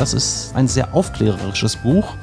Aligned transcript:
das 0.00 0.14
ist 0.14 0.52
ein 0.54 0.66
sehr 0.66 0.94
aufklärerisches 0.94 1.76
Buch, 1.76 2.14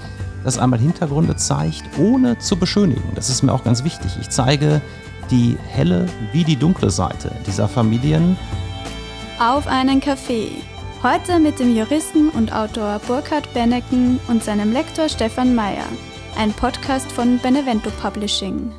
das 0.44 0.58
einmal 0.58 0.80
Hintergründe 0.80 1.36
zeigt, 1.36 1.84
ohne 2.00 2.40
zu 2.40 2.56
beschönigen. 2.56 3.12
Das 3.14 3.30
ist 3.30 3.44
mir 3.44 3.54
auch 3.54 3.64
ganz 3.64 3.84
wichtig. 3.84 4.18
Ich 4.20 4.30
zeige 4.30 4.82
die 5.30 5.58
helle 5.68 6.08
wie 6.32 6.44
die 6.44 6.56
dunkle 6.56 6.90
Seite 6.90 7.32
dieser 7.46 7.68
Familien. 7.68 8.36
Auf 9.40 9.68
einen 9.68 10.02
Kaffee. 10.02 10.64
Heute 11.04 11.38
mit 11.38 11.60
dem 11.60 11.76
Juristen 11.76 12.30
und 12.30 12.52
Autor 12.52 13.00
Burkhard 13.06 13.54
Benneken 13.54 14.20
und 14.28 14.44
seinem 14.44 14.72
Lektor 14.72 15.08
Stefan 15.08 15.54
Meyer. 15.54 15.86
Ein 16.36 16.54
Podcast 16.54 17.12
von 17.12 17.38
Benevento 17.38 17.92
Publishing. 18.02 18.72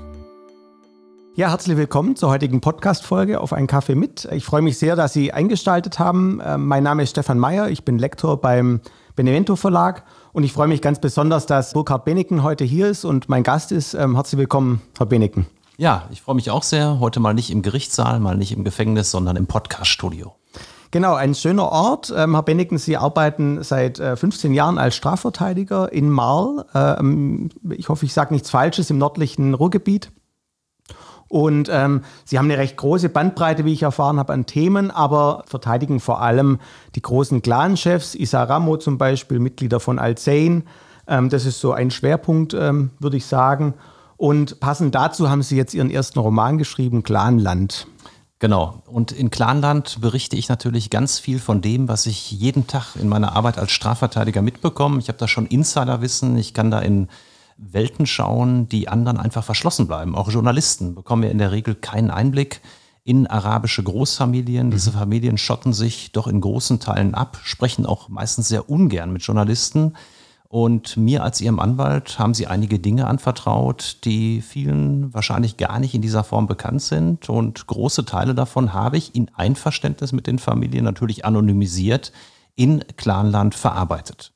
Ja, 1.38 1.50
herzlich 1.50 1.76
willkommen 1.76 2.16
zur 2.16 2.30
heutigen 2.30 2.60
Podcast-Folge 2.60 3.40
auf 3.40 3.52
einen 3.52 3.68
Kaffee 3.68 3.94
mit. 3.94 4.24
Ich 4.32 4.44
freue 4.44 4.60
mich 4.60 4.76
sehr, 4.76 4.96
dass 4.96 5.12
Sie 5.12 5.32
eingestaltet 5.32 6.00
haben. 6.00 6.42
Ähm, 6.44 6.66
mein 6.66 6.82
Name 6.82 7.04
ist 7.04 7.10
Stefan 7.10 7.38
Meyer, 7.38 7.68
ich 7.68 7.84
bin 7.84 7.96
Lektor 7.96 8.40
beim 8.40 8.80
Benevento 9.14 9.54
Verlag 9.54 10.02
und 10.32 10.42
ich 10.42 10.52
freue 10.52 10.66
mich 10.66 10.82
ganz 10.82 11.00
besonders, 11.00 11.46
dass 11.46 11.74
Burkhard 11.74 12.04
Beneken 12.04 12.42
heute 12.42 12.64
hier 12.64 12.88
ist 12.88 13.04
und 13.04 13.28
mein 13.28 13.44
Gast 13.44 13.70
ist. 13.70 13.94
Ähm, 13.94 14.16
herzlich 14.16 14.36
willkommen, 14.36 14.82
Herr 14.96 15.06
Beneken. 15.06 15.46
Ja, 15.76 16.08
ich 16.10 16.22
freue 16.22 16.34
mich 16.34 16.50
auch 16.50 16.64
sehr. 16.64 16.98
Heute 16.98 17.20
mal 17.20 17.34
nicht 17.34 17.52
im 17.52 17.62
Gerichtssaal, 17.62 18.18
mal 18.18 18.36
nicht 18.36 18.50
im 18.50 18.64
Gefängnis, 18.64 19.12
sondern 19.12 19.36
im 19.36 19.46
Podcast-Studio. 19.46 20.34
Genau, 20.90 21.14
ein 21.14 21.36
schöner 21.36 21.70
Ort. 21.70 22.12
Ähm, 22.16 22.34
Herr 22.34 22.42
Beneken, 22.42 22.78
Sie 22.78 22.96
arbeiten 22.96 23.62
seit 23.62 24.00
äh, 24.00 24.16
15 24.16 24.54
Jahren 24.54 24.76
als 24.76 24.96
Strafverteidiger 24.96 25.92
in 25.92 26.10
Marl. 26.10 26.64
Ähm, 26.74 27.50
ich 27.70 27.88
hoffe, 27.88 28.06
ich 28.06 28.12
sage 28.12 28.34
nichts 28.34 28.50
Falsches, 28.50 28.90
im 28.90 28.98
nördlichen 28.98 29.54
Ruhrgebiet. 29.54 30.10
Und 31.28 31.68
ähm, 31.70 32.02
sie 32.24 32.38
haben 32.38 32.46
eine 32.46 32.58
recht 32.58 32.76
große 32.76 33.10
Bandbreite, 33.10 33.64
wie 33.64 33.72
ich 33.72 33.82
erfahren 33.82 34.18
habe, 34.18 34.32
an 34.32 34.46
Themen, 34.46 34.90
aber 34.90 35.44
verteidigen 35.46 36.00
vor 36.00 36.22
allem 36.22 36.58
die 36.94 37.02
großen 37.02 37.42
Clanchefs, 37.42 38.14
Isa 38.14 38.42
Ramo 38.44 38.78
zum 38.78 38.96
Beispiel, 38.96 39.38
Mitglieder 39.38 39.78
von 39.78 39.98
Al-Zain. 39.98 40.64
Ähm, 41.06 41.28
das 41.28 41.44
ist 41.44 41.60
so 41.60 41.72
ein 41.72 41.90
Schwerpunkt, 41.90 42.54
ähm, 42.54 42.90
würde 42.98 43.18
ich 43.18 43.26
sagen. 43.26 43.74
Und 44.16 44.58
passend 44.58 44.94
dazu 44.94 45.28
haben 45.30 45.42
sie 45.42 45.56
jetzt 45.56 45.74
ihren 45.74 45.90
ersten 45.90 46.18
Roman 46.18 46.58
geschrieben, 46.58 47.02
Clanland. 47.02 47.86
Genau. 48.40 48.82
Und 48.86 49.12
in 49.12 49.30
Clanland 49.30 50.00
berichte 50.00 50.36
ich 50.36 50.48
natürlich 50.48 50.90
ganz 50.90 51.18
viel 51.18 51.40
von 51.40 51.60
dem, 51.60 51.88
was 51.88 52.06
ich 52.06 52.30
jeden 52.30 52.66
Tag 52.66 52.94
in 52.94 53.08
meiner 53.08 53.34
Arbeit 53.34 53.58
als 53.58 53.72
Strafverteidiger 53.72 54.42
mitbekomme. 54.42 55.00
Ich 55.00 55.08
habe 55.08 55.18
da 55.18 55.26
schon 55.26 55.46
Insiderwissen. 55.46 56.38
Ich 56.38 56.54
kann 56.54 56.70
da 56.70 56.78
in 56.78 57.08
Welten 57.58 58.06
schauen, 58.06 58.68
die 58.68 58.88
anderen 58.88 59.18
einfach 59.18 59.44
verschlossen 59.44 59.86
bleiben. 59.86 60.14
Auch 60.14 60.30
Journalisten 60.30 60.94
bekommen 60.94 61.24
ja 61.24 61.30
in 61.30 61.38
der 61.38 61.52
Regel 61.52 61.74
keinen 61.74 62.10
Einblick 62.10 62.60
in 63.04 63.26
arabische 63.26 63.82
Großfamilien. 63.82 64.68
Mhm. 64.68 64.70
Diese 64.70 64.92
Familien 64.92 65.38
schotten 65.38 65.72
sich 65.72 66.12
doch 66.12 66.28
in 66.28 66.40
großen 66.40 66.78
Teilen 66.78 67.14
ab, 67.14 67.38
sprechen 67.42 67.84
auch 67.84 68.08
meistens 68.08 68.48
sehr 68.48 68.70
ungern 68.70 69.12
mit 69.12 69.22
Journalisten. 69.22 69.94
Und 70.50 70.96
mir 70.96 71.24
als 71.24 71.40
Ihrem 71.42 71.58
Anwalt 71.58 72.18
haben 72.18 72.32
Sie 72.32 72.46
einige 72.46 72.78
Dinge 72.78 73.06
anvertraut, 73.06 73.98
die 74.04 74.40
vielen 74.40 75.12
wahrscheinlich 75.12 75.58
gar 75.58 75.78
nicht 75.78 75.94
in 75.94 76.00
dieser 76.00 76.24
Form 76.24 76.46
bekannt 76.46 76.80
sind. 76.80 77.28
Und 77.28 77.66
große 77.66 78.06
Teile 78.06 78.34
davon 78.34 78.72
habe 78.72 78.96
ich 78.96 79.14
in 79.14 79.30
Einverständnis 79.34 80.12
mit 80.12 80.26
den 80.26 80.38
Familien 80.38 80.84
natürlich 80.84 81.26
anonymisiert 81.26 82.12
in 82.56 82.82
Clanland 82.96 83.54
verarbeitet. 83.54 84.32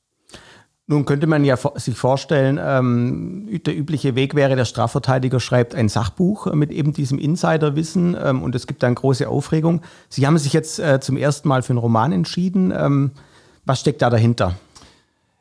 Nun 0.89 1.05
könnte 1.05 1.29
man 1.29 1.45
ja 1.45 1.57
sich 1.77 1.97
vorstellen, 1.97 2.59
ähm, 2.61 3.49
der 3.65 3.77
übliche 3.77 4.17
Weg 4.17 4.35
wäre, 4.35 4.57
der 4.57 4.65
Strafverteidiger 4.65 5.39
schreibt 5.39 5.75
ein 5.75 5.89
Sachbuch 5.89 6.53
mit 6.53 6.73
eben 6.73 6.93
diesem 6.93 7.19
Insiderwissen 7.19 8.17
ähm, 8.21 8.43
und 8.43 8.55
es 8.55 8.67
gibt 8.67 8.83
dann 8.83 8.97
große 8.97 9.29
Aufregung. 9.29 9.83
Sie 10.09 10.27
haben 10.27 10.39
sich 10.39 10.53
jetzt 10.53 10.81
äh, 10.81 11.01
zum 11.01 11.17
ersten 11.17 11.49
Mal 11.49 11.63
für 11.63 11.71
einen 11.71 11.79
Roman 11.79 12.11
entschieden. 12.11 12.73
Ähm, 12.77 13.13
was 13.65 13.81
steckt 13.81 14.03
da 14.03 14.11
dahinter? 14.11 14.57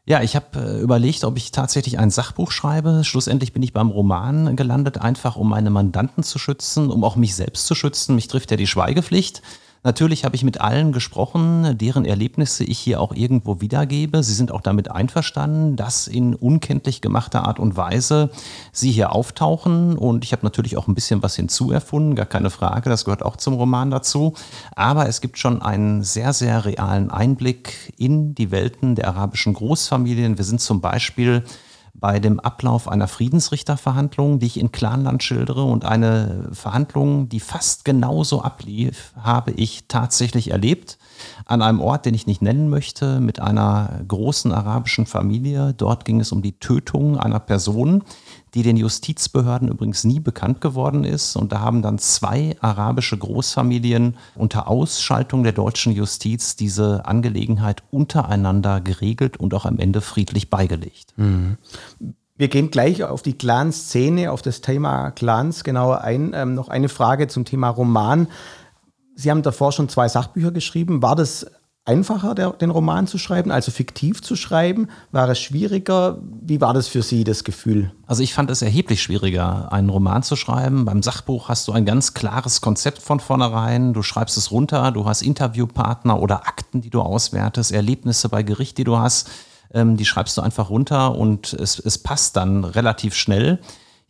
Ja, 0.05 0.21
ich 0.21 0.35
habe 0.35 0.59
äh, 0.59 0.79
überlegt, 0.79 1.23
ob 1.23 1.37
ich 1.37 1.51
tatsächlich 1.51 1.97
ein 1.97 2.11
Sachbuch 2.11 2.51
schreibe. 2.51 3.03
Schlussendlich 3.03 3.51
bin 3.51 3.63
ich 3.63 3.73
beim 3.73 3.89
Roman 3.89 4.55
gelandet, 4.55 4.99
einfach 4.99 5.35
um 5.37 5.49
meine 5.49 5.69
Mandanten 5.69 6.23
zu 6.23 6.37
schützen, 6.37 6.91
um 6.91 7.03
auch 7.03 7.15
mich 7.15 7.35
selbst 7.35 7.65
zu 7.65 7.75
schützen. 7.75 8.15
Mich 8.15 8.27
trifft 8.27 8.51
ja 8.51 8.57
die 8.57 8.67
Schweigepflicht. 8.67 9.41
Natürlich 9.83 10.25
habe 10.25 10.35
ich 10.35 10.43
mit 10.43 10.61
allen 10.61 10.91
gesprochen, 10.91 11.75
deren 11.75 12.05
Erlebnisse 12.05 12.63
ich 12.63 12.77
hier 12.77 13.01
auch 13.01 13.15
irgendwo 13.15 13.61
wiedergebe. 13.61 14.21
Sie 14.21 14.35
sind 14.35 14.51
auch 14.51 14.61
damit 14.61 14.91
einverstanden, 14.91 15.75
dass 15.75 16.07
in 16.07 16.35
unkenntlich 16.35 17.01
gemachter 17.01 17.47
Art 17.47 17.57
und 17.57 17.75
Weise 17.77 18.29
sie 18.71 18.91
hier 18.91 19.11
auftauchen. 19.11 19.97
Und 19.97 20.23
ich 20.23 20.33
habe 20.33 20.45
natürlich 20.45 20.77
auch 20.77 20.87
ein 20.87 20.93
bisschen 20.93 21.23
was 21.23 21.35
hinzuerfunden, 21.35 22.13
gar 22.13 22.27
keine 22.27 22.51
Frage, 22.51 22.91
das 22.91 23.05
gehört 23.05 23.23
auch 23.23 23.37
zum 23.37 23.55
Roman 23.55 23.89
dazu. 23.89 24.35
Aber 24.75 25.09
es 25.09 25.19
gibt 25.19 25.39
schon 25.39 25.63
einen 25.63 26.03
sehr, 26.03 26.33
sehr 26.33 26.63
realen 26.63 27.09
Einblick 27.09 27.91
in 27.97 28.35
die 28.35 28.51
Welten 28.51 28.93
der 28.93 29.07
arabischen 29.07 29.55
Großfamilien. 29.55 30.37
Wir 30.37 30.45
sind 30.45 30.61
zum 30.61 30.81
Beispiel 30.81 31.43
bei 32.01 32.19
dem 32.19 32.39
Ablauf 32.39 32.87
einer 32.87 33.07
Friedensrichterverhandlung, 33.07 34.39
die 34.39 34.47
ich 34.47 34.59
in 34.59 34.71
Clanland 34.71 35.21
schildere. 35.21 35.63
Und 35.63 35.85
eine 35.85 36.49
Verhandlung, 36.51 37.29
die 37.29 37.39
fast 37.39 37.85
genauso 37.85 38.41
ablief, 38.41 39.13
habe 39.21 39.51
ich 39.51 39.85
tatsächlich 39.87 40.49
erlebt. 40.49 40.97
An 41.45 41.61
einem 41.61 41.79
Ort, 41.79 42.07
den 42.07 42.15
ich 42.15 42.25
nicht 42.25 42.41
nennen 42.41 42.69
möchte, 42.69 43.19
mit 43.19 43.39
einer 43.39 44.01
großen 44.07 44.51
arabischen 44.51 45.05
Familie. 45.05 45.75
Dort 45.77 46.03
ging 46.03 46.19
es 46.19 46.31
um 46.31 46.41
die 46.41 46.53
Tötung 46.53 47.17
einer 47.17 47.39
Person, 47.39 48.03
die 48.53 48.63
den 48.63 48.75
Justizbehörden 48.75 49.69
übrigens 49.69 50.03
nie 50.03 50.19
bekannt 50.19 50.59
geworden 50.59 51.03
ist. 51.03 51.35
Und 51.35 51.51
da 51.51 51.61
haben 51.61 51.81
dann 51.81 51.99
zwei 51.99 52.55
arabische 52.59 53.17
Großfamilien 53.17 54.17
unter 54.35 54.67
Ausschaltung 54.67 55.43
der 55.43 55.53
deutschen 55.53 55.93
Justiz 55.93 56.55
diese 56.55 57.05
Angelegenheit 57.05 57.83
untereinander 57.91 58.81
geregelt 58.81 59.37
und 59.37 59.53
auch 59.53 59.65
am 59.65 59.79
Ende 59.79 60.01
friedlich 60.01 60.49
beigelegt. 60.49 61.13
Mhm. 61.15 61.57
Wir 62.35 62.47
gehen 62.47 62.71
gleich 62.71 63.03
auf 63.03 63.21
die 63.21 63.37
Clan-Szene, 63.37 64.31
auf 64.31 64.41
das 64.41 64.61
Thema 64.61 65.11
Clans 65.11 65.63
genauer 65.63 66.01
ein. 66.01 66.31
Ähm, 66.33 66.55
noch 66.55 66.69
eine 66.69 66.89
Frage 66.89 67.27
zum 67.27 67.45
Thema 67.45 67.69
Roman. 67.69 68.27
Sie 69.15 69.29
haben 69.29 69.43
davor 69.43 69.71
schon 69.71 69.89
zwei 69.89 70.07
Sachbücher 70.07 70.51
geschrieben. 70.51 71.01
War 71.03 71.15
das 71.15 71.45
einfacher, 71.85 72.35
der, 72.35 72.51
den 72.51 72.69
Roman 72.69 73.07
zu 73.07 73.17
schreiben, 73.17 73.51
also 73.51 73.71
fiktiv 73.71 74.21
zu 74.21 74.35
schreiben? 74.35 74.87
War 75.11 75.29
es 75.29 75.39
schwieriger? 75.39 76.19
Wie 76.41 76.61
war 76.61 76.73
das 76.73 76.87
für 76.87 77.01
Sie, 77.01 77.23
das 77.23 77.43
Gefühl? 77.43 77.91
Also 78.05 78.21
ich 78.21 78.33
fand 78.33 78.51
es 78.51 78.61
erheblich 78.61 79.01
schwieriger, 79.01 79.71
einen 79.71 79.89
Roman 79.89 80.23
zu 80.23 80.35
schreiben. 80.35 80.85
Beim 80.85 81.01
Sachbuch 81.01 81.49
hast 81.49 81.67
du 81.67 81.71
ein 81.71 81.85
ganz 81.85 82.13
klares 82.13 82.61
Konzept 82.61 83.01
von 83.01 83.19
vornherein. 83.19 83.93
Du 83.93 84.03
schreibst 84.03 84.37
es 84.37 84.51
runter, 84.51 84.91
du 84.91 85.05
hast 85.05 85.21
Interviewpartner 85.21 86.19
oder 86.19 86.47
Akten, 86.47 86.81
die 86.81 86.89
du 86.89 87.01
auswertest, 87.01 87.71
Erlebnisse 87.71 88.29
bei 88.29 88.43
Gericht, 88.43 88.77
die 88.77 88.83
du 88.83 88.97
hast. 88.97 89.29
Ähm, 89.73 89.97
die 89.97 90.05
schreibst 90.05 90.37
du 90.37 90.41
einfach 90.41 90.69
runter 90.69 91.15
und 91.15 91.53
es, 91.53 91.79
es 91.79 91.97
passt 91.97 92.35
dann 92.35 92.63
relativ 92.63 93.15
schnell. 93.15 93.59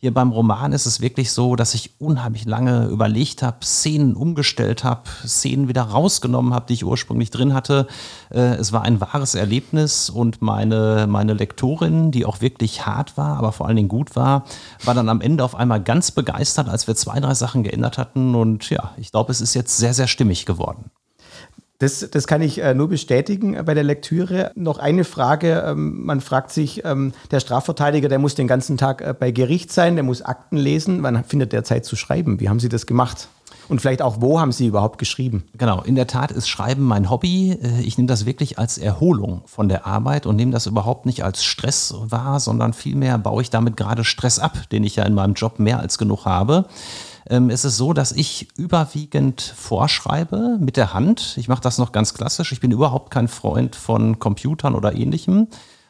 Hier 0.04 0.12
beim 0.12 0.32
Roman 0.32 0.72
ist 0.72 0.86
es 0.86 1.00
wirklich 1.00 1.30
so, 1.30 1.54
dass 1.54 1.74
ich 1.74 1.92
unheimlich 2.00 2.44
lange 2.44 2.86
überlegt 2.86 3.40
habe, 3.40 3.64
Szenen 3.64 4.16
umgestellt 4.16 4.82
habe, 4.82 5.02
Szenen 5.24 5.68
wieder 5.68 5.82
rausgenommen 5.82 6.52
habe, 6.52 6.66
die 6.66 6.72
ich 6.72 6.84
ursprünglich 6.84 7.30
drin 7.30 7.54
hatte. 7.54 7.86
Äh, 8.28 8.56
es 8.56 8.72
war 8.72 8.82
ein 8.82 9.00
wahres 9.00 9.36
Erlebnis 9.36 10.10
und 10.10 10.42
meine, 10.42 11.06
meine 11.08 11.34
Lektorin, 11.34 12.10
die 12.10 12.26
auch 12.26 12.40
wirklich 12.40 12.84
hart 12.84 13.16
war, 13.16 13.36
aber 13.36 13.52
vor 13.52 13.68
allen 13.68 13.76
Dingen 13.76 13.88
gut 13.88 14.16
war, 14.16 14.42
war 14.84 14.94
dann 14.94 15.08
am 15.08 15.20
Ende 15.20 15.44
auf 15.44 15.54
einmal 15.54 15.80
ganz 15.80 16.10
begeistert, 16.10 16.68
als 16.68 16.88
wir 16.88 16.96
zwei, 16.96 17.20
drei 17.20 17.34
Sachen 17.34 17.62
geändert 17.62 17.96
hatten. 17.96 18.34
Und 18.34 18.70
ja, 18.70 18.90
ich 18.96 19.12
glaube, 19.12 19.30
es 19.30 19.40
ist 19.40 19.54
jetzt 19.54 19.78
sehr, 19.78 19.94
sehr 19.94 20.08
stimmig 20.08 20.46
geworden. 20.46 20.90
Das, 21.82 22.08
das 22.08 22.28
kann 22.28 22.42
ich 22.42 22.62
äh, 22.62 22.74
nur 22.74 22.88
bestätigen 22.88 23.58
bei 23.64 23.74
der 23.74 23.82
Lektüre. 23.82 24.52
Noch 24.54 24.78
eine 24.78 25.02
Frage. 25.02 25.64
Ähm, 25.66 26.04
man 26.04 26.20
fragt 26.20 26.52
sich, 26.52 26.84
ähm, 26.84 27.12
der 27.32 27.40
Strafverteidiger, 27.40 28.08
der 28.08 28.20
muss 28.20 28.36
den 28.36 28.46
ganzen 28.46 28.76
Tag 28.76 29.00
äh, 29.00 29.12
bei 29.18 29.32
Gericht 29.32 29.72
sein, 29.72 29.96
der 29.96 30.04
muss 30.04 30.22
Akten 30.22 30.56
lesen. 30.56 31.02
Wann 31.02 31.24
findet 31.24 31.52
der 31.52 31.64
Zeit 31.64 31.84
zu 31.84 31.96
schreiben? 31.96 32.38
Wie 32.38 32.48
haben 32.48 32.60
Sie 32.60 32.68
das 32.68 32.86
gemacht? 32.86 33.26
Und 33.68 33.80
vielleicht 33.80 34.00
auch, 34.00 34.20
wo 34.20 34.38
haben 34.38 34.52
Sie 34.52 34.68
überhaupt 34.68 35.00
geschrieben? 35.00 35.42
Genau, 35.58 35.82
in 35.82 35.96
der 35.96 36.06
Tat 36.06 36.30
ist 36.30 36.48
Schreiben 36.48 36.84
mein 36.84 37.10
Hobby. 37.10 37.58
Äh, 37.60 37.80
ich 37.80 37.98
nehme 37.98 38.06
das 38.06 38.26
wirklich 38.26 38.60
als 38.60 38.78
Erholung 38.78 39.42
von 39.46 39.68
der 39.68 39.84
Arbeit 39.84 40.24
und 40.24 40.36
nehme 40.36 40.52
das 40.52 40.66
überhaupt 40.66 41.04
nicht 41.04 41.24
als 41.24 41.42
Stress 41.42 41.92
wahr, 41.98 42.38
sondern 42.38 42.74
vielmehr 42.74 43.18
baue 43.18 43.42
ich 43.42 43.50
damit 43.50 43.76
gerade 43.76 44.04
Stress 44.04 44.38
ab, 44.38 44.56
den 44.70 44.84
ich 44.84 44.94
ja 44.94 45.04
in 45.04 45.14
meinem 45.14 45.34
Job 45.34 45.58
mehr 45.58 45.80
als 45.80 45.98
genug 45.98 46.26
habe 46.26 46.66
ähm, 47.28 47.50
ist 47.50 47.64
es 47.64 47.76
so, 47.76 47.92
dass 47.92 48.12
ich 48.12 48.48
überwiegend 48.56 49.40
vorschreibe 49.40 50.58
mit 50.60 50.76
der 50.76 50.94
Hand. 50.94 51.34
Ich 51.38 51.48
mache 51.48 51.60
das 51.60 51.78
noch 51.78 51.92
ganz 51.92 52.14
klassisch. 52.14 52.52
Ich 52.52 52.60
bin 52.60 52.70
überhaupt 52.70 53.10
kein 53.10 53.28
Freund 53.28 53.76
von 53.76 54.18
Computern 54.18 54.74
oder 54.74 54.94
ähnlichem 54.94 55.48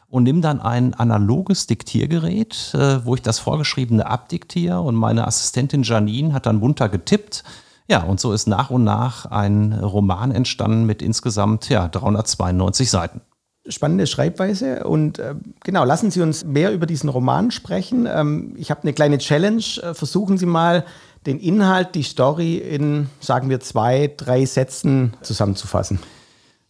und 0.09 0.23
nehme 0.23 0.41
dann 0.41 0.61
ein 0.61 0.93
analoges 0.93 1.65
Diktiergerät, 1.65 2.73
äh, 2.75 3.03
wo 3.05 3.15
ich 3.15 3.21
das 3.21 3.39
Vorgeschriebene 3.39 4.05
abdiktiere 4.05 4.81
und 4.81 4.95
meine 4.95 5.25
Assistentin 5.25 5.83
Janine 5.83 6.33
hat 6.33 6.45
dann 6.45 6.57
munter 6.57 6.87
getippt. 6.89 7.43
Ja, 7.87 8.03
und 8.03 8.19
so 8.19 8.31
ist 8.31 8.47
nach 8.47 8.69
und 8.69 8.83
nach 8.83 9.25
ein 9.25 9.73
Roman 9.73 10.31
entstanden 10.31 10.85
mit 10.85 11.01
insgesamt 11.01 11.67
ja, 11.69 11.87
392 11.87 12.89
Seiten 12.89 13.21
spannende 13.67 14.07
Schreibweise. 14.07 14.83
Und 14.83 15.19
äh, 15.19 15.35
genau, 15.63 15.85
lassen 15.85 16.11
Sie 16.11 16.21
uns 16.21 16.43
mehr 16.43 16.73
über 16.73 16.85
diesen 16.85 17.09
Roman 17.09 17.51
sprechen. 17.51 18.07
Ähm, 18.11 18.55
ich 18.57 18.71
habe 18.71 18.83
eine 18.83 18.93
kleine 18.93 19.17
Challenge. 19.19 19.63
Äh, 19.81 19.93
versuchen 19.93 20.37
Sie 20.37 20.45
mal, 20.45 20.83
den 21.25 21.39
Inhalt, 21.39 21.95
die 21.95 22.03
Story 22.03 22.57
in, 22.57 23.09
sagen 23.19 23.49
wir, 23.49 23.59
zwei, 23.59 24.13
drei 24.15 24.45
Sätzen 24.45 25.13
zusammenzufassen? 25.21 25.99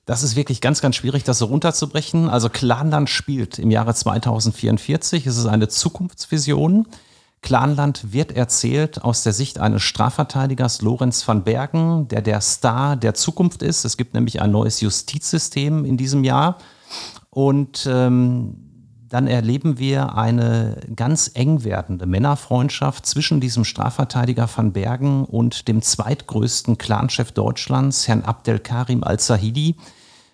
Das 0.06 0.22
ist 0.22 0.36
wirklich 0.36 0.60
ganz, 0.60 0.82
ganz 0.82 0.98
schwierig, 0.98 1.24
das 1.24 1.38
so 1.38 1.46
runterzubrechen. 1.46 2.30
Also 2.30 2.50
Clanland 2.50 3.10
spielt 3.10 3.58
im 3.58 3.72
Jahre 3.72 3.96
2044. 3.96 5.26
Es 5.26 5.38
ist 5.38 5.46
eine 5.46 5.70
Zukunftsvision. 5.70 6.88
Clanland 7.42 8.14
wird 8.14 8.32
erzählt 8.34 9.04
aus 9.04 9.24
der 9.24 9.34
Sicht 9.34 9.60
eines 9.60 9.82
Strafverteidigers 9.82 10.82
Lorenz 10.82 11.26
van 11.28 11.44
Bergen, 11.44 12.08
der 12.10 12.22
der 12.22 12.42
Star 12.42 12.96
der 12.96 13.14
Zukunft 13.14 13.62
ist. 13.62 13.86
Es 13.86 13.98
gibt 13.98 14.14
nämlich 14.14 14.42
ein 14.42 14.52
neues 14.52 14.82
Justizsystem 14.82 15.86
in 15.86 15.98
diesem 15.98 16.24
Jahr. 16.24 16.58
Und 17.30 17.88
ähm, 17.90 18.73
dann 19.14 19.28
erleben 19.28 19.78
wir 19.78 20.16
eine 20.18 20.76
ganz 20.96 21.30
eng 21.36 21.64
werdende 21.64 22.08
Männerfreundschaft 22.08 23.06
zwischen 23.06 23.40
diesem 23.40 23.64
Strafverteidiger 23.64 24.50
van 24.56 24.74
Bergen 24.74 25.26
und 25.26 25.68
dem 25.68 25.84
zweitgrößten 25.84 26.80
Clanchef 26.80 27.32
Deutschlands, 27.32 28.08
Herrn 28.08 28.24
Abdelkarim 28.24 29.04
al-Zahidi. 29.04 29.76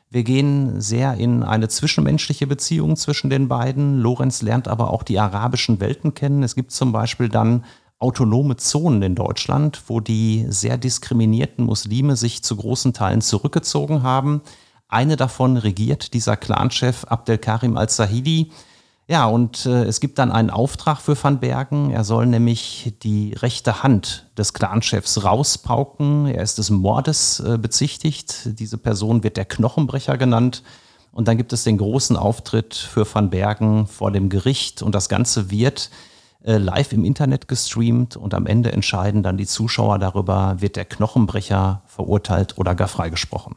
Wir 0.09 0.23
gehen 0.23 0.79
sehr 0.79 1.15
in 1.15 1.43
eine 1.43 1.67
zwischenmenschliche 1.67 2.47
Beziehung 2.47 2.95
zwischen 2.95 3.29
den 3.29 3.49
beiden. 3.49 3.99
Lorenz 3.99 4.41
lernt 4.41 4.69
aber 4.69 4.93
auch 4.93 5.03
die 5.03 5.19
arabischen 5.19 5.81
Welten 5.81 6.13
kennen. 6.13 6.41
Es 6.41 6.55
gibt 6.55 6.71
zum 6.71 6.93
Beispiel 6.93 7.27
dann 7.27 7.65
autonome 7.97 8.55
Zonen 8.55 9.01
in 9.01 9.15
Deutschland, 9.15 9.83
wo 9.87 9.99
die 9.99 10.45
sehr 10.47 10.77
diskriminierten 10.77 11.65
Muslime 11.65 12.15
sich 12.15 12.43
zu 12.43 12.55
großen 12.55 12.93
Teilen 12.93 13.19
zurückgezogen 13.19 14.03
haben. 14.03 14.39
Eine 14.87 15.17
davon 15.17 15.57
regiert 15.57 16.13
dieser 16.13 16.37
Clanchef 16.37 17.03
Abdelkarim 17.03 17.75
al-Zahidi. 17.75 18.51
Ja, 19.09 19.25
und 19.25 19.65
äh, 19.65 19.85
es 19.85 20.01
gibt 20.01 20.19
dann 20.19 20.31
einen 20.31 20.51
Auftrag 20.51 21.01
für 21.01 21.21
Van 21.21 21.39
Bergen. 21.39 21.89
Er 21.89 22.03
soll 22.03 22.27
nämlich 22.27 22.93
die 23.01 23.33
rechte 23.33 23.81
Hand 23.81 24.27
des 24.37 24.53
Clanchefs 24.53 25.23
rauspauken. 25.23 26.27
Er 26.27 26.43
ist 26.43 26.59
des 26.59 26.69
Mordes 26.69 27.39
äh, 27.39 27.57
bezichtigt. 27.57 28.59
Diese 28.59 28.77
Person 28.77 29.23
wird 29.23 29.35
der 29.35 29.45
Knochenbrecher 29.45 30.15
genannt. 30.19 30.61
Und 31.11 31.27
dann 31.27 31.37
gibt 31.37 31.53
es 31.53 31.63
den 31.63 31.79
großen 31.79 32.17
Auftritt 32.17 32.75
für 32.75 33.03
Van 33.11 33.31
Bergen 33.31 33.87
vor 33.87 34.11
dem 34.11 34.29
Gericht. 34.29 34.83
Und 34.83 34.93
das 34.93 35.09
Ganze 35.09 35.49
wird 35.49 35.89
äh, 36.43 36.57
live 36.57 36.93
im 36.93 37.03
Internet 37.03 37.47
gestreamt. 37.47 38.15
Und 38.15 38.35
am 38.35 38.45
Ende 38.45 38.71
entscheiden 38.73 39.23
dann 39.23 39.37
die 39.37 39.47
Zuschauer 39.47 39.97
darüber, 39.97 40.57
wird 40.59 40.75
der 40.75 40.85
Knochenbrecher 40.85 41.81
verurteilt 41.87 42.59
oder 42.59 42.75
gar 42.75 42.87
freigesprochen. 42.87 43.55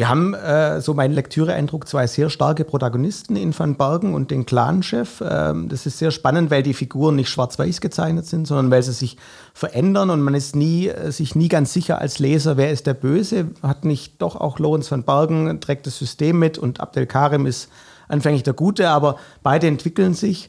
Wir 0.00 0.08
haben, 0.08 0.32
äh, 0.32 0.80
so 0.80 0.94
mein 0.94 1.12
Lektüreeindruck, 1.12 1.86
zwei 1.86 2.06
sehr 2.06 2.30
starke 2.30 2.64
Protagonisten 2.64 3.36
in 3.36 3.52
Van 3.58 3.74
Bergen 3.74 4.14
und 4.14 4.30
den 4.30 4.46
Clanchef. 4.46 5.22
Ähm, 5.22 5.68
das 5.68 5.84
ist 5.84 5.98
sehr 5.98 6.10
spannend, 6.10 6.50
weil 6.50 6.62
die 6.62 6.72
Figuren 6.72 7.16
nicht 7.16 7.28
schwarz-weiß 7.28 7.82
gezeichnet 7.82 8.24
sind, 8.24 8.46
sondern 8.46 8.70
weil 8.70 8.82
sie 8.82 8.94
sich 8.94 9.18
verändern 9.52 10.08
und 10.08 10.22
man 10.22 10.34
ist 10.34 10.56
nie, 10.56 10.88
äh, 10.88 11.12
sich 11.12 11.34
nie 11.34 11.48
ganz 11.48 11.74
sicher 11.74 11.98
als 11.98 12.18
Leser, 12.18 12.56
wer 12.56 12.70
ist 12.70 12.86
der 12.86 12.94
Böse. 12.94 13.48
Hat 13.62 13.84
nicht 13.84 14.22
doch 14.22 14.36
auch 14.36 14.58
Lorenz 14.58 14.90
van 14.90 15.02
Bergen, 15.02 15.60
trägt 15.60 15.86
das 15.86 15.98
System 15.98 16.38
mit 16.38 16.56
und 16.56 16.80
Abdel 16.80 17.04
Karim 17.04 17.44
ist 17.44 17.68
anfänglich 18.08 18.42
der 18.42 18.54
Gute, 18.54 18.88
aber 18.88 19.16
beide 19.42 19.66
entwickeln 19.66 20.14
sich. 20.14 20.48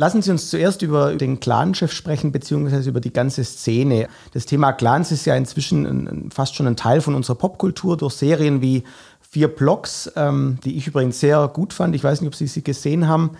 Lassen 0.00 0.22
Sie 0.22 0.30
uns 0.30 0.48
zuerst 0.48 0.80
über 0.80 1.14
den 1.14 1.40
Clanchef 1.40 1.92
sprechen, 1.92 2.32
beziehungsweise 2.32 2.88
über 2.88 3.02
die 3.02 3.12
ganze 3.12 3.44
Szene. 3.44 4.08
Das 4.32 4.46
Thema 4.46 4.72
Clans 4.72 5.12
ist 5.12 5.26
ja 5.26 5.36
inzwischen 5.36 6.30
fast 6.30 6.54
schon 6.54 6.66
ein 6.66 6.76
Teil 6.76 7.02
von 7.02 7.14
unserer 7.14 7.36
Popkultur 7.36 7.98
durch 7.98 8.14
Serien 8.14 8.62
wie 8.62 8.82
Vier 9.20 9.48
Blocks, 9.48 10.10
ähm, 10.16 10.56
die 10.64 10.78
ich 10.78 10.86
übrigens 10.86 11.20
sehr 11.20 11.46
gut 11.48 11.74
fand. 11.74 11.94
Ich 11.94 12.02
weiß 12.02 12.22
nicht, 12.22 12.28
ob 12.28 12.34
Sie 12.34 12.46
sie 12.46 12.64
gesehen 12.64 13.08
haben. 13.08 13.32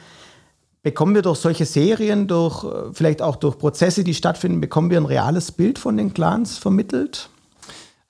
Bekommen 0.83 1.15
wir 1.15 1.23
durch 1.23 1.39
solche 1.39 1.65
Serien, 1.65 2.29
durch, 2.29 2.63
äh, 2.65 2.93
vielleicht 2.93 3.23
auch 3.23 3.37
durch 3.37 3.57
Prozesse, 3.57 4.05
die 4.05 4.13
stattfinden, 4.13 4.61
bekommen 4.61 4.91
wir 4.91 4.99
ein 4.99 5.07
reales 5.07 5.53
Bild 5.53 5.79
von 5.79 5.97
den 5.97 6.13
Clans 6.13 6.59
vermittelt? 6.59 7.30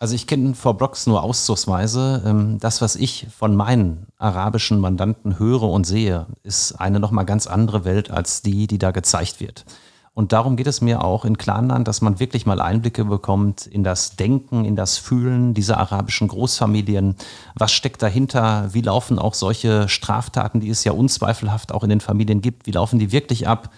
Also 0.03 0.15
ich 0.15 0.27
kenne 0.27 0.55
Frau 0.55 0.73
Brocks 0.73 1.07
nur 1.07 1.23
auszugsweise. 1.23 2.23
Ähm, 2.25 2.59
das, 2.59 2.81
was 2.81 2.97
ich 2.97 3.27
von 3.37 3.55
meinen 3.55 4.07
arabischen 4.17 4.81
Mandanten 4.81 5.39
höre 5.39 5.65
und 5.65 5.85
sehe, 5.85 6.27
ist 6.43 6.73
eine 6.81 6.99
nochmal 6.99 7.27
ganz 7.27 7.47
andere 7.47 7.85
Welt 7.85 8.11
als 8.11 8.41
die, 8.41 8.67
die 8.67 8.79
da 8.79 8.93
gezeigt 8.93 9.41
wird. 9.41 9.67
Und 10.15 10.33
darum 10.33 10.57
geht 10.57 10.67
es 10.67 10.81
mir 10.81 11.05
auch 11.05 11.27
in 11.27 11.37
Clanland, 11.37 11.87
dass 11.87 12.01
man 12.01 12.19
wirklich 12.19 12.47
mal 12.47 12.63
Einblicke 12.63 13.05
bekommt 13.05 13.67
in 13.67 13.85
das 13.85 14.17
Denken, 14.17 14.65
in 14.65 14.75
das 14.75 14.97
Fühlen 14.97 15.53
dieser 15.53 15.77
arabischen 15.77 16.29
Großfamilien. 16.29 17.17
Was 17.55 17.71
steckt 17.71 18.03
dahinter? 18.03 18.73
Wie 18.73 18.81
laufen 18.81 19.19
auch 19.19 19.35
solche 19.35 19.87
Straftaten, 19.91 20.61
die 20.61 20.71
es 20.71 20.83
ja 20.83 20.93
unzweifelhaft 20.93 21.73
auch 21.73 21.85
in 21.85 21.91
den 21.91 22.01
Familien 22.01 22.41
gibt, 22.41 22.67
wie 22.67 22.73
laufen 22.73 22.99
die 22.99 23.13
wirklich 23.13 23.47
ab? 23.47 23.71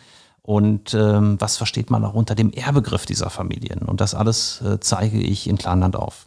Und 0.43 0.93
ähm, 0.95 1.37
was 1.41 1.57
versteht 1.57 1.91
man 1.91 2.05
auch 2.05 2.15
unter 2.15 2.35
dem 2.35 2.51
Ehrbegriff 2.53 3.07
dieser 3.07 3.31
Familien? 3.31 3.83
Und 3.83 4.01
das 4.01 4.15
alles 4.15 4.61
äh, 4.63 4.81
zeige 4.81 5.19
ich 5.19 5.49
in 5.49 5.57
Clanland 5.57 5.95
auf. 5.95 6.27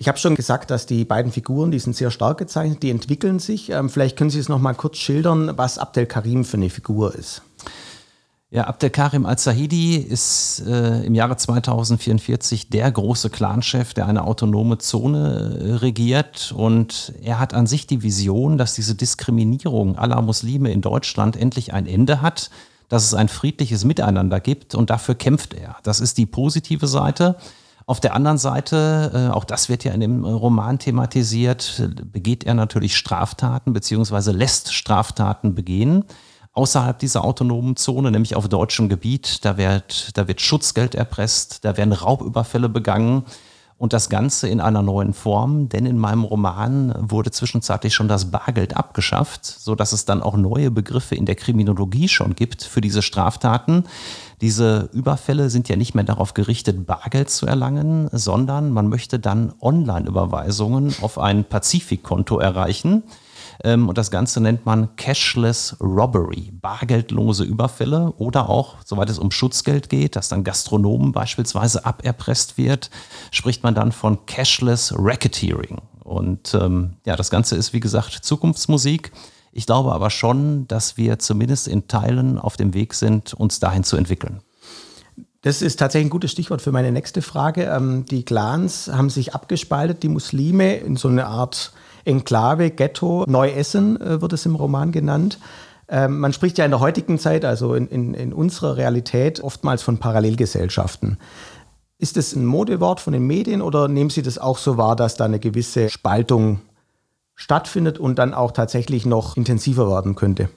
Ich 0.00 0.08
habe 0.08 0.18
schon 0.18 0.34
gesagt, 0.36 0.70
dass 0.70 0.86
die 0.86 1.04
beiden 1.04 1.32
Figuren, 1.32 1.70
die 1.70 1.78
sind 1.78 1.96
sehr 1.96 2.10
stark 2.10 2.38
gezeichnet, 2.38 2.82
die 2.82 2.90
entwickeln 2.90 3.38
sich. 3.38 3.70
Ähm, 3.70 3.88
vielleicht 3.88 4.16
können 4.16 4.30
Sie 4.30 4.38
es 4.38 4.48
noch 4.48 4.60
mal 4.60 4.74
kurz 4.74 4.98
schildern, 4.98 5.56
was 5.56 5.78
Abdel 5.78 6.06
Karim 6.06 6.44
für 6.44 6.56
eine 6.56 6.70
Figur 6.70 7.14
ist. 7.14 7.42
Ja, 8.50 8.66
Abdel 8.66 8.90
Karim 8.90 9.26
al-Zahidi 9.26 9.96
ist 9.96 10.62
äh, 10.66 11.04
im 11.04 11.14
Jahre 11.14 11.36
2044 11.36 12.70
der 12.70 12.90
große 12.90 13.28
Clanchef, 13.28 13.92
der 13.92 14.06
eine 14.06 14.24
autonome 14.24 14.78
Zone 14.78 15.58
äh, 15.60 15.72
regiert. 15.74 16.52
Und 16.56 17.12
er 17.22 17.38
hat 17.38 17.52
an 17.52 17.66
sich 17.66 17.86
die 17.86 18.02
Vision, 18.02 18.56
dass 18.56 18.74
diese 18.74 18.94
Diskriminierung 18.94 19.98
aller 19.98 20.22
Muslime 20.22 20.72
in 20.72 20.80
Deutschland 20.80 21.36
endlich 21.36 21.74
ein 21.74 21.86
Ende 21.86 22.22
hat 22.22 22.50
dass 22.88 23.04
es 23.04 23.14
ein 23.14 23.28
friedliches 23.28 23.84
Miteinander 23.84 24.40
gibt 24.40 24.74
und 24.74 24.90
dafür 24.90 25.14
kämpft 25.14 25.54
er. 25.54 25.76
Das 25.82 26.00
ist 26.00 26.18
die 26.18 26.26
positive 26.26 26.86
Seite. 26.86 27.36
Auf 27.86 28.00
der 28.00 28.14
anderen 28.14 28.38
Seite, 28.38 29.28
äh, 29.30 29.34
auch 29.34 29.44
das 29.44 29.68
wird 29.68 29.84
ja 29.84 29.92
in 29.92 30.00
dem 30.00 30.24
Roman 30.24 30.78
thematisiert, 30.78 31.88
begeht 32.12 32.44
er 32.44 32.54
natürlich 32.54 32.96
Straftaten 32.96 33.72
beziehungsweise 33.72 34.32
lässt 34.32 34.74
Straftaten 34.74 35.54
begehen 35.54 36.04
außerhalb 36.58 36.98
dieser 36.98 37.24
autonomen 37.24 37.76
Zone, 37.76 38.10
nämlich 38.10 38.34
auf 38.34 38.48
deutschem 38.48 38.88
Gebiet. 38.88 39.44
Da 39.44 39.56
wird, 39.56 40.16
da 40.18 40.26
wird 40.26 40.40
Schutzgeld 40.40 40.96
erpresst, 40.96 41.64
da 41.64 41.76
werden 41.76 41.92
Raubüberfälle 41.92 42.68
begangen 42.68 43.24
und 43.78 43.92
das 43.92 44.08
Ganze 44.08 44.48
in 44.48 44.60
einer 44.60 44.82
neuen 44.82 45.14
Form, 45.14 45.68
denn 45.68 45.86
in 45.86 45.98
meinem 45.98 46.24
Roman 46.24 46.92
wurde 46.98 47.30
zwischenzeitlich 47.30 47.94
schon 47.94 48.08
das 48.08 48.30
Bargeld 48.30 48.76
abgeschafft, 48.76 49.46
so 49.46 49.76
dass 49.76 49.92
es 49.92 50.04
dann 50.04 50.20
auch 50.20 50.36
neue 50.36 50.72
Begriffe 50.72 51.14
in 51.14 51.26
der 51.26 51.36
Kriminologie 51.36 52.08
schon 52.08 52.34
gibt 52.34 52.64
für 52.64 52.80
diese 52.80 53.02
Straftaten. 53.02 53.84
Diese 54.40 54.88
Überfälle 54.92 55.48
sind 55.48 55.68
ja 55.68 55.76
nicht 55.76 55.94
mehr 55.94 56.04
darauf 56.04 56.34
gerichtet, 56.34 56.86
Bargeld 56.86 57.30
zu 57.30 57.46
erlangen, 57.46 58.08
sondern 58.12 58.72
man 58.72 58.88
möchte 58.88 59.20
dann 59.20 59.54
Online-Überweisungen 59.60 60.94
auf 61.00 61.18
ein 61.18 61.44
Pazifikkonto 61.44 62.38
erreichen. 62.38 63.04
Ähm, 63.64 63.88
und 63.88 63.98
das 63.98 64.10
Ganze 64.10 64.40
nennt 64.40 64.66
man 64.66 64.94
Cashless 64.96 65.76
Robbery, 65.80 66.52
bargeldlose 66.52 67.44
Überfälle 67.44 68.12
oder 68.18 68.48
auch, 68.48 68.76
soweit 68.84 69.10
es 69.10 69.18
um 69.18 69.30
Schutzgeld 69.30 69.88
geht, 69.88 70.16
dass 70.16 70.28
dann 70.28 70.44
Gastronomen 70.44 71.12
beispielsweise 71.12 71.84
aberpresst 71.84 72.56
wird, 72.56 72.90
spricht 73.30 73.62
man 73.62 73.74
dann 73.74 73.92
von 73.92 74.26
Cashless 74.26 74.94
Racketeering. 74.96 75.78
Und 76.04 76.54
ähm, 76.54 76.96
ja, 77.04 77.16
das 77.16 77.30
Ganze 77.30 77.56
ist, 77.56 77.72
wie 77.72 77.80
gesagt, 77.80 78.12
Zukunftsmusik. 78.24 79.12
Ich 79.52 79.66
glaube 79.66 79.92
aber 79.92 80.10
schon, 80.10 80.68
dass 80.68 80.96
wir 80.96 81.18
zumindest 81.18 81.68
in 81.68 81.88
Teilen 81.88 82.38
auf 82.38 82.56
dem 82.56 82.74
Weg 82.74 82.94
sind, 82.94 83.34
uns 83.34 83.60
dahin 83.60 83.84
zu 83.84 83.96
entwickeln. 83.96 84.40
Das 85.42 85.62
ist 85.62 85.76
tatsächlich 85.78 86.08
ein 86.08 86.10
gutes 86.10 86.32
Stichwort 86.32 86.62
für 86.62 86.72
meine 86.72 86.92
nächste 86.92 87.22
Frage. 87.22 87.64
Ähm, 87.64 88.04
die 88.04 88.24
Clans 88.24 88.88
haben 88.92 89.10
sich 89.10 89.34
abgespaltet, 89.34 90.02
die 90.02 90.08
Muslime 90.08 90.76
in 90.76 90.96
so 90.96 91.08
eine 91.08 91.26
Art 91.26 91.72
Enklave, 92.08 92.70
Ghetto, 92.70 93.24
Neuessen 93.28 94.00
äh, 94.00 94.20
wird 94.20 94.32
es 94.32 94.46
im 94.46 94.54
Roman 94.54 94.92
genannt. 94.92 95.38
Ähm, 95.88 96.18
man 96.18 96.32
spricht 96.32 96.58
ja 96.58 96.64
in 96.64 96.70
der 96.70 96.80
heutigen 96.80 97.18
Zeit, 97.18 97.44
also 97.44 97.74
in, 97.74 97.86
in, 97.88 98.14
in 98.14 98.32
unserer 98.32 98.76
Realität, 98.76 99.40
oftmals 99.40 99.82
von 99.82 99.98
Parallelgesellschaften. 99.98 101.18
Ist 101.98 102.16
das 102.16 102.34
ein 102.34 102.46
Modewort 102.46 103.00
von 103.00 103.12
den 103.12 103.26
Medien 103.26 103.60
oder 103.60 103.88
nehmen 103.88 104.10
Sie 104.10 104.22
das 104.22 104.38
auch 104.38 104.58
so 104.58 104.76
wahr, 104.76 104.96
dass 104.96 105.16
da 105.16 105.24
eine 105.24 105.38
gewisse 105.38 105.90
Spaltung 105.90 106.60
stattfindet 107.34 107.98
und 107.98 108.18
dann 108.18 108.34
auch 108.34 108.52
tatsächlich 108.52 109.04
noch 109.04 109.36
intensiver 109.36 109.90
werden 109.90 110.14
könnte? 110.14 110.48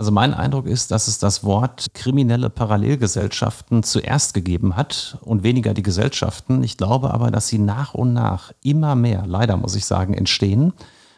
Also 0.00 0.12
mein 0.12 0.32
Eindruck 0.32 0.66
ist, 0.66 0.92
dass 0.92 1.08
es 1.08 1.18
das 1.18 1.44
Wort 1.44 1.88
kriminelle 1.92 2.48
Parallelgesellschaften 2.48 3.82
zuerst 3.82 4.32
gegeben 4.32 4.74
hat 4.74 5.18
und 5.20 5.42
weniger 5.42 5.74
die 5.74 5.82
Gesellschaften. 5.82 6.62
Ich 6.62 6.78
glaube 6.78 7.12
aber, 7.12 7.30
dass 7.30 7.48
sie 7.48 7.58
nach 7.58 7.92
und 7.92 8.14
nach 8.14 8.50
immer 8.62 8.94
mehr, 8.94 9.24
leider 9.26 9.58
muss 9.58 9.74
ich 9.74 9.84
sagen, 9.84 10.14
entstehen. 10.14 10.72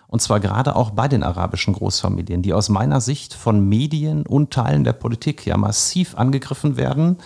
Und 0.09 0.21
zwar 0.21 0.41
gerade 0.41 0.75
auch 0.75 0.91
bei 0.91 1.07
den 1.07 1.23
arabischen 1.23 1.75
Großfamilien, 1.75 2.43
die 2.43 2.53
aus 2.53 2.71
meiner 2.71 3.01
Sicht 3.01 3.35
von 3.35 3.69
Medien 3.69 4.27
und 4.27 4.51
Teilen 4.51 4.83
der 4.83 4.95
Politik 4.95 5.47
ja 5.47 5.57
massiv 5.57 6.17
angegriffen 6.17 6.77
werden 6.77 7.19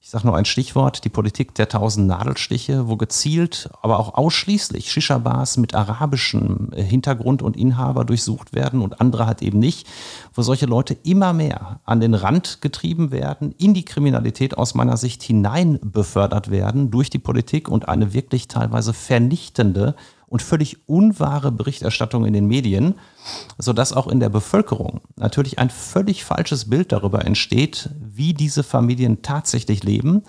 ich 0.00 0.10
sage 0.10 0.26
nur 0.26 0.36
ein 0.36 0.44
Stichwort, 0.44 1.04
die 1.04 1.08
Politik 1.08 1.56
der 1.56 1.68
tausend 1.68 2.06
Nadelstiche, 2.06 2.88
wo 2.88 2.96
gezielt, 2.96 3.68
aber 3.82 3.98
auch 3.98 4.14
ausschließlich 4.14 4.92
Shisha-Bars 4.92 5.56
mit 5.56 5.74
arabischem 5.74 6.70
äh, 6.72 6.82
Hintergrund 6.82 7.42
und 7.42 7.56
Inhaber 7.56 8.04
durchsucht 8.04 8.54
werden 8.54 8.80
und 8.80 9.00
andere 9.00 9.26
halt 9.26 9.42
eben 9.42 9.58
nicht, 9.58 9.88
wo 10.32 10.42
solche 10.42 10.66
Leute 10.66 10.96
immer 11.02 11.32
mehr 11.32 11.80
an 11.84 12.00
den 12.00 12.14
Rand 12.14 12.60
getrieben 12.60 13.10
werden, 13.10 13.52
in 13.58 13.74
die 13.74 13.84
Kriminalität 13.84 14.56
aus 14.56 14.74
meiner 14.74 14.96
Sicht 14.96 15.22
hinein 15.22 15.80
befördert 15.82 16.50
werden 16.50 16.92
durch 16.92 17.10
die 17.10 17.18
Politik 17.18 17.68
und 17.68 17.88
eine 17.88 18.12
wirklich 18.12 18.46
teilweise 18.46 18.92
vernichtende 18.92 19.96
und 20.28 20.42
völlig 20.42 20.88
unwahre 20.88 21.50
Berichterstattung 21.50 22.24
in 22.24 22.34
den 22.34 22.46
Medien, 22.46 22.94
sodass 23.58 23.92
auch 23.92 24.06
in 24.06 24.20
der 24.20 24.28
Bevölkerung 24.28 25.00
natürlich 25.16 25.58
ein 25.58 25.70
völlig 25.70 26.24
falsches 26.24 26.70
Bild 26.70 26.92
darüber 26.92 27.24
entsteht, 27.24 27.90
wie 28.00 28.34
diese 28.34 28.62
Familien 28.62 29.22
tatsächlich 29.22 29.82
leben 29.84 30.22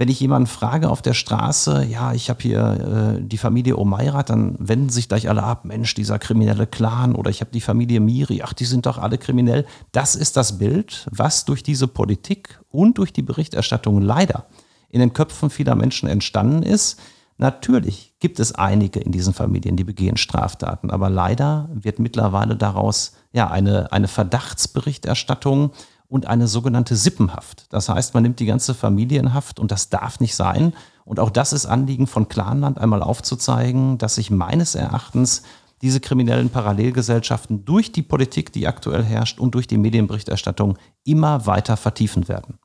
wenn 0.00 0.08
ich 0.08 0.18
jemanden 0.18 0.46
frage 0.46 0.88
auf 0.88 1.02
der 1.02 1.12
Straße, 1.12 1.84
ja, 1.84 2.14
ich 2.14 2.30
habe 2.30 2.40
hier 2.40 3.18
äh, 3.18 3.22
die 3.22 3.36
Familie 3.36 3.76
Omeirat, 3.76 4.30
dann 4.30 4.56
wenden 4.58 4.88
sich 4.88 5.08
gleich 5.08 5.28
alle 5.28 5.42
ab, 5.42 5.66
Mensch, 5.66 5.94
dieser 5.94 6.18
kriminelle 6.18 6.66
Clan 6.66 7.14
oder 7.14 7.28
ich 7.28 7.42
habe 7.42 7.50
die 7.50 7.60
Familie 7.60 8.00
Miri, 8.00 8.40
ach, 8.42 8.54
die 8.54 8.64
sind 8.64 8.86
doch 8.86 8.96
alle 8.96 9.18
kriminell. 9.18 9.66
Das 9.92 10.14
ist 10.14 10.38
das 10.38 10.56
Bild, 10.56 11.06
was 11.10 11.44
durch 11.44 11.62
diese 11.62 11.86
Politik 11.86 12.58
und 12.70 12.96
durch 12.96 13.12
die 13.12 13.20
Berichterstattung 13.20 14.00
leider 14.00 14.46
in 14.88 15.00
den 15.00 15.12
Köpfen 15.12 15.50
vieler 15.50 15.74
Menschen 15.74 16.08
entstanden 16.08 16.62
ist. 16.62 16.98
Natürlich 17.40 18.12
gibt 18.20 18.38
es 18.38 18.54
einige 18.54 19.00
in 19.00 19.12
diesen 19.12 19.32
Familien, 19.32 19.74
die 19.74 19.84
begehen 19.84 20.18
Straftaten, 20.18 20.90
aber 20.90 21.08
leider 21.08 21.70
wird 21.72 21.98
mittlerweile 21.98 22.54
daraus 22.54 23.14
ja 23.32 23.48
eine, 23.48 23.90
eine 23.92 24.08
Verdachtsberichterstattung 24.08 25.70
und 26.06 26.26
eine 26.26 26.48
sogenannte 26.48 26.96
Sippenhaft. 26.96 27.64
Das 27.72 27.88
heißt, 27.88 28.12
man 28.12 28.24
nimmt 28.24 28.40
die 28.40 28.46
ganze 28.46 28.74
Familie 28.74 29.20
in 29.20 29.32
Haft 29.32 29.58
und 29.58 29.70
das 29.70 29.88
darf 29.88 30.20
nicht 30.20 30.34
sein. 30.36 30.74
Und 31.06 31.18
auch 31.18 31.30
das 31.30 31.54
ist 31.54 31.64
Anliegen 31.64 32.06
von 32.06 32.28
Clanland, 32.28 32.76
einmal 32.76 33.02
aufzuzeigen, 33.02 33.96
dass 33.96 34.16
sich 34.16 34.30
meines 34.30 34.74
Erachtens 34.74 35.42
diese 35.80 36.00
kriminellen 36.00 36.50
Parallelgesellschaften 36.50 37.64
durch 37.64 37.90
die 37.90 38.02
Politik, 38.02 38.52
die 38.52 38.66
aktuell 38.66 39.02
herrscht 39.02 39.40
und 39.40 39.54
durch 39.54 39.66
die 39.66 39.78
Medienberichterstattung 39.78 40.76
immer 41.04 41.46
weiter 41.46 41.78
vertiefen 41.78 42.28
werden. 42.28 42.58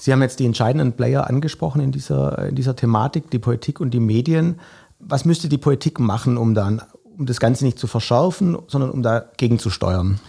Sie 0.00 0.12
haben 0.12 0.22
jetzt 0.22 0.38
die 0.38 0.46
entscheidenden 0.46 0.92
Player 0.92 1.28
angesprochen 1.28 1.80
in 1.80 1.90
dieser, 1.90 2.48
in 2.48 2.54
dieser 2.54 2.76
Thematik, 2.76 3.30
die 3.30 3.40
Politik 3.40 3.80
und 3.80 3.92
die 3.92 4.00
Medien. 4.00 4.60
Was 5.00 5.24
müsste 5.24 5.48
die 5.48 5.58
Politik 5.58 5.98
machen, 5.98 6.36
um, 6.36 6.54
dann, 6.54 6.80
um 7.16 7.26
das 7.26 7.40
Ganze 7.40 7.64
nicht 7.64 7.80
zu 7.80 7.88
verschärfen, 7.88 8.56
sondern 8.68 8.90
um 8.90 9.02
dagegen 9.02 9.58
zu 9.58 9.70
steuern? 9.70 10.20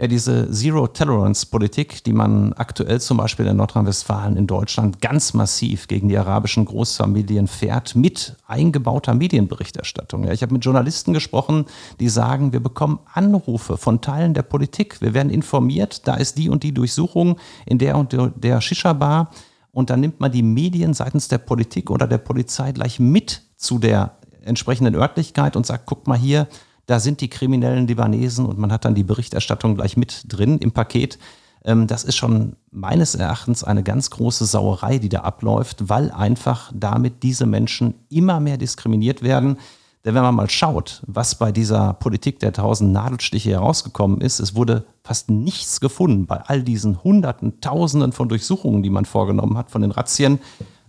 Ja 0.00 0.06
diese 0.06 0.50
Zero-Tolerance-Politik, 0.50 2.02
die 2.04 2.14
man 2.14 2.54
aktuell 2.54 3.02
zum 3.02 3.18
Beispiel 3.18 3.46
in 3.46 3.58
Nordrhein-Westfalen 3.58 4.38
in 4.38 4.46
Deutschland 4.46 5.02
ganz 5.02 5.34
massiv 5.34 5.88
gegen 5.88 6.08
die 6.08 6.16
arabischen 6.16 6.64
Großfamilien 6.64 7.46
fährt, 7.46 7.94
mit 7.94 8.34
eingebauter 8.46 9.12
Medienberichterstattung. 9.12 10.24
Ja, 10.24 10.32
ich 10.32 10.40
habe 10.40 10.54
mit 10.54 10.64
Journalisten 10.64 11.12
gesprochen, 11.12 11.66
die 12.00 12.08
sagen, 12.08 12.54
wir 12.54 12.60
bekommen 12.60 13.00
Anrufe 13.12 13.76
von 13.76 14.00
Teilen 14.00 14.32
der 14.32 14.42
Politik. 14.42 15.02
Wir 15.02 15.12
werden 15.12 15.28
informiert, 15.28 16.08
da 16.08 16.14
ist 16.14 16.38
die 16.38 16.48
und 16.48 16.62
die 16.62 16.72
Durchsuchung 16.72 17.36
in 17.66 17.76
der 17.76 17.98
und 17.98 18.16
der 18.36 18.60
Shisha-Bar. 18.62 19.30
Und 19.70 19.90
dann 19.90 20.00
nimmt 20.00 20.18
man 20.18 20.32
die 20.32 20.42
Medien 20.42 20.94
seitens 20.94 21.28
der 21.28 21.38
Politik 21.38 21.90
oder 21.90 22.06
der 22.06 22.18
Polizei 22.18 22.72
gleich 22.72 23.00
mit 23.00 23.42
zu 23.56 23.78
der 23.78 24.16
entsprechenden 24.42 24.94
Örtlichkeit 24.94 25.56
und 25.56 25.66
sagt, 25.66 25.84
guck 25.84 26.06
mal 26.06 26.16
hier, 26.16 26.48
da 26.86 27.00
sind 27.00 27.20
die 27.20 27.28
kriminellen 27.28 27.86
Libanesen 27.86 28.46
und 28.46 28.58
man 28.58 28.72
hat 28.72 28.84
dann 28.84 28.94
die 28.94 29.04
Berichterstattung 29.04 29.76
gleich 29.76 29.96
mit 29.96 30.24
drin 30.28 30.58
im 30.58 30.72
Paket. 30.72 31.18
Ähm, 31.64 31.86
das 31.86 32.04
ist 32.04 32.16
schon 32.16 32.56
meines 32.70 33.14
Erachtens 33.14 33.64
eine 33.64 33.82
ganz 33.82 34.10
große 34.10 34.44
Sauerei, 34.46 34.98
die 34.98 35.08
da 35.08 35.20
abläuft, 35.20 35.88
weil 35.88 36.10
einfach 36.10 36.72
damit 36.74 37.22
diese 37.22 37.46
Menschen 37.46 37.94
immer 38.08 38.40
mehr 38.40 38.56
diskriminiert 38.56 39.22
werden. 39.22 39.58
Denn 40.04 40.14
wenn 40.14 40.22
man 40.22 40.34
mal 40.34 40.48
schaut, 40.48 41.02
was 41.06 41.34
bei 41.34 41.52
dieser 41.52 41.92
Politik 41.92 42.38
der 42.38 42.54
tausend 42.54 42.92
Nadelstiche 42.92 43.50
herausgekommen 43.50 44.22
ist, 44.22 44.40
es 44.40 44.54
wurde 44.54 44.86
fast 45.04 45.30
nichts 45.30 45.80
gefunden 45.80 46.26
bei 46.26 46.40
all 46.40 46.62
diesen 46.62 47.04
Hunderten, 47.04 47.60
Tausenden 47.60 48.12
von 48.12 48.30
Durchsuchungen, 48.30 48.82
die 48.82 48.88
man 48.88 49.04
vorgenommen 49.04 49.58
hat, 49.58 49.70
von 49.70 49.82
den 49.82 49.90
Razzien. 49.90 50.38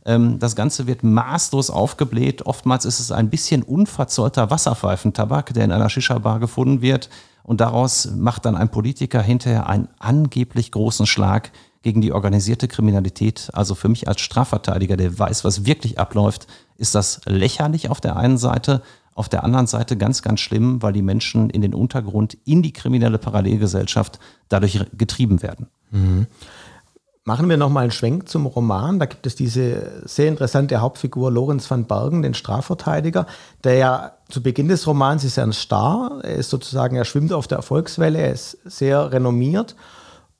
Ähm, 0.06 0.40
das 0.40 0.56
Ganze 0.56 0.88
wird 0.88 1.04
maßlos 1.04 1.70
aufgebläht. 1.70 2.46
Oftmals 2.46 2.86
ist 2.86 3.00
es 3.00 3.12
ein 3.12 3.30
bisschen 3.30 3.64
unverzollter 3.64 4.50
Wasserpfeifentabak, 4.50 5.54
der 5.54 5.66
in 5.66 5.72
einer 5.72 5.90
Shisha-Bar 5.90 6.40
gefunden 6.40 6.82
wird. 6.82 7.10
Und 7.44 7.62
daraus 7.62 8.12
macht 8.12 8.46
dann 8.46 8.56
ein 8.56 8.70
Politiker 8.70 9.22
hinterher 9.22 9.68
einen 9.68 9.88
angeblich 10.00 10.72
großen 10.72 11.08
Schlag 11.08 11.52
gegen 11.82 12.02
die 12.02 12.12
organisierte 12.12 12.68
Kriminalität. 12.68 13.50
Also 13.54 13.76
für 13.76 13.90
mich 13.90 14.08
als 14.08 14.22
Strafverteidiger, 14.22 14.98
der 14.98 15.18
weiß, 15.18 15.44
was 15.44 15.66
wirklich 15.66 16.00
abläuft, 16.00 16.48
ist 16.78 16.94
das 16.96 17.22
lächerlich 17.26 17.90
auf 17.90 18.02
der 18.02 18.16
einen 18.16 18.38
Seite. 18.38 18.82
Auf 19.14 19.28
der 19.28 19.44
anderen 19.44 19.68
Seite 19.68 19.98
ganz, 19.98 20.22
ganz 20.22 20.40
schlimm, 20.40 20.82
weil 20.82 20.94
die 20.94 21.02
Menschen 21.02 21.50
in 21.50 21.62
den 21.62 21.74
Untergrund, 21.74 22.38
in 22.46 22.62
die 22.62 22.72
kriminelle 22.72 23.18
Parallelgesellschaft 23.18 24.20
dadurch 24.48 24.80
getrieben 24.98 25.42
werden. 25.42 25.68
Mhm. 25.92 26.28
Machen 27.24 27.50
wir 27.50 27.58
nochmal 27.58 27.84
einen 27.84 27.92
Schwenk 27.92 28.30
zum 28.30 28.48
Roman. 28.48 28.98
Da 28.98 29.06
gibt 29.06 29.28
es 29.28 29.36
diese 29.36 30.02
sehr 30.06 30.28
interessante 30.28 30.82
Hauptfigur 30.82 31.32
Lorenz 31.32 31.70
van 31.70 31.86
Bergen, 31.86 32.24
den 32.24 32.34
Strafverteidiger, 32.34 33.28
der 33.64 33.76
ja 33.76 34.12
zu 34.30 34.42
Beginn 34.42 34.70
des 34.70 34.88
Romans 34.88 35.24
ist 35.24 35.38
er 35.38 35.44
ein 35.44 35.54
Star. 35.54 36.20
Er 36.24 36.36
ist 36.36 36.50
sozusagen, 36.50 36.96
er 36.96 37.06
schwimmt 37.06 37.32
auf 37.32 37.48
der 37.48 37.58
Erfolgswelle, 37.60 38.18
er 38.18 38.32
ist 38.32 38.58
sehr 38.66 39.12
renommiert 39.12 39.76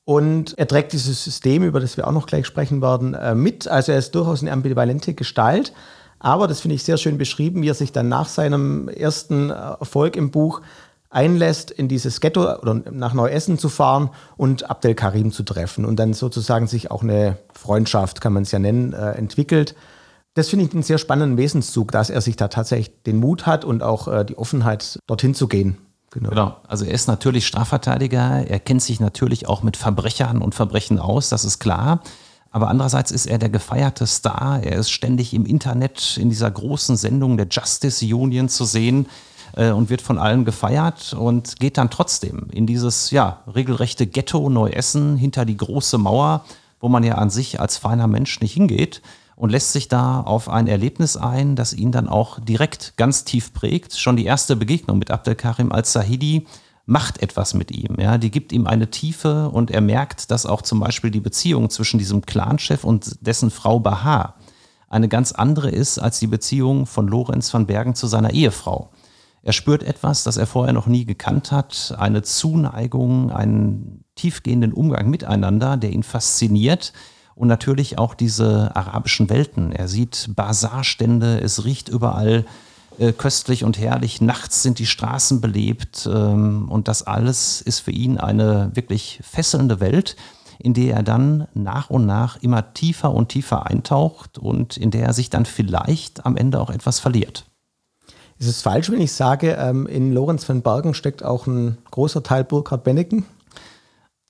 und 0.04 0.58
er 0.58 0.66
trägt 0.66 0.92
dieses 0.92 1.22
System, 1.22 1.62
über 1.62 1.78
das 1.78 1.96
wir 1.96 2.08
auch 2.08 2.12
noch 2.12 2.26
gleich 2.26 2.46
sprechen 2.46 2.82
werden, 2.82 3.14
äh, 3.14 3.36
mit. 3.36 3.68
Also 3.68 3.92
er 3.92 3.98
ist 3.98 4.16
durchaus 4.16 4.42
eine 4.42 4.50
ambivalente 4.50 5.14
Gestalt. 5.14 5.72
Aber 6.18 6.48
das 6.48 6.60
finde 6.60 6.74
ich 6.74 6.82
sehr 6.82 6.98
schön 6.98 7.16
beschrieben, 7.16 7.62
wie 7.62 7.68
er 7.68 7.74
sich 7.74 7.92
dann 7.92 8.08
nach 8.08 8.28
seinem 8.28 8.88
ersten 8.88 9.50
Erfolg 9.50 10.16
im 10.16 10.30
Buch 10.30 10.62
einlässt, 11.12 11.70
in 11.70 11.88
dieses 11.88 12.20
Ghetto 12.20 12.42
oder 12.54 12.74
nach 12.90 13.12
Neuessen 13.12 13.58
zu 13.58 13.68
fahren 13.68 14.10
und 14.36 14.68
Abdel 14.68 14.94
Karim 14.94 15.30
zu 15.30 15.42
treffen 15.42 15.84
und 15.84 15.96
dann 15.96 16.14
sozusagen 16.14 16.66
sich 16.66 16.90
auch 16.90 17.02
eine 17.02 17.38
Freundschaft, 17.52 18.20
kann 18.20 18.32
man 18.32 18.42
es 18.42 18.50
ja 18.50 18.58
nennen, 18.58 18.92
äh, 18.94 19.12
entwickelt. 19.12 19.74
Das 20.34 20.48
finde 20.48 20.64
ich 20.64 20.72
einen 20.72 20.82
sehr 20.82 20.98
spannenden 20.98 21.36
Wesenszug, 21.36 21.92
dass 21.92 22.08
er 22.08 22.22
sich 22.22 22.36
da 22.36 22.48
tatsächlich 22.48 23.02
den 23.02 23.18
Mut 23.18 23.46
hat 23.46 23.64
und 23.64 23.82
auch 23.82 24.08
äh, 24.08 24.24
die 24.24 24.38
Offenheit, 24.38 24.98
dorthin 25.06 25.34
zu 25.34 25.46
gehen. 25.46 25.76
Genau. 26.10 26.30
genau. 26.30 26.56
Also 26.66 26.86
er 26.86 26.92
ist 26.92 27.06
natürlich 27.08 27.46
Strafverteidiger, 27.46 28.46
er 28.46 28.60
kennt 28.60 28.82
sich 28.82 28.98
natürlich 28.98 29.46
auch 29.48 29.62
mit 29.62 29.76
Verbrechern 29.76 30.40
und 30.40 30.54
Verbrechen 30.54 30.98
aus, 30.98 31.28
das 31.28 31.44
ist 31.44 31.58
klar. 31.58 32.00
Aber 32.50 32.68
andererseits 32.68 33.10
ist 33.10 33.26
er 33.26 33.38
der 33.38 33.48
gefeierte 33.48 34.06
Star. 34.06 34.62
Er 34.62 34.76
ist 34.76 34.90
ständig 34.90 35.32
im 35.32 35.46
Internet 35.46 36.18
in 36.18 36.28
dieser 36.28 36.50
großen 36.50 36.98
Sendung 36.98 37.38
der 37.38 37.46
Justice 37.50 38.04
Union 38.04 38.50
zu 38.50 38.66
sehen 38.66 39.06
äh, 39.54 39.70
und 39.70 39.90
wird 39.90 40.02
von 40.02 40.18
allen 40.18 40.44
gefeiert 40.44 41.14
und 41.14 41.58
geht 41.60 41.78
dann 41.78 41.90
trotzdem 41.90 42.48
in 42.52 42.66
dieses 42.66 43.10
ja, 43.10 43.42
regelrechte 43.52 44.06
Ghetto 44.06 44.48
Neuessen 44.48 45.16
hinter 45.16 45.44
die 45.44 45.56
große 45.56 45.98
Mauer, 45.98 46.44
wo 46.80 46.88
man 46.88 47.04
ja 47.04 47.16
an 47.16 47.30
sich 47.30 47.60
als 47.60 47.76
feiner 47.76 48.06
Mensch 48.06 48.40
nicht 48.40 48.54
hingeht 48.54 49.02
und 49.36 49.50
lässt 49.50 49.72
sich 49.72 49.88
da 49.88 50.20
auf 50.20 50.48
ein 50.48 50.66
Erlebnis 50.66 51.16
ein, 51.16 51.56
das 51.56 51.72
ihn 51.72 51.92
dann 51.92 52.08
auch 52.08 52.38
direkt 52.40 52.94
ganz 52.96 53.24
tief 53.24 53.52
prägt. 53.52 53.96
Schon 53.98 54.16
die 54.16 54.24
erste 54.24 54.56
Begegnung 54.56 54.98
mit 54.98 55.10
Abdelkarim 55.10 55.72
al-Sahidi 55.72 56.46
macht 56.84 57.22
etwas 57.22 57.54
mit 57.54 57.70
ihm. 57.70 57.96
Ja, 57.98 58.18
die 58.18 58.30
gibt 58.30 58.52
ihm 58.52 58.66
eine 58.66 58.90
Tiefe 58.90 59.48
und 59.48 59.70
er 59.70 59.80
merkt, 59.80 60.30
dass 60.30 60.46
auch 60.46 60.62
zum 60.62 60.80
Beispiel 60.80 61.10
die 61.10 61.20
Beziehung 61.20 61.70
zwischen 61.70 61.98
diesem 61.98 62.22
Clanchef 62.26 62.84
und 62.84 63.16
dessen 63.20 63.50
Frau 63.50 63.78
Bahar 63.78 64.34
eine 64.88 65.08
ganz 65.08 65.32
andere 65.32 65.70
ist 65.70 65.98
als 65.98 66.18
die 66.18 66.26
Beziehung 66.26 66.86
von 66.86 67.08
Lorenz 67.08 67.52
van 67.54 67.66
Bergen 67.66 67.94
zu 67.94 68.06
seiner 68.06 68.32
Ehefrau. 68.32 68.90
Er 69.44 69.52
spürt 69.52 69.82
etwas, 69.82 70.22
das 70.22 70.36
er 70.36 70.46
vorher 70.46 70.72
noch 70.72 70.86
nie 70.86 71.04
gekannt 71.04 71.50
hat, 71.50 71.94
eine 71.98 72.22
Zuneigung, 72.22 73.32
einen 73.32 74.04
tiefgehenden 74.14 74.72
Umgang 74.72 75.10
miteinander, 75.10 75.76
der 75.76 75.90
ihn 75.90 76.04
fasziniert 76.04 76.92
und 77.34 77.48
natürlich 77.48 77.98
auch 77.98 78.14
diese 78.14 78.74
arabischen 78.76 79.30
Welten. 79.30 79.72
Er 79.72 79.88
sieht 79.88 80.30
Bazarstände, 80.36 81.40
es 81.40 81.64
riecht 81.64 81.88
überall 81.88 82.44
äh, 82.98 83.12
köstlich 83.12 83.64
und 83.64 83.78
herrlich, 83.78 84.20
nachts 84.20 84.62
sind 84.62 84.78
die 84.78 84.86
Straßen 84.86 85.40
belebt 85.40 86.08
ähm, 86.12 86.68
und 86.70 86.86
das 86.86 87.02
alles 87.02 87.60
ist 87.62 87.80
für 87.80 87.90
ihn 87.90 88.18
eine 88.18 88.70
wirklich 88.74 89.20
fesselnde 89.24 89.80
Welt, 89.80 90.14
in 90.60 90.74
der 90.74 90.94
er 90.94 91.02
dann 91.02 91.48
nach 91.54 91.90
und 91.90 92.06
nach 92.06 92.36
immer 92.42 92.74
tiefer 92.74 93.12
und 93.12 93.30
tiefer 93.30 93.66
eintaucht 93.66 94.38
und 94.38 94.76
in 94.76 94.92
der 94.92 95.06
er 95.06 95.12
sich 95.14 95.30
dann 95.30 95.46
vielleicht 95.46 96.24
am 96.24 96.36
Ende 96.36 96.60
auch 96.60 96.70
etwas 96.70 97.00
verliert. 97.00 97.46
Ist 98.42 98.48
es 98.48 98.62
falsch, 98.62 98.90
wenn 98.90 99.00
ich 99.00 99.12
sage, 99.12 99.52
ähm, 99.52 99.86
in 99.86 100.12
Lorenz 100.12 100.42
von 100.42 100.62
Bergen 100.62 100.94
steckt 100.94 101.24
auch 101.24 101.46
ein 101.46 101.78
großer 101.92 102.24
Teil 102.24 102.42
Burkhard 102.42 102.82
Benneken? 102.82 103.24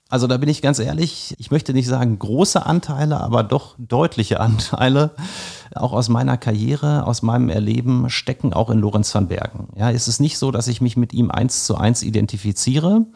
Also 0.07 0.27
da 0.27 0.37
bin 0.37 0.49
ich 0.49 0.61
ganz 0.61 0.77
ehrlich, 0.77 1.33
ich 1.39 1.49
möchte 1.49 1.73
nicht 1.73 1.87
sagen 1.87 2.19
große 2.19 2.63
Anteile, 2.63 3.19
aber 3.19 3.41
doch 3.41 3.73
deutliche 3.79 4.39
Anteile, 4.39 5.15
auch 5.73 5.93
aus 5.93 6.09
meiner 6.09 6.37
Karriere, 6.37 7.07
aus 7.07 7.23
meinem 7.23 7.49
Erleben, 7.49 8.07
stecken 8.11 8.53
auch 8.53 8.69
in 8.69 8.77
Lorenz 8.77 9.15
van 9.15 9.29
Bergen. 9.29 9.69
Ja, 9.75 9.89
es 9.89 10.07
ist 10.07 10.19
nicht 10.19 10.37
so, 10.37 10.51
dass 10.51 10.67
ich 10.67 10.79
mich 10.79 10.95
mit 10.95 11.11
ihm 11.11 11.31
eins 11.31 11.65
zu 11.65 11.75
eins 11.75 12.03
identifiziere, 12.03 13.07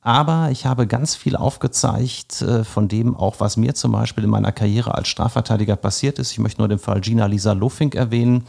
aber 0.00 0.48
ich 0.50 0.64
habe 0.64 0.86
ganz 0.86 1.14
viel 1.14 1.36
aufgezeigt 1.36 2.40
äh, 2.40 2.64
von 2.64 2.88
dem 2.88 3.14
auch, 3.14 3.34
was 3.40 3.58
mir 3.58 3.74
zum 3.74 3.92
Beispiel 3.92 4.24
in 4.24 4.30
meiner 4.30 4.52
Karriere 4.52 4.94
als 4.94 5.08
Strafverteidiger 5.08 5.76
passiert 5.76 6.18
ist. 6.18 6.32
Ich 6.32 6.38
möchte 6.38 6.62
nur 6.62 6.68
den 6.68 6.78
Fall 6.78 7.02
Gina 7.02 7.26
Lisa 7.26 7.52
Lofink 7.52 7.94
erwähnen 7.94 8.44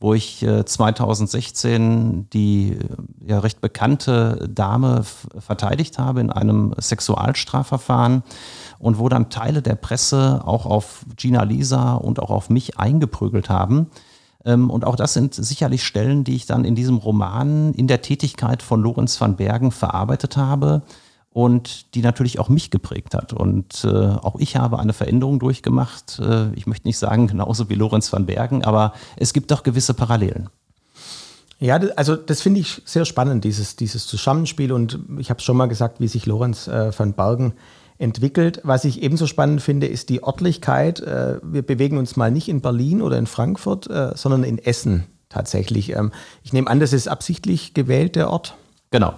wo 0.00 0.14
ich 0.14 0.46
2016 0.64 2.20
äh, 2.22 2.24
die 2.32 2.78
ja, 3.24 3.38
recht 3.38 3.60
bekannte 3.60 4.48
Dame 4.52 5.04
verteidigt 5.38 5.98
habe 5.98 6.20
in 6.20 6.32
einem 6.32 6.74
Sexualstrafverfahren 6.78 8.22
und 8.78 8.98
wo 8.98 9.10
dann 9.10 9.28
Teile 9.28 9.60
der 9.60 9.74
Presse 9.74 10.40
auch 10.44 10.64
auf 10.64 11.04
Gina 11.16 11.42
Lisa 11.42 11.94
und 11.94 12.18
auch 12.18 12.30
auf 12.30 12.48
mich 12.50 12.78
eingeprügelt 12.78 13.48
haben, 13.48 13.90
Ähm, 14.42 14.70
und 14.70 14.86
auch 14.86 14.96
das 14.96 15.12
sind 15.12 15.34
sicherlich 15.34 15.84
Stellen, 15.84 16.24
die 16.24 16.34
ich 16.34 16.46
dann 16.46 16.64
in 16.64 16.74
diesem 16.74 16.96
Roman 16.96 17.74
in 17.74 17.86
der 17.86 18.00
Tätigkeit 18.00 18.62
von 18.62 18.80
Lorenz 18.80 19.20
van 19.20 19.36
Bergen 19.36 19.70
verarbeitet 19.70 20.38
habe 20.38 20.80
und 21.32 21.94
die 21.94 22.02
natürlich 22.02 22.38
auch 22.38 22.48
mich 22.48 22.70
geprägt 22.70 23.14
hat. 23.14 23.32
Und 23.32 23.84
äh, 23.84 23.88
auch 23.88 24.36
ich 24.38 24.56
habe 24.56 24.78
eine 24.78 24.92
Veränderung 24.92 25.38
durchgemacht. 25.38 26.18
Äh, 26.18 26.52
ich 26.54 26.66
möchte 26.66 26.88
nicht 26.88 26.98
sagen 26.98 27.28
genauso 27.28 27.68
wie 27.68 27.74
Lorenz 27.74 28.12
van 28.12 28.26
Bergen, 28.26 28.64
aber 28.64 28.92
es 29.16 29.32
gibt 29.32 29.50
doch 29.50 29.62
gewisse 29.62 29.94
Parallelen. 29.94 30.48
Ja, 31.60 31.76
also 31.96 32.16
das 32.16 32.40
finde 32.40 32.60
ich 32.60 32.80
sehr 32.84 33.04
spannend, 33.04 33.44
dieses, 33.44 33.76
dieses 33.76 34.06
Zusammenspiel. 34.06 34.72
Und 34.72 34.98
ich 35.18 35.30
habe 35.30 35.40
schon 35.40 35.56
mal 35.56 35.66
gesagt, 35.66 36.00
wie 36.00 36.08
sich 36.08 36.26
Lorenz 36.26 36.66
äh, 36.66 36.90
van 36.98 37.12
Bergen 37.12 37.52
entwickelt. 37.98 38.60
Was 38.64 38.84
ich 38.84 39.02
ebenso 39.02 39.26
spannend 39.26 39.60
finde, 39.60 39.86
ist 39.86 40.08
die 40.08 40.24
Örtlichkeit. 40.24 41.00
Äh, 41.00 41.38
wir 41.42 41.62
bewegen 41.62 41.98
uns 41.98 42.16
mal 42.16 42.30
nicht 42.30 42.48
in 42.48 42.62
Berlin 42.62 43.02
oder 43.02 43.18
in 43.18 43.26
Frankfurt, 43.26 43.88
äh, 43.88 44.12
sondern 44.16 44.42
in 44.42 44.58
Essen 44.58 45.04
tatsächlich. 45.28 45.90
Ähm, 45.90 46.10
ich 46.42 46.52
nehme 46.52 46.68
an, 46.68 46.80
das 46.80 46.92
ist 46.92 47.08
absichtlich 47.08 47.74
gewählt, 47.74 48.16
der 48.16 48.30
Ort. 48.30 48.56
Genau. 48.90 49.14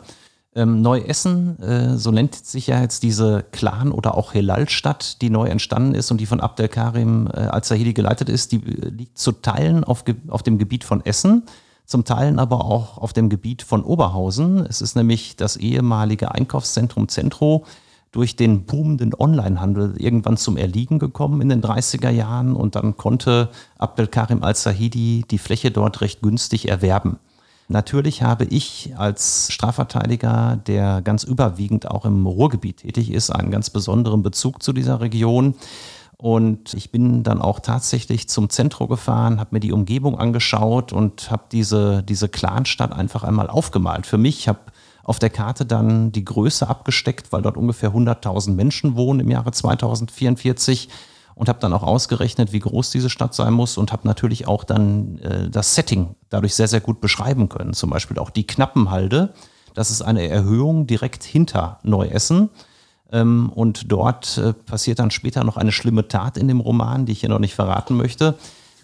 Ähm, 0.55 0.83
Neu-Essen, 0.83 1.59
äh, 1.63 1.97
so 1.97 2.11
nennt 2.11 2.35
sich 2.35 2.67
ja 2.67 2.81
jetzt 2.83 3.03
diese 3.03 3.43
Clan- 3.53 3.91
oder 3.91 4.19
auch 4.19 4.35
Helal-Stadt, 4.35 5.23
die 5.23 5.31
neu 5.31 5.47
entstanden 5.47 5.95
ist 5.95 6.11
und 6.11 6.21
die 6.21 6.27
von 6.27 6.41
Abdelkarim 6.41 7.27
äh, 7.27 7.39
al-Zahidi 7.41 7.95
geleitet 7.95 8.29
ist. 8.29 8.53
Die 8.53 8.57
äh, 8.57 8.91
liegt 8.91 9.17
zu 9.17 9.33
Teilen 9.33 9.83
auf, 9.83 10.05
auf 10.29 10.43
dem 10.43 10.59
Gebiet 10.59 10.85
von 10.85 11.03
Essen, 11.07 11.45
zum 11.87 12.05
Teilen 12.05 12.39
aber 12.39 12.67
auch 12.67 12.99
auf 12.99 13.15
dem 13.15 13.31
Gebiet 13.31 13.63
von 13.63 13.83
Oberhausen. 13.83 14.67
Es 14.67 14.83
ist 14.83 14.95
nämlich 14.95 15.37
das 15.37 15.57
ehemalige 15.57 16.33
Einkaufszentrum 16.33 17.09
Zentro 17.09 17.65
durch 18.11 18.37
den 18.37 18.67
boomenden 18.67 19.15
Onlinehandel 19.19 19.95
irgendwann 19.97 20.37
zum 20.37 20.59
Erliegen 20.59 20.99
gekommen 20.99 21.41
in 21.41 21.49
den 21.49 21.63
30er 21.63 22.11
Jahren 22.11 22.55
und 22.55 22.75
dann 22.75 22.99
konnte 22.99 23.49
Abdelkarim 23.79 24.43
al-Zahidi 24.43 25.25
die 25.31 25.39
Fläche 25.39 25.71
dort 25.71 26.03
recht 26.03 26.21
günstig 26.21 26.69
erwerben. 26.69 27.19
Natürlich 27.69 28.23
habe 28.23 28.45
ich 28.45 28.93
als 28.97 29.51
Strafverteidiger, 29.51 30.61
der 30.67 31.01
ganz 31.03 31.25
überwiegend 31.25 31.91
auch 31.91 32.05
im 32.05 32.27
Ruhrgebiet 32.27 32.79
tätig 32.79 33.11
ist, 33.11 33.31
einen 33.31 33.51
ganz 33.51 33.71
besonderen 33.71 34.23
Bezug 34.23 34.63
zu 34.63 34.73
dieser 34.73 35.01
Region. 35.01 35.55
Und 36.19 36.75
ich 36.75 36.93
bin 36.93 37.25
dann 37.25 37.41
auch 37.41 37.59
tatsächlich 37.61 38.29
zum 38.29 38.49
Zentrum 38.49 38.89
gefahren, 38.89 39.41
habe 39.41 39.57
mir 39.57 39.61
die 39.61 39.73
Umgebung 39.73 40.19
angeschaut 40.19 40.93
und 40.93 41.31
habe 41.31 41.45
diese, 41.51 42.03
diese 42.03 42.29
Clanstadt 42.29 42.93
einfach 42.93 43.25
einmal 43.25 43.49
aufgemalt. 43.49 44.07
Für 44.07 44.19
mich 44.19 44.47
habe 44.47 44.61
auf 45.03 45.19
der 45.19 45.31
Karte 45.31 45.67
dann 45.67 46.13
die 46.13 46.25
Größe 46.25 46.69
abgesteckt, 46.69 47.33
weil 47.33 47.43
dort 47.43 47.57
ungefähr 47.57 47.93
100.000 47.93 48.53
Menschen 48.53 48.97
wohnen 48.97 49.21
im 49.21 49.31
Jahre 49.31 49.51
2044 49.51 50.89
und 51.43 51.49
habe 51.49 51.59
dann 51.59 51.73
auch 51.73 51.83
ausgerechnet, 51.83 52.53
wie 52.53 52.61
groß 52.61 52.91
diese 52.91 53.11
Stadt 53.11 53.35
sein 53.35 53.53
muss 53.53 53.77
und 53.77 53.91
habe 53.91 54.07
natürlich 54.07 54.47
auch 54.47 54.63
dann 54.63 55.19
äh, 55.19 55.51
das 55.51 55.75
Setting 55.75 56.15
dadurch 56.31 56.55
sehr, 56.55 56.69
sehr 56.69 56.81
gut 56.81 57.01
beschreiben 57.01 57.49
können. 57.49 57.73
Zum 57.73 57.91
Beispiel 57.91 58.21
auch 58.21 58.31
die 58.31 58.47
Knappenhalde. 58.47 59.35
Das 59.75 59.91
ist 59.91 60.03
eine 60.03 60.29
Erhöhung 60.29 60.87
direkt 60.87 61.25
hinter 61.25 61.81
Neuessen. 61.83 62.51
Ähm, 63.11 63.51
und 63.53 63.91
dort 63.91 64.39
äh, 64.39 64.53
passiert 64.53 65.01
dann 65.01 65.11
später 65.11 65.43
noch 65.43 65.57
eine 65.57 65.73
schlimme 65.73 66.07
Tat 66.07 66.37
in 66.37 66.47
dem 66.47 66.61
Roman, 66.61 67.07
die 67.07 67.13
ich 67.13 67.19
hier 67.19 67.29
noch 67.29 67.41
nicht 67.41 67.57
verraten 67.57 67.97
möchte. 67.97 68.37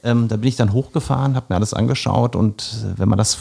Ähm, 0.03 0.27
da 0.27 0.35
bin 0.35 0.49
ich 0.49 0.57
dann 0.57 0.73
hochgefahren, 0.73 1.37
habe 1.37 1.47
mir 1.51 1.55
alles 1.55 1.75
angeschaut 1.75 2.35
und 2.35 2.83
äh, 2.83 2.99
wenn 2.99 3.09
man 3.09 3.19
das 3.19 3.39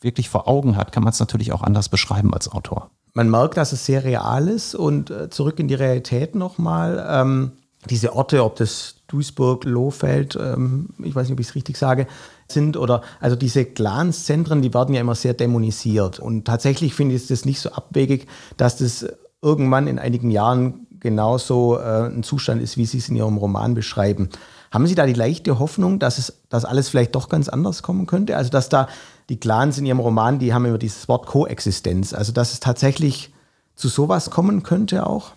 wirklich 0.00 0.28
vor 0.28 0.48
Augen 0.48 0.76
hat, 0.76 0.90
kann 0.90 1.04
man 1.04 1.12
es 1.12 1.20
natürlich 1.20 1.52
auch 1.52 1.62
anders 1.62 1.88
beschreiben 1.88 2.34
als 2.34 2.50
Autor. 2.50 2.90
Man 3.14 3.30
merkt, 3.30 3.58
dass 3.58 3.70
es 3.70 3.86
sehr 3.86 4.02
real 4.02 4.48
ist 4.48 4.74
und 4.74 5.10
äh, 5.10 5.30
zurück 5.30 5.60
in 5.60 5.68
die 5.68 5.74
Realität 5.74 6.34
nochmal. 6.34 7.06
Ähm, 7.08 7.52
diese 7.88 8.14
Orte, 8.14 8.44
ob 8.44 8.56
das 8.56 8.96
Duisburg, 9.08 9.64
Lohfeld, 9.64 10.36
ähm, 10.40 10.90
ich 11.02 11.14
weiß 11.14 11.26
nicht, 11.26 11.32
ob 11.32 11.40
ich 11.40 11.48
es 11.48 11.54
richtig 11.54 11.76
sage, 11.76 12.06
sind 12.48 12.76
oder 12.76 13.02
also 13.20 13.36
diese 13.36 13.64
Clanszentren, 13.64 14.62
die 14.62 14.74
werden 14.74 14.94
ja 14.94 15.00
immer 15.00 15.14
sehr 15.14 15.34
dämonisiert. 15.34 16.18
Und 16.18 16.44
tatsächlich 16.44 16.94
finde 16.94 17.14
ich 17.14 17.30
es 17.30 17.44
nicht 17.44 17.60
so 17.60 17.70
abwegig, 17.70 18.26
dass 18.56 18.76
das 18.76 19.06
irgendwann 19.42 19.86
in 19.86 19.98
einigen 19.98 20.30
Jahren 20.30 20.86
genauso 21.00 21.78
äh, 21.78 22.08
ein 22.08 22.22
Zustand 22.22 22.62
ist, 22.62 22.76
wie 22.76 22.86
Sie 22.86 22.98
es 22.98 23.08
in 23.08 23.16
Ihrem 23.16 23.38
Roman 23.38 23.74
beschreiben. 23.74 24.28
Haben 24.70 24.86
Sie 24.86 24.94
da 24.94 25.06
die 25.06 25.14
leichte 25.14 25.58
Hoffnung, 25.58 25.98
dass 25.98 26.18
es, 26.18 26.40
dass 26.48 26.64
alles 26.64 26.90
vielleicht 26.90 27.14
doch 27.14 27.28
ganz 27.28 27.48
anders 27.48 27.82
kommen 27.82 28.06
könnte? 28.06 28.36
Also 28.36 28.50
dass 28.50 28.68
da 28.68 28.88
die 29.28 29.40
Clans 29.40 29.78
in 29.78 29.86
Ihrem 29.86 30.00
Roman, 30.00 30.38
die 30.38 30.52
haben 30.52 30.66
immer 30.66 30.78
dieses 30.78 31.08
Wort 31.08 31.26
Koexistenz, 31.26 32.12
also 32.12 32.32
dass 32.32 32.52
es 32.52 32.60
tatsächlich 32.60 33.32
zu 33.74 33.88
sowas 33.88 34.30
kommen 34.30 34.62
könnte 34.62 35.06
auch? 35.06 35.32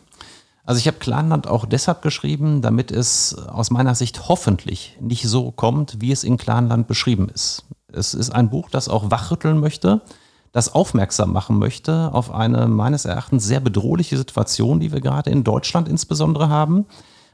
Also 0.66 0.80
ich 0.80 0.88
habe 0.88 0.98
Clanland 0.98 1.48
auch 1.48 1.66
deshalb 1.66 2.02
geschrieben, 2.02 2.62
damit 2.62 2.92
es 2.92 3.36
aus 3.36 3.70
meiner 3.70 3.96
Sicht 3.96 4.30
hoffentlich 4.30 4.98
nicht 5.02 5.28
so 5.28 5.52
kommt, 5.52 6.00
wie 6.00 6.12
es 6.12 6.24
in 6.24 6.38
Clanland 6.38 6.88
beschrieben 6.88 7.30
ist. 7.34 7.66
Es 7.92 8.14
ist 8.14 8.30
ein 8.30 8.50
Buch, 8.50 8.70
das 8.70 8.88
auch 8.88 9.12
wachrütteln 9.12 9.60
möchte, 9.60 10.02
das 10.54 10.74
aufmerksam 10.74 11.34
machen 11.34 11.60
möchte 11.60 12.12
auf 12.14 12.32
eine 12.32 12.68
meines 12.68 13.06
Erachtens 13.06 13.44
sehr 13.44 13.60
bedrohliche 13.60 14.18
Situation, 14.18 14.80
die 14.80 14.92
wir 14.92 15.02
gerade 15.02 15.32
in 15.32 15.44
Deutschland 15.44 15.90
insbesondere 15.90 16.48
haben 16.48 16.86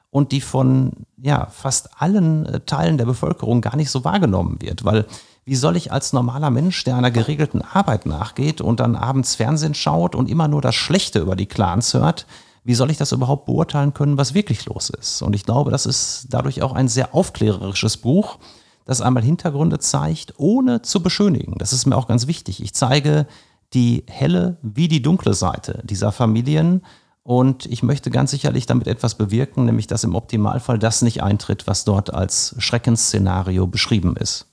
und 0.09 0.31
die 0.31 0.41
von 0.41 0.91
ja, 1.21 1.47
fast 1.51 2.01
allen 2.01 2.45
äh, 2.47 2.59
Teilen 2.61 2.97
der 2.97 3.05
Bevölkerung 3.05 3.61
gar 3.61 3.75
nicht 3.75 3.91
so 3.91 4.03
wahrgenommen 4.03 4.57
wird, 4.61 4.85
weil 4.85 5.05
wie 5.45 5.55
soll 5.55 5.75
ich 5.75 5.91
als 5.91 6.13
normaler 6.13 6.49
Mensch, 6.49 6.83
der 6.83 6.95
einer 6.95 7.11
geregelten 7.11 7.61
Arbeit 7.61 8.05
nachgeht 8.05 8.61
und 8.61 8.79
dann 8.79 8.95
abends 8.95 9.35
Fernsehen 9.35 9.73
schaut 9.73 10.15
und 10.15 10.29
immer 10.29 10.47
nur 10.47 10.61
das 10.61 10.75
Schlechte 10.75 11.19
über 11.19 11.35
die 11.35 11.47
Clans 11.47 11.93
hört, 11.93 12.25
wie 12.69 12.75
soll 12.75 12.91
ich 12.91 12.97
das 12.97 13.13
überhaupt 13.13 13.47
beurteilen 13.47 13.95
können, 13.95 14.19
was 14.19 14.35
wirklich 14.35 14.67
los 14.67 14.91
ist? 14.91 15.23
Und 15.23 15.33
ich 15.33 15.43
glaube, 15.43 15.71
das 15.71 15.87
ist 15.87 16.27
dadurch 16.29 16.61
auch 16.61 16.73
ein 16.73 16.87
sehr 16.87 17.15
aufklärerisches 17.15 17.97
Buch, 17.97 18.37
das 18.85 19.01
einmal 19.01 19.23
Hintergründe 19.23 19.79
zeigt, 19.79 20.35
ohne 20.37 20.83
zu 20.83 21.01
beschönigen. 21.01 21.55
Das 21.57 21.73
ist 21.73 21.87
mir 21.87 21.97
auch 21.97 22.07
ganz 22.07 22.27
wichtig. 22.27 22.61
Ich 22.61 22.75
zeige 22.75 23.25
die 23.73 24.03
helle 24.07 24.57
wie 24.61 24.87
die 24.87 25.01
dunkle 25.01 25.33
Seite 25.33 25.81
dieser 25.83 26.11
Familien 26.11 26.83
und 27.23 27.65
ich 27.65 27.81
möchte 27.81 28.11
ganz 28.11 28.29
sicherlich 28.29 28.67
damit 28.67 28.87
etwas 28.87 29.15
bewirken, 29.15 29.65
nämlich 29.65 29.87
dass 29.87 30.03
im 30.03 30.13
Optimalfall 30.13 30.77
das 30.77 31.01
nicht 31.01 31.23
eintritt, 31.23 31.65
was 31.65 31.85
dort 31.85 32.13
als 32.13 32.53
Schreckensszenario 32.59 33.65
beschrieben 33.65 34.15
ist. 34.15 34.45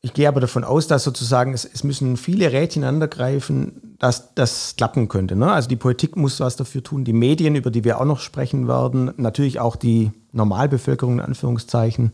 Ich 0.00 0.14
gehe 0.14 0.28
aber 0.28 0.40
davon 0.40 0.64
aus, 0.64 0.86
dass 0.86 1.04
sozusagen 1.04 1.52
es, 1.52 1.66
es 1.66 1.84
müssen 1.84 2.16
viele 2.16 2.50
Rädchen 2.50 2.82
ineinandergreifen, 2.82 3.87
dass 3.98 4.34
das 4.34 4.74
klappen 4.76 5.08
könnte. 5.08 5.34
Ne? 5.34 5.50
Also 5.50 5.68
die 5.68 5.76
Politik 5.76 6.16
muss 6.16 6.40
was 6.40 6.56
dafür 6.56 6.82
tun, 6.82 7.04
die 7.04 7.12
Medien, 7.12 7.54
über 7.56 7.70
die 7.70 7.84
wir 7.84 8.00
auch 8.00 8.04
noch 8.04 8.20
sprechen 8.20 8.68
werden, 8.68 9.12
natürlich 9.16 9.58
auch 9.58 9.76
die 9.76 10.12
Normalbevölkerung 10.32 11.14
in 11.14 11.20
Anführungszeichen. 11.20 12.12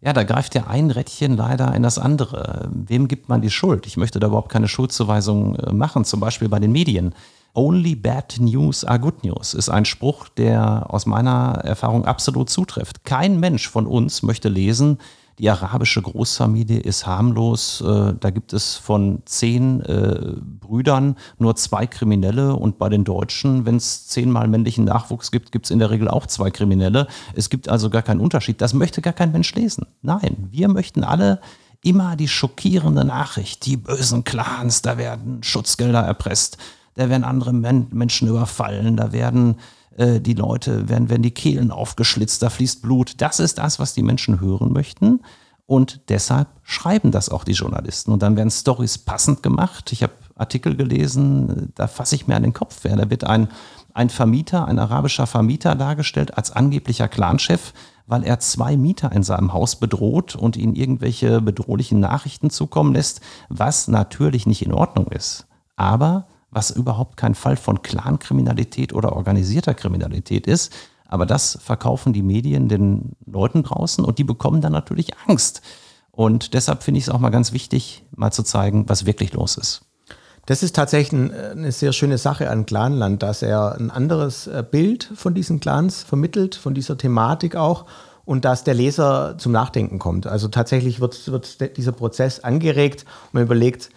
Ja, 0.00 0.12
da 0.12 0.22
greift 0.22 0.54
ja 0.54 0.66
ein 0.68 0.90
Rädchen 0.90 1.36
leider 1.36 1.74
in 1.74 1.82
das 1.82 1.98
andere. 1.98 2.68
Wem 2.72 3.08
gibt 3.08 3.28
man 3.28 3.40
die 3.40 3.50
Schuld? 3.50 3.86
Ich 3.86 3.96
möchte 3.96 4.20
da 4.20 4.28
überhaupt 4.28 4.52
keine 4.52 4.68
Schuldzuweisung 4.68 5.56
äh, 5.56 5.72
machen, 5.72 6.04
zum 6.04 6.20
Beispiel 6.20 6.48
bei 6.48 6.60
den 6.60 6.72
Medien. 6.72 7.14
Only 7.54 7.96
bad 7.96 8.36
news 8.38 8.84
are 8.84 9.00
good 9.00 9.24
news 9.24 9.54
ist 9.54 9.70
ein 9.70 9.84
Spruch, 9.84 10.28
der 10.28 10.86
aus 10.92 11.06
meiner 11.06 11.62
Erfahrung 11.64 12.04
absolut 12.04 12.50
zutrifft. 12.50 13.04
Kein 13.04 13.40
Mensch 13.40 13.68
von 13.68 13.86
uns 13.86 14.22
möchte 14.22 14.48
lesen, 14.48 14.98
die 15.38 15.48
arabische 15.48 16.02
Großfamilie 16.02 16.80
ist 16.80 17.06
harmlos. 17.06 17.80
Äh, 17.80 18.14
da 18.18 18.30
gibt 18.30 18.52
es 18.52 18.76
von 18.76 19.22
zehn 19.24 19.80
äh, 19.82 20.32
Brüdern 20.42 21.16
nur 21.38 21.54
zwei 21.56 21.86
Kriminelle 21.86 22.54
und 22.54 22.78
bei 22.78 22.88
den 22.88 23.04
Deutschen, 23.04 23.64
wenn 23.64 23.76
es 23.76 24.08
zehnmal 24.08 24.48
männlichen 24.48 24.84
Nachwuchs 24.84 25.30
gibt, 25.30 25.52
gibt 25.52 25.66
es 25.66 25.70
in 25.70 25.78
der 25.78 25.90
Regel 25.90 26.08
auch 26.08 26.26
zwei 26.26 26.50
Kriminelle. 26.50 27.06
Es 27.34 27.50
gibt 27.50 27.68
also 27.68 27.88
gar 27.88 28.02
keinen 28.02 28.20
Unterschied. 28.20 28.60
Das 28.60 28.74
möchte 28.74 29.00
gar 29.00 29.12
kein 29.12 29.32
Mensch 29.32 29.54
lesen. 29.54 29.86
Nein, 30.02 30.48
wir 30.50 30.68
möchten 30.68 31.04
alle 31.04 31.40
immer 31.82 32.16
die 32.16 32.28
schockierende 32.28 33.04
Nachricht. 33.04 33.66
Die 33.66 33.76
bösen 33.76 34.24
Clans, 34.24 34.82
da 34.82 34.98
werden 34.98 35.42
Schutzgelder 35.42 36.00
erpresst, 36.00 36.58
da 36.94 37.08
werden 37.08 37.24
andere 37.24 37.52
Men 37.52 37.86
Menschen 37.90 38.28
überfallen, 38.28 38.96
da 38.96 39.12
werden 39.12 39.56
äh, 39.98 40.20
die 40.20 40.34
Leute, 40.34 40.88
werden, 40.88 41.10
werden 41.10 41.22
die 41.22 41.32
Kehlen 41.32 41.70
aufgeschlitzt, 41.72 42.42
da 42.42 42.50
fließt 42.50 42.82
Blut. 42.82 43.20
Das 43.20 43.40
ist 43.40 43.58
das, 43.58 43.78
was 43.78 43.94
die 43.94 44.02
Menschen 44.02 44.40
hören 44.40 44.72
möchten. 44.72 45.20
Und 45.66 46.08
deshalb 46.08 46.48
schreiben 46.62 47.10
das 47.10 47.28
auch 47.28 47.44
die 47.44 47.52
Journalisten. 47.52 48.12
Und 48.12 48.22
dann 48.22 48.36
werden 48.36 48.50
Stories 48.50 48.96
passend 48.96 49.42
gemacht. 49.42 49.92
Ich 49.92 50.02
habe 50.02 50.14
Artikel 50.36 50.76
gelesen, 50.76 51.72
da 51.74 51.88
fasse 51.88 52.14
ich 52.14 52.26
mir 52.26 52.36
an 52.36 52.44
den 52.44 52.54
Kopf. 52.54 52.80
Da 52.82 53.10
wird 53.10 53.24
ein, 53.24 53.48
ein 53.92 54.08
Vermieter, 54.08 54.66
ein 54.66 54.78
arabischer 54.78 55.26
Vermieter 55.26 55.74
dargestellt 55.74 56.38
als 56.38 56.52
angeblicher 56.52 57.08
Clanchef, 57.08 57.74
weil 58.06 58.24
er 58.24 58.38
zwei 58.38 58.76
Mieter 58.76 59.12
in 59.12 59.22
seinem 59.22 59.52
Haus 59.52 59.76
bedroht 59.76 60.36
und 60.36 60.56
ihnen 60.56 60.74
irgendwelche 60.74 61.42
bedrohlichen 61.42 62.00
Nachrichten 62.00 62.48
zukommen 62.48 62.94
lässt, 62.94 63.20
was 63.48 63.88
natürlich 63.88 64.46
nicht 64.46 64.62
in 64.62 64.72
Ordnung 64.72 65.08
ist. 65.08 65.46
Aber 65.76 66.28
was 66.50 66.70
überhaupt 66.70 67.16
kein 67.16 67.34
Fall 67.34 67.56
von 67.56 67.82
Clankriminalität 67.82 68.92
oder 68.92 69.14
organisierter 69.14 69.74
Kriminalität 69.74 70.46
ist. 70.46 70.72
Aber 71.06 71.26
das 71.26 71.58
verkaufen 71.62 72.12
die 72.12 72.22
Medien 72.22 72.68
den 72.68 73.12
Leuten 73.26 73.62
draußen 73.62 74.04
und 74.04 74.18
die 74.18 74.24
bekommen 74.24 74.60
dann 74.60 74.72
natürlich 74.72 75.10
Angst. 75.26 75.62
Und 76.10 76.54
deshalb 76.54 76.82
finde 76.82 76.98
ich 76.98 77.04
es 77.04 77.10
auch 77.10 77.20
mal 77.20 77.30
ganz 77.30 77.52
wichtig, 77.52 78.04
mal 78.14 78.32
zu 78.32 78.42
zeigen, 78.42 78.88
was 78.88 79.06
wirklich 79.06 79.32
los 79.32 79.56
ist. 79.56 79.82
Das 80.46 80.62
ist 80.62 80.74
tatsächlich 80.74 81.20
eine 81.20 81.72
sehr 81.72 81.92
schöne 81.92 82.16
Sache 82.16 82.50
an 82.50 82.64
Clanland, 82.64 83.22
dass 83.22 83.42
er 83.42 83.74
ein 83.74 83.90
anderes 83.90 84.46
äh, 84.46 84.64
Bild 84.68 85.10
von 85.14 85.34
diesen 85.34 85.60
Clans 85.60 86.02
vermittelt, 86.02 86.54
von 86.54 86.72
dieser 86.72 86.96
Thematik 86.96 87.54
auch 87.54 87.84
und 88.24 88.46
dass 88.46 88.64
der 88.64 88.72
Leser 88.74 89.36
zum 89.38 89.52
Nachdenken 89.52 89.98
kommt. 89.98 90.26
Also 90.26 90.48
tatsächlich 90.48 91.00
wird, 91.00 91.30
wird 91.30 91.76
dieser 91.76 91.92
Prozess 91.92 92.40
angeregt 92.40 93.04
und 93.26 93.34
man 93.34 93.42
überlegt, 93.42 93.90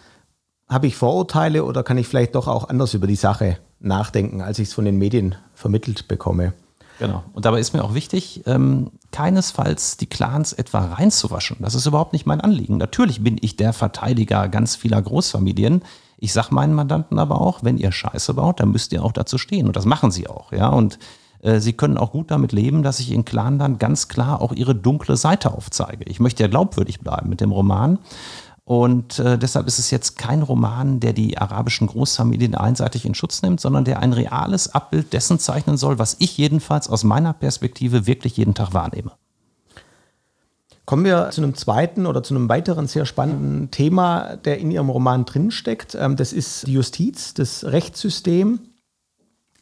habe 0.72 0.86
ich 0.86 0.96
Vorurteile 0.96 1.64
oder 1.64 1.82
kann 1.82 1.98
ich 1.98 2.08
vielleicht 2.08 2.34
doch 2.34 2.48
auch 2.48 2.68
anders 2.68 2.94
über 2.94 3.06
die 3.06 3.16
Sache 3.16 3.58
nachdenken, 3.80 4.40
als 4.40 4.58
ich 4.58 4.68
es 4.68 4.74
von 4.74 4.84
den 4.84 4.98
Medien 4.98 5.34
vermittelt 5.54 6.08
bekomme. 6.08 6.52
Genau. 6.98 7.24
Und 7.32 7.44
dabei 7.44 7.58
ist 7.58 7.74
mir 7.74 7.82
auch 7.82 7.94
wichtig, 7.94 8.42
ähm, 8.46 8.92
keinesfalls 9.10 9.96
die 9.96 10.06
Clans 10.06 10.52
etwa 10.52 10.80
reinzuwaschen. 10.80 11.56
Das 11.60 11.74
ist 11.74 11.86
überhaupt 11.86 12.12
nicht 12.12 12.26
mein 12.26 12.40
Anliegen. 12.40 12.76
Natürlich 12.76 13.24
bin 13.24 13.38
ich 13.40 13.56
der 13.56 13.72
Verteidiger 13.72 14.48
ganz 14.48 14.76
vieler 14.76 15.02
Großfamilien. 15.02 15.82
Ich 16.18 16.32
sage 16.32 16.54
meinen 16.54 16.74
Mandanten 16.74 17.18
aber 17.18 17.40
auch, 17.40 17.64
wenn 17.64 17.78
ihr 17.78 17.90
Scheiße 17.90 18.34
baut, 18.34 18.60
dann 18.60 18.70
müsst 18.70 18.92
ihr 18.92 19.04
auch 19.04 19.12
dazu 19.12 19.38
stehen. 19.38 19.66
Und 19.66 19.74
das 19.74 19.84
machen 19.84 20.12
sie 20.12 20.28
auch. 20.28 20.52
Ja? 20.52 20.68
Und 20.68 20.98
äh, 21.42 21.58
sie 21.58 21.72
können 21.72 21.98
auch 21.98 22.12
gut 22.12 22.30
damit 22.30 22.52
leben, 22.52 22.82
dass 22.82 23.00
ich 23.00 23.10
in 23.10 23.24
Clan 23.24 23.58
dann 23.58 23.78
ganz 23.78 24.06
klar 24.08 24.40
auch 24.40 24.52
ihre 24.52 24.74
dunkle 24.74 25.16
Seite 25.16 25.52
aufzeige. 25.52 26.04
Ich 26.04 26.20
möchte 26.20 26.44
ja 26.44 26.48
glaubwürdig 26.48 27.00
bleiben 27.00 27.28
mit 27.28 27.40
dem 27.40 27.50
Roman. 27.50 27.98
Und 28.72 29.18
äh, 29.18 29.36
deshalb 29.36 29.66
ist 29.66 29.78
es 29.78 29.90
jetzt 29.90 30.16
kein 30.16 30.40
Roman, 30.40 30.98
der 30.98 31.12
die 31.12 31.36
arabischen 31.36 31.88
Großfamilien 31.88 32.54
einseitig 32.54 33.04
in 33.04 33.14
Schutz 33.14 33.42
nimmt, 33.42 33.60
sondern 33.60 33.84
der 33.84 33.98
ein 33.98 34.14
reales 34.14 34.74
Abbild 34.74 35.12
dessen 35.12 35.38
zeichnen 35.38 35.76
soll, 35.76 35.98
was 35.98 36.16
ich 36.20 36.38
jedenfalls 36.38 36.88
aus 36.88 37.04
meiner 37.04 37.34
Perspektive 37.34 38.06
wirklich 38.06 38.38
jeden 38.38 38.54
Tag 38.54 38.72
wahrnehme. 38.72 39.12
Kommen 40.86 41.04
wir 41.04 41.28
zu 41.32 41.42
einem 41.42 41.54
zweiten 41.54 42.06
oder 42.06 42.22
zu 42.22 42.34
einem 42.34 42.48
weiteren 42.48 42.86
sehr 42.86 43.04
spannenden 43.04 43.70
Thema, 43.70 44.36
der 44.36 44.58
in 44.58 44.70
Ihrem 44.70 44.88
Roman 44.88 45.26
drinsteckt. 45.26 45.94
Ähm, 45.94 46.16
das 46.16 46.32
ist 46.32 46.66
die 46.66 46.72
Justiz, 46.72 47.34
das 47.34 47.64
Rechtssystem. 47.64 48.58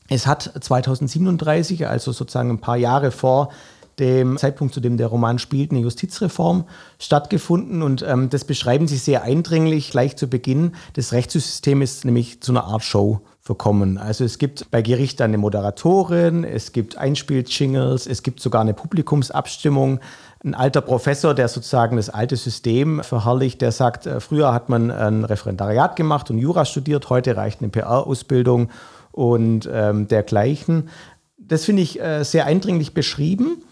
Es 0.09 0.29
hat 0.29 0.53
2037, 0.61 1.89
also 1.89 2.13
sozusagen 2.13 2.51
ein 2.51 2.61
paar 2.61 2.77
Jahre 2.77 3.11
vor 3.11 3.51
dem 4.01 4.37
Zeitpunkt, 4.39 4.75
zu 4.75 4.81
dem 4.81 4.97
der 4.97 5.07
Roman 5.07 5.39
spielt, 5.39 5.71
eine 5.71 5.81
Justizreform 5.81 6.65
stattgefunden. 6.99 7.83
Und 7.83 8.03
ähm, 8.03 8.31
das 8.31 8.45
beschreiben 8.45 8.89
Sie 8.89 8.97
sehr 8.97 9.23
eindringlich 9.23 9.91
gleich 9.91 10.17
zu 10.17 10.29
Beginn. 10.29 10.73
Das 10.95 11.13
Rechtssystem 11.13 11.83
ist 11.83 12.05
nämlich 12.05 12.41
zu 12.41 12.53
einer 12.53 12.65
Art 12.65 12.83
Show 12.83 13.21
verkommen. 13.41 13.99
Also 13.99 14.25
es 14.25 14.39
gibt 14.39 14.71
bei 14.71 14.83
Gericht 14.83 15.21
eine 15.21 15.39
Moderatorin, 15.39 16.45
es 16.45 16.73
gibt 16.73 16.99
Einspielchingles, 16.99 18.07
es 18.07 18.23
gibt 18.23 18.41
sogar 18.41 18.61
eine 18.61 18.75
Publikumsabstimmung. 18.75 20.01
Ein 20.45 20.55
alter 20.55 20.81
Professor, 20.81 21.35
der 21.35 21.49
sozusagen 21.49 21.97
das 21.97 22.11
alte 22.11 22.37
System 22.37 23.03
verherrlicht, 23.03 23.61
der 23.61 23.73
sagt, 23.73 24.07
äh, 24.07 24.21
früher 24.21 24.53
hat 24.53 24.69
man 24.69 24.91
ein 24.91 25.25
Referendariat 25.25 25.97
gemacht 25.97 26.31
und 26.31 26.39
Jura 26.39 26.65
studiert, 26.65 27.11
heute 27.11 27.37
reicht 27.37 27.61
eine 27.61 27.71
PR-Ausbildung 27.71 28.71
und 29.13 29.69
ähm, 29.73 30.07
dergleichen. 30.07 30.89
Das 31.37 31.65
finde 31.65 31.83
ich 31.83 32.01
äh, 32.01 32.23
sehr 32.25 32.47
eindringlich 32.47 32.95
beschrieben. 32.95 33.63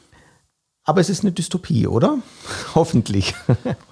Aber 0.89 1.03
es 1.03 1.11
ist 1.11 1.23
eine 1.23 1.33
Dystopie, 1.33 1.87
oder? 1.87 2.17
Hoffentlich. 2.75 3.35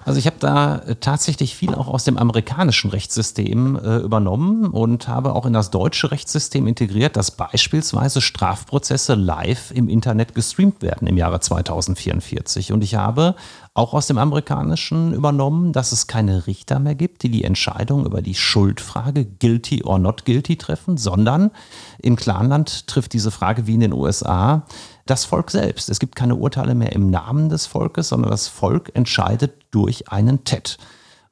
Also 0.03 0.19
ich 0.19 0.25
habe 0.25 0.37
da 0.39 0.77
äh, 0.77 0.95
tatsächlich 0.95 1.53
viel 1.53 1.75
auch 1.75 1.89
aus 1.89 2.05
dem 2.05 2.17
amerikanischen 2.17 2.89
Rechtssystem 2.91 3.75
äh, 3.75 3.97
übernommen 3.97 4.67
und 4.67 5.09
habe 5.09 5.33
auch 5.33 5.45
in 5.45 5.51
das 5.51 5.69
deutsche 5.69 6.11
Rechtssystem 6.11 6.65
integriert, 6.65 7.17
dass 7.17 7.31
beispielsweise 7.31 8.21
Strafprozesse 8.21 9.15
live 9.15 9.71
im 9.71 9.89
Internet 9.89 10.33
gestreamt 10.33 10.81
werden 10.81 11.09
im 11.09 11.17
Jahre 11.17 11.41
2044. 11.41 12.71
Und 12.71 12.85
ich 12.85 12.95
habe 12.95 13.35
auch 13.73 13.93
aus 13.93 14.07
dem 14.07 14.17
amerikanischen 14.17 15.13
übernommen, 15.13 15.73
dass 15.73 15.91
es 15.91 16.07
keine 16.07 16.47
Richter 16.47 16.79
mehr 16.79 16.95
gibt, 16.95 17.23
die 17.23 17.29
die 17.29 17.43
Entscheidung 17.43 18.05
über 18.05 18.21
die 18.21 18.35
Schuldfrage 18.35 19.25
guilty 19.25 19.83
or 19.83 19.99
not 19.99 20.23
guilty 20.23 20.55
treffen, 20.55 20.95
sondern 20.95 21.51
im 21.99 22.15
Clanland 22.15 22.87
trifft 22.87 23.11
diese 23.11 23.31
Frage 23.31 23.67
wie 23.67 23.73
in 23.73 23.81
den 23.81 23.93
USA 23.93 24.63
das 25.09 25.25
Volk 25.25 25.51
selbst. 25.51 25.89
Es 25.89 25.99
gibt 25.99 26.15
keine 26.15 26.35
Urteile 26.35 26.75
mehr 26.75 26.93
im 26.93 27.09
Namen 27.09 27.49
des 27.49 27.65
Volkes, 27.65 28.09
sondern 28.09 28.31
das 28.31 28.47
Volk 28.47 28.91
entscheidet 28.93 29.53
durch 29.71 30.09
einen 30.09 30.43
TED. 30.43 30.77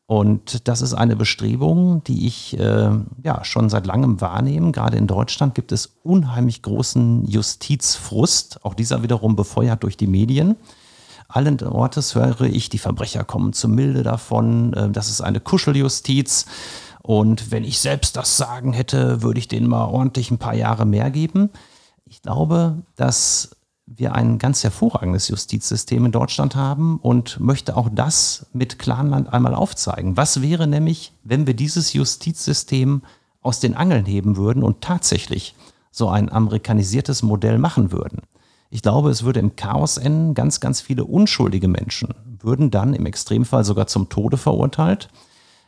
Und 0.07 0.67
das 0.67 0.81
ist 0.81 0.93
eine 0.93 1.15
Bestrebung, 1.15 2.03
die 2.03 2.27
ich 2.27 2.59
äh, 2.59 2.89
ja 3.23 3.43
schon 3.43 3.69
seit 3.69 3.88
langem 3.88 4.21
wahrnehme. 4.21 4.71
Gerade 4.71 4.97
in 4.97 5.07
Deutschland 5.07 5.55
gibt 5.55 5.71
es 5.71 5.97
unheimlich 6.03 6.61
großen 6.61 7.25
Justizfrust, 7.25 8.63
auch 8.63 8.75
dieser 8.75 9.01
wiederum 9.01 9.35
befeuert 9.35 9.81
durch 9.83 9.97
die 9.97 10.07
Medien. 10.07 10.57
Allen 11.27 11.59
Ortes 11.63 12.13
höre 12.13 12.41
ich, 12.41 12.69
die 12.69 12.77
Verbrecher 12.77 13.23
kommen 13.23 13.53
zur 13.53 13.71
Milde 13.71 14.03
davon. 14.03 14.73
Äh, 14.73 14.89
das 14.91 15.09
ist 15.09 15.21
eine 15.21 15.39
Kuscheljustiz. 15.39 16.45
Und 17.01 17.51
wenn 17.51 17.63
ich 17.63 17.79
selbst 17.79 18.15
das 18.15 18.38
Sagen 18.38 18.73
hätte, 18.73 19.23
würde 19.23 19.39
ich 19.39 19.47
denen 19.47 19.67
mal 19.67 19.85
ordentlich 19.85 20.29
ein 20.29 20.38
paar 20.38 20.55
Jahre 20.55 20.85
mehr 20.85 21.09
geben. 21.09 21.49
Ich 22.05 22.21
glaube, 22.21 22.83
dass 22.95 23.55
wir 23.88 24.15
ein 24.15 24.39
ganz 24.39 24.63
hervorragendes 24.63 25.28
Justizsystem 25.28 26.06
in 26.06 26.12
Deutschland 26.12 26.56
haben 26.56 26.98
und 27.00 27.39
möchte 27.39 27.78
auch 27.78 27.89
das 27.91 28.48
mit 28.52 28.80
Clanland 28.80 29.32
einmal 29.32 29.54
aufzeigen. 29.54 30.17
Was 30.17 30.41
wäre 30.41 30.67
nämlich, 30.67 31.13
wenn 31.24 31.45
wir 31.45 31.54
dieses 31.54 31.93
Justizsystem 31.93 33.04
aus 33.41 33.60
den 33.60 33.76
Angeln 33.76 34.06
heben 34.06 34.38
würden 34.38 34.63
und 34.63 34.82
tatsächlich 34.82 35.56
so 35.91 36.10
ein 36.10 36.32
amerikanisiertes 36.32 37.21
Modell 37.21 37.60
machen 37.60 37.91
würden? 37.91 38.21
Ich 38.71 38.82
glaube, 38.82 39.12
es 39.12 39.24
würde 39.24 39.39
im 39.39 39.56
Chaos 39.56 39.98
enden. 39.98 40.34
Ganz, 40.34 40.60
ganz 40.60 40.82
viele 40.82 41.06
unschuldige 41.06 41.67
Menschen 41.67 42.10
würden 42.39 42.71
dann 42.71 42.93
im 42.93 43.06
Extremfall 43.06 43.63
sogar 43.63 43.88
zum 43.88 44.10
Tode 44.10 44.38
verurteilt. 44.38 45.10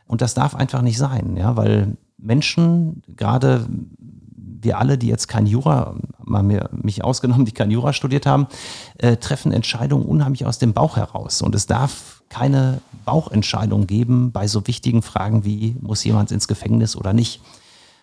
Und 0.06 0.22
das 0.22 0.34
darf 0.34 0.54
einfach 0.54 0.82
nicht 0.82 0.98
sein, 0.98 1.36
ja, 1.36 1.56
weil 1.56 1.96
Menschen, 2.16 3.02
gerade 3.16 3.66
wir 4.60 4.78
alle, 4.78 4.98
die 4.98 5.06
jetzt 5.06 5.28
kein 5.28 5.46
Jura, 5.46 5.96
mal 6.28 6.42
mir, 6.42 6.70
mich 6.72 7.04
ausgenommen, 7.04 7.44
die 7.44 7.52
kein 7.52 7.70
Jura 7.70 7.92
studiert 7.92 8.26
haben, 8.26 8.46
äh, 8.98 9.16
treffen 9.16 9.52
Entscheidungen 9.52 10.06
unheimlich 10.06 10.46
aus 10.46 10.58
dem 10.58 10.72
Bauch 10.72 10.96
heraus. 10.96 11.42
Und 11.42 11.54
es 11.54 11.66
darf 11.66 12.22
keine 12.28 12.80
Bauchentscheidung 13.04 13.86
geben 13.86 14.32
bei 14.32 14.46
so 14.46 14.66
wichtigen 14.66 15.02
Fragen 15.02 15.44
wie, 15.44 15.76
muss 15.80 16.04
jemand 16.04 16.30
ins 16.30 16.48
Gefängnis 16.48 16.96
oder 16.96 17.12
nicht. 17.12 17.40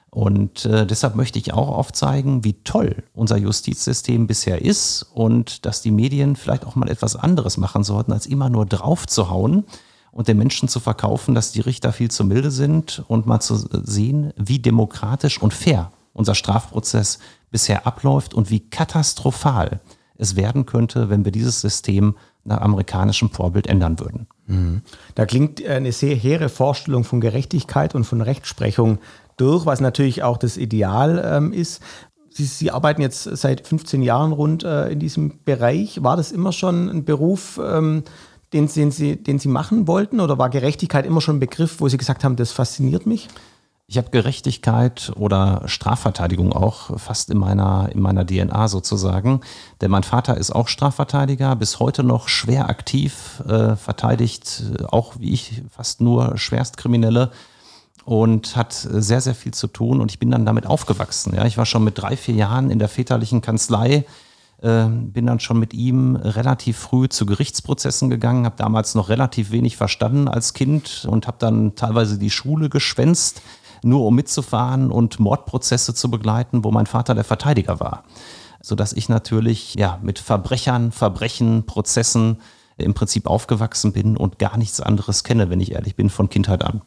Und 0.09 0.65
äh, 0.65 0.88
deshalb 0.88 1.15
möchte 1.15 1.38
ich 1.39 1.53
auch 1.53 1.67
aufzeigen, 1.67 2.45
wie 2.45 2.53
toll 2.63 3.03
unser 3.13 3.35
Justizsystem 3.35 4.27
bisher 4.27 4.61
ist 4.61 5.05
und 5.13 5.65
dass 5.65 5.81
die 5.81 5.91
Medien 5.91 6.38
vielleicht 6.38 6.65
auch 6.65 6.75
mal 6.75 6.89
etwas 6.89 7.17
anderes 7.17 7.57
machen 7.57 7.83
sollten, 7.83 8.13
als 8.13 8.25
immer 8.25 8.49
nur 8.49 8.65
drauf 8.65 9.05
zu 9.07 9.29
hauen 9.29 9.65
und 10.11 10.29
den 10.29 10.38
Menschen 10.38 10.69
zu 10.69 10.79
verkaufen, 10.79 11.35
dass 11.35 11.51
die 11.51 11.59
Richter 11.59 11.91
viel 11.91 12.09
zu 12.09 12.23
milde 12.23 12.49
sind 12.49 13.03
und 13.09 13.25
mal 13.25 13.41
zu 13.41 13.57
sehen, 13.83 14.31
wie 14.38 14.59
demokratisch 14.59 15.41
und 15.41 15.53
fair 15.53 15.91
unser 16.13 16.33
Strafprozess 16.33 17.19
bisher 17.55 17.87
abläuft 17.87 18.33
und 18.33 18.49
wie 18.49 18.59
katastrophal 18.59 19.79
es 20.17 20.35
werden 20.35 20.65
könnte, 20.65 21.09
wenn 21.09 21.23
wir 21.23 21.31
dieses 21.31 21.61
System 21.61 22.17
nach 22.43 22.59
amerikanischem 22.59 23.29
Vorbild 23.29 23.67
ändern 23.67 23.97
würden. 23.97 24.27
Mhm. 24.47 24.81
Da 25.15 25.25
klingt 25.25 25.65
eine 25.65 25.93
sehr 25.93 26.17
hehre 26.17 26.49
Vorstellung 26.49 27.05
von 27.05 27.21
Gerechtigkeit 27.21 27.95
und 27.95 28.03
von 28.03 28.19
Rechtsprechung 28.19 28.99
durch, 29.37 29.65
was 29.65 29.79
natürlich 29.79 30.21
auch 30.21 30.35
das 30.35 30.57
Ideal 30.57 31.23
ähm, 31.25 31.53
ist. 31.53 31.81
Sie, 32.29 32.43
Sie, 32.43 32.71
arbeiten 32.71 33.01
jetzt 33.01 33.23
seit 33.23 33.65
15 33.65 34.01
Jahren 34.01 34.33
rund 34.33 34.65
äh, 34.65 34.89
in 34.89 34.99
diesem 34.99 35.39
Bereich. 35.45 36.03
War 36.03 36.17
das 36.17 36.33
immer 36.33 36.51
schon 36.51 36.89
ein 36.89 37.05
Beruf, 37.05 37.57
ähm, 37.65 38.03
den, 38.51 38.67
den, 38.67 38.91
Sie, 38.91 39.15
den 39.15 39.39
Sie 39.39 39.47
machen 39.47 39.87
wollten? 39.87 40.19
Oder 40.19 40.37
war 40.37 40.49
Gerechtigkeit 40.49 41.05
immer 41.05 41.21
schon 41.21 41.37
ein 41.37 41.39
Begriff, 41.39 41.79
wo 41.79 41.87
Sie 41.87 41.95
gesagt 41.95 42.25
haben, 42.25 42.35
das 42.35 42.51
fasziniert 42.51 43.05
mich? 43.05 43.29
Ich 43.87 43.99
habe 43.99 44.09
Gerechtigkeit 44.09 45.11
oder 45.15 45.61
Strafverteidigung 45.67 46.53
auch 46.53 46.99
fast 46.99 47.29
in 47.29 47.37
meiner, 47.37 47.89
in 47.91 48.01
meiner 48.01 48.25
DNA 48.25 48.67
sozusagen. 48.67 49.41
Denn 49.79 49.91
mein 49.91 50.01
Vater 50.01 50.37
ist 50.37 50.49
auch 50.49 50.69
Strafverteidiger, 50.69 51.55
bis 51.55 51.79
heute 51.79 52.03
noch 52.03 52.27
schwer 52.27 52.67
aktiv, 52.67 53.43
äh, 53.47 53.75
verteidigt 53.75 54.63
auch 54.89 55.19
wie 55.19 55.33
ich 55.33 55.61
fast 55.69 56.01
nur 56.01 56.35
Schwerstkriminelle 56.35 57.29
und 58.05 58.55
hat 58.55 58.73
sehr, 58.73 59.21
sehr 59.21 59.35
viel 59.35 59.53
zu 59.53 59.67
tun. 59.67 60.01
Und 60.01 60.11
ich 60.11 60.17
bin 60.17 60.31
dann 60.31 60.47
damit 60.47 60.65
aufgewachsen. 60.65 61.35
Ja. 61.35 61.45
Ich 61.45 61.59
war 61.59 61.67
schon 61.67 61.83
mit 61.83 61.99
drei, 61.99 62.17
vier 62.17 62.35
Jahren 62.35 62.71
in 62.71 62.79
der 62.79 62.89
väterlichen 62.89 63.41
Kanzlei, 63.41 64.05
äh, 64.63 64.85
bin 64.85 65.27
dann 65.27 65.39
schon 65.39 65.59
mit 65.59 65.75
ihm 65.75 66.15
relativ 66.15 66.79
früh 66.79 67.07
zu 67.07 67.27
Gerichtsprozessen 67.27 68.09
gegangen, 68.09 68.45
habe 68.45 68.55
damals 68.57 68.95
noch 68.95 69.09
relativ 69.09 69.51
wenig 69.51 69.77
verstanden 69.77 70.27
als 70.27 70.55
Kind 70.55 71.05
und 71.07 71.27
habe 71.27 71.37
dann 71.37 71.75
teilweise 71.75 72.17
die 72.17 72.31
Schule 72.31 72.69
geschwänzt 72.69 73.43
nur 73.83 74.05
um 74.05 74.15
mitzufahren 74.15 74.91
und 74.91 75.19
Mordprozesse 75.19 75.93
zu 75.93 76.09
begleiten, 76.09 76.63
wo 76.63 76.71
mein 76.71 76.85
Vater 76.85 77.15
der 77.15 77.23
Verteidiger 77.23 77.79
war. 77.79 78.03
Sodass 78.61 78.93
ich 78.93 79.09
natürlich 79.09 79.75
ja, 79.75 79.99
mit 80.01 80.19
Verbrechern, 80.19 80.91
Verbrechen, 80.91 81.65
Prozessen 81.65 82.38
im 82.77 82.93
Prinzip 82.93 83.27
aufgewachsen 83.27 83.93
bin 83.93 84.17
und 84.17 84.39
gar 84.39 84.57
nichts 84.57 84.81
anderes 84.81 85.23
kenne, 85.23 85.49
wenn 85.49 85.59
ich 85.59 85.71
ehrlich 85.73 85.95
bin, 85.95 86.09
von 86.09 86.29
Kindheit 86.29 86.63
an. 86.63 86.81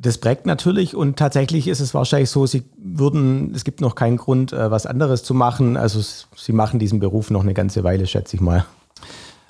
Das 0.00 0.18
prägt 0.18 0.46
natürlich 0.46 0.94
und 0.94 1.18
tatsächlich 1.18 1.66
ist 1.66 1.80
es 1.80 1.92
wahrscheinlich 1.92 2.30
so, 2.30 2.46
Sie 2.46 2.62
würden, 2.76 3.52
es 3.52 3.64
gibt 3.64 3.80
noch 3.80 3.96
keinen 3.96 4.16
Grund, 4.16 4.52
äh, 4.52 4.70
was 4.70 4.86
anderes 4.86 5.24
zu 5.24 5.34
machen. 5.34 5.76
Also 5.76 6.00
Sie 6.36 6.52
machen 6.52 6.78
diesen 6.78 7.00
Beruf 7.00 7.30
noch 7.30 7.42
eine 7.42 7.54
ganze 7.54 7.82
Weile, 7.82 8.06
schätze 8.06 8.36
ich 8.36 8.40
mal. 8.40 8.64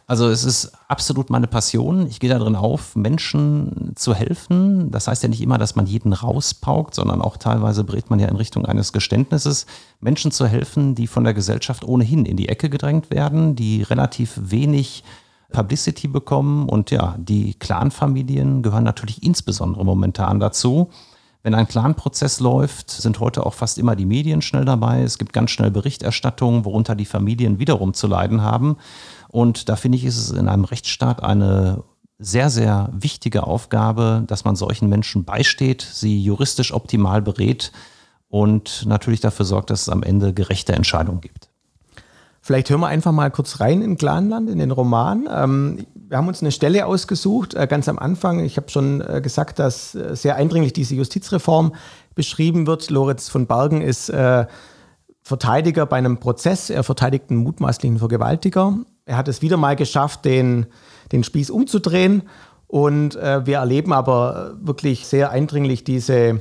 Also 0.09 0.31
es 0.31 0.43
ist 0.43 0.73
absolut 0.89 1.29
meine 1.29 1.47
Passion. 1.47 2.07
Ich 2.07 2.19
gehe 2.19 2.31
darin 2.31 2.57
auf, 2.57 2.97
Menschen 2.97 3.93
zu 3.95 4.15
helfen. 4.15 4.91
Das 4.91 5.07
heißt 5.07 5.23
ja 5.23 5.29
nicht 5.29 5.43
immer, 5.43 5.59
dass 5.59 5.77
man 5.77 5.85
jeden 5.85 6.15
rauspaukt, 6.15 6.95
sondern 6.95 7.21
auch 7.21 7.37
teilweise 7.37 7.85
berät 7.85 8.09
man 8.09 8.19
ja 8.19 8.27
in 8.27 8.37
Richtung 8.37 8.65
eines 8.65 8.95
Geständnisses, 8.95 9.67
Menschen 10.01 10.33
zu 10.33 10.47
helfen, 10.47 10.95
die 10.95 11.09
von 11.09 11.25
der 11.25 11.35
Gesellschaft 11.35 11.85
ohnehin 11.85 12.25
in 12.25 12.39
die 12.39 12.49
Ecke 12.49 12.71
gedrängt 12.71 13.11
werden, 13.11 13.55
die 13.55 13.83
relativ 13.83 14.41
wenig 14.43 15.05
Publicity 15.53 16.09
bekommen. 16.09 16.71
Und 16.71 16.91
ja, 16.91 17.15
die 17.19 17.53
Clanfamilien 17.53 18.63
gehören 18.63 18.85
natürlich 18.85 19.23
insbesondere 19.23 19.85
momentan 19.85 20.41
dazu. 20.41 20.89
Wenn 21.43 21.55
ein 21.55 21.69
Clanprozess 21.69 22.41
läuft, 22.41 22.91
sind 22.91 23.21
heute 23.21 23.47
auch 23.47 23.55
fast 23.55 23.79
immer 23.79 23.95
die 23.95 24.07
Medien 24.07 24.43
schnell 24.43 24.65
dabei. 24.65 25.03
Es 25.03 25.19
gibt 25.19 25.33
ganz 25.33 25.51
schnell 25.51 25.71
Berichterstattungen, 25.71 26.65
worunter 26.65 26.95
die 26.95 27.05
Familien 27.05 27.59
wiederum 27.59 27.95
zu 27.95 28.07
leiden 28.07 28.43
haben. 28.43 28.77
Und 29.29 29.69
da 29.69 29.77
finde 29.77 29.97
ich, 29.99 30.05
ist 30.05 30.19
es 30.19 30.31
in 30.31 30.49
einem 30.49 30.65
Rechtsstaat 30.65 31.23
eine 31.23 31.85
sehr, 32.19 32.51
sehr 32.51 32.91
wichtige 32.93 33.45
Aufgabe, 33.45 34.25
dass 34.27 34.45
man 34.45 34.57
solchen 34.57 34.89
Menschen 34.89 35.25
beisteht, 35.25 35.83
sie 35.83 36.21
juristisch 36.21 36.75
optimal 36.75 37.23
berät 37.23 37.71
und 38.29 38.85
natürlich 38.87 39.21
dafür 39.21 39.45
sorgt, 39.45 39.71
dass 39.71 39.83
es 39.83 39.89
am 39.89 40.03
Ende 40.03 40.35
gerechte 40.35 40.73
Entscheidungen 40.73 41.21
gibt. 41.21 41.49
Vielleicht 42.49 42.71
hören 42.71 42.81
wir 42.81 42.87
einfach 42.87 43.13
mal 43.13 43.31
kurz 43.31 43.61
rein 43.61 43.83
in 43.83 43.99
Clanland, 43.99 44.49
in 44.49 44.59
den 44.59 44.71
Roman. 44.71 45.29
Ähm, 45.31 45.87
wir 45.95 46.17
haben 46.17 46.29
uns 46.29 46.41
eine 46.41 46.51
Stelle 46.51 46.87
ausgesucht, 46.87 47.53
äh, 47.53 47.67
ganz 47.67 47.91
am 47.91 47.99
Anfang. 47.99 48.43
Ich 48.43 48.57
habe 48.57 48.71
schon 48.71 49.03
äh, 49.03 49.21
gesagt, 49.21 49.59
dass 49.59 49.95
äh, 49.95 50.17
sehr 50.17 50.37
eindringlich 50.37 50.73
diese 50.73 50.95
Justizreform 50.95 51.75
beschrieben 52.15 52.67
wird. 52.67 52.89
Lorenz 52.89 53.29
von 53.29 53.47
Bergen 53.47 53.83
ist 53.83 54.11
Verteidiger 55.21 55.85
bei 55.85 55.99
einem 55.99 56.21
Prozess. 56.21 56.71
Er 56.71 56.85
verteidigt 56.85 57.27
einen 57.29 57.41
mutmaßlichen 57.41 57.99
Vergewaltiger. 57.99 58.79
Er 59.05 59.19
hat 59.19 59.29
es 59.29 59.43
wieder 59.43 59.59
mal 59.59 59.77
geschafft, 59.77 60.25
den, 60.25 60.65
den 61.13 61.25
Spieß 61.25 61.51
umzudrehen. 61.51 62.23
Und 62.67 63.15
äh, 63.17 63.45
wir 63.45 63.59
erleben 63.59 63.93
aber 63.93 64.57
wirklich 64.59 65.07
sehr 65.07 65.31
eindringlich 65.31 65.85
diese, 65.85 66.41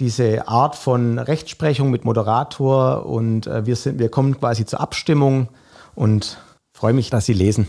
diese 0.00 0.48
Art 0.48 0.76
von 0.76 1.18
Rechtsprechung 1.18 1.90
mit 1.90 2.04
Moderator. 2.04 3.06
Und 3.06 3.46
äh, 3.46 3.66
wir, 3.66 3.76
sind, 3.76 3.98
wir 3.98 4.08
kommen 4.08 4.38
quasi 4.38 4.64
zur 4.64 4.80
Abstimmung 4.80 5.48
und 5.94 6.38
freue 6.72 6.92
mich, 6.92 7.10
dass 7.10 7.26
Sie 7.26 7.32
lesen. 7.32 7.68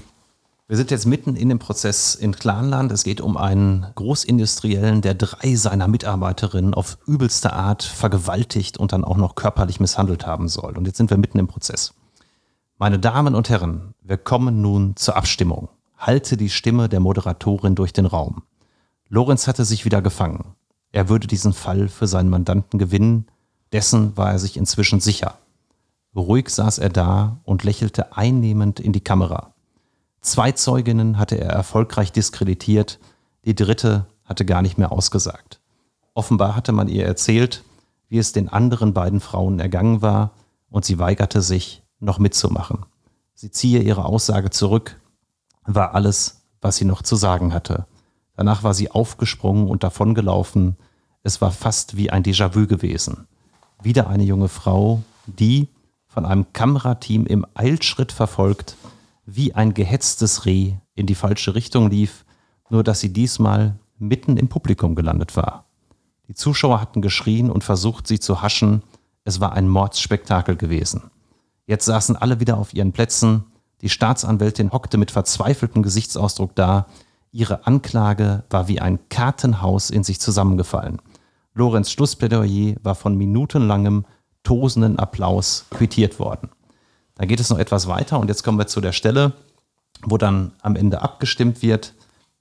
Wir 0.68 0.78
sind 0.78 0.90
jetzt 0.90 1.06
mitten 1.06 1.36
in 1.36 1.50
dem 1.50 1.60
Prozess 1.60 2.16
in 2.16 2.36
Clanland. 2.36 2.92
Es 2.92 3.04
geht 3.04 3.22
um 3.22 3.38
einen 3.38 3.86
Großindustriellen, 3.94 5.02
der 5.02 5.14
drei 5.14 5.54
seiner 5.54 5.88
Mitarbeiterinnen 5.88 6.74
auf 6.74 6.98
übelste 7.06 7.54
Art 7.54 7.84
vergewaltigt 7.84 8.80
und 8.80 8.92
dann 8.92 9.04
auch 9.04 9.18
noch 9.18 9.36
körperlich 9.36 9.80
misshandelt 9.80 10.26
haben 10.26 10.48
soll. 10.48 10.76
Und 10.76 10.88
jetzt 10.88 10.98
sind 10.98 11.12
wir 11.12 11.18
mitten 11.18 11.38
im 11.38 11.46
Prozess. 11.46 11.94
Meine 12.80 12.98
Damen 12.98 13.36
und 13.36 13.48
Herren, 13.48 13.94
wir 14.02 14.18
kommen 14.18 14.64
nun 14.64 14.96
zur 14.96 15.16
Abstimmung. 15.16 15.70
Halte 16.00 16.36
die 16.36 16.50
Stimme 16.50 16.90
der 16.90 17.00
Moderatorin 17.00 17.76
durch 17.76 17.94
den 17.94 18.08
Raum. 18.08 18.42
Lorenz 19.08 19.48
hatte 19.48 19.66
sich 19.66 19.86
wieder 19.86 20.02
gefangen. 20.02 20.56
Er 20.96 21.10
würde 21.10 21.28
diesen 21.28 21.52
Fall 21.52 21.90
für 21.90 22.08
seinen 22.08 22.30
Mandanten 22.30 22.80
gewinnen, 22.80 23.28
dessen 23.74 24.16
war 24.16 24.32
er 24.32 24.40
sich 24.40 24.56
inzwischen 24.56 25.02
sicher. 25.02 25.38
Ruhig 26.16 26.48
saß 26.48 26.78
er 26.78 26.88
da 26.88 27.42
und 27.44 27.66
lächelte 27.66 28.16
einnehmend 28.16 28.80
in 28.80 28.94
die 28.94 29.04
Kamera. 29.04 29.54
Zwei 30.22 30.54
Zeuginnen 30.54 31.18
hatte 31.18 31.38
er 31.38 31.50
erfolgreich 31.50 32.14
diskreditiert, 32.14 33.00
die 33.44 33.56
dritte 33.56 34.06
hatte 34.24 34.46
gar 34.46 34.62
nicht 34.62 34.78
mehr 34.78 34.94
ausgesagt. 34.94 35.60
Offenbar 36.14 36.56
hatte 36.56 36.72
man 36.72 36.88
ihr 36.88 37.06
erzählt, 37.06 37.66
wie 38.08 38.18
es 38.18 38.32
den 38.32 38.48
anderen 38.48 38.94
beiden 38.94 39.20
Frauen 39.20 39.60
ergangen 39.60 40.02
war, 40.02 40.32
und 40.70 40.86
sie 40.86 40.98
weigerte 40.98 41.42
sich, 41.42 41.84
noch 42.00 42.20
mitzumachen. 42.20 42.86
Sie 43.34 43.52
ziehe 43.52 43.82
ihre 43.82 44.06
Aussage 44.06 44.50
zurück, 44.50 44.98
war 45.66 45.94
alles, 45.94 46.46
was 46.62 46.78
sie 46.78 46.86
noch 46.86 47.02
zu 47.02 47.18
sagen 47.18 47.54
hatte. 47.54 47.86
Danach 48.36 48.64
war 48.64 48.74
sie 48.74 48.92
aufgesprungen 48.92 49.68
und 49.68 49.84
davongelaufen. 49.84 50.76
Es 51.24 51.42
war 51.42 51.52
fast 51.52 51.98
wie 51.98 52.10
ein 52.10 52.24
Déjà-vu 52.24 52.68
gewesen. 52.68 53.28
Wieder 53.82 54.08
eine 54.08 54.24
junge 54.24 54.50
Frau, 54.50 55.04
die, 55.26 55.68
von 56.08 56.26
einem 56.26 56.52
Kamerateam 56.54 57.26
im 57.26 57.46
Eilschritt 57.54 58.12
verfolgt, 58.12 58.78
wie 59.26 59.54
ein 59.54 59.74
gehetztes 59.74 60.46
Reh 60.46 60.74
in 60.94 61.08
die 61.08 61.16
falsche 61.16 61.56
Richtung 61.56 61.90
lief, 61.90 62.26
nur 62.70 62.84
dass 62.84 63.00
sie 63.00 63.12
diesmal 63.12 63.76
mitten 63.98 64.38
im 64.38 64.48
Publikum 64.48 64.96
gelandet 64.96 65.36
war. 65.36 65.66
Die 66.28 66.34
Zuschauer 66.34 66.82
hatten 66.82 67.02
geschrien 67.02 67.52
und 67.52 67.64
versucht, 67.64 68.08
sie 68.08 68.20
zu 68.20 68.42
haschen. 68.42 68.82
Es 69.24 69.40
war 69.40 69.54
ein 69.54 69.68
Mordsspektakel 69.68 70.56
gewesen. 70.56 71.12
Jetzt 71.68 71.86
saßen 71.86 72.16
alle 72.16 72.40
wieder 72.40 72.58
auf 72.58 72.74
ihren 72.74 72.92
Plätzen. 72.92 73.46
Die 73.82 73.90
Staatsanwältin 73.90 74.72
hockte 74.72 74.98
mit 74.98 75.12
verzweifeltem 75.12 75.84
Gesichtsausdruck 75.84 76.56
da. 76.56 76.88
Ihre 77.36 77.68
Anklage 77.68 78.46
war 78.50 78.70
wie 78.70 78.80
ein 78.80 79.10
Kartenhaus 79.10 79.90
in 79.90 80.06
sich 80.06 80.22
zusammengefallen. 80.22 81.02
Lorenz 81.54 81.92
Schlussplädoyer 81.92 82.78
war 82.82 82.96
von 82.96 83.18
minutenlangem, 83.18 84.06
tosenden 84.44 84.98
Applaus 85.00 85.66
quittiert 85.70 86.18
worden. 86.18 86.50
Da 87.16 87.26
geht 87.26 87.42
es 87.42 87.50
noch 87.50 87.60
etwas 87.60 87.88
weiter 87.90 88.20
und 88.20 88.30
jetzt 88.30 88.44
kommen 88.44 88.58
wir 88.58 88.68
zu 88.68 88.80
der 88.80 88.94
Stelle, 88.94 89.34
wo 90.02 90.18
dann 90.18 90.54
am 90.62 90.78
Ende 90.78 91.02
abgestimmt 91.02 91.62
wird. 91.62 91.94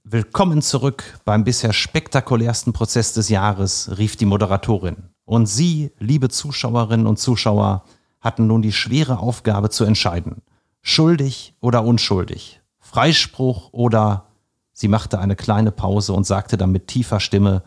Willkommen 0.05 0.63
zurück 0.63 1.19
beim 1.25 1.43
bisher 1.43 1.73
spektakulärsten 1.73 2.73
Prozess 2.73 3.13
des 3.15 3.29
Jahres, 3.29 3.99
rief 3.99 4.15
die 4.15 4.27
Moderatorin. 4.27 5.09
Und 5.25 5.47
Sie, 5.47 5.91
liebe 5.99 6.29
Zuschauerinnen 6.29 7.09
und 7.09 7.19
Zuschauer, 7.19 7.83
hatten 8.21 8.47
nun 8.47 8.63
die 8.63 8.73
schwere 8.73 9.19
Aufgabe 9.19 9.71
zu 9.71 9.83
entscheiden. 9.83 10.43
Schuldig 10.83 11.57
oder 11.61 11.83
unschuldig. 11.83 12.61
Freispruch 12.79 13.73
oder 13.73 14.29
sie 14.75 14.89
machte 14.89 15.19
eine 15.19 15.37
kleine 15.37 15.73
Pause 15.73 16.13
und 16.13 16.27
sagte 16.27 16.59
dann 16.59 16.73
mit 16.73 16.89
tiefer 16.89 17.21
Stimme 17.21 17.63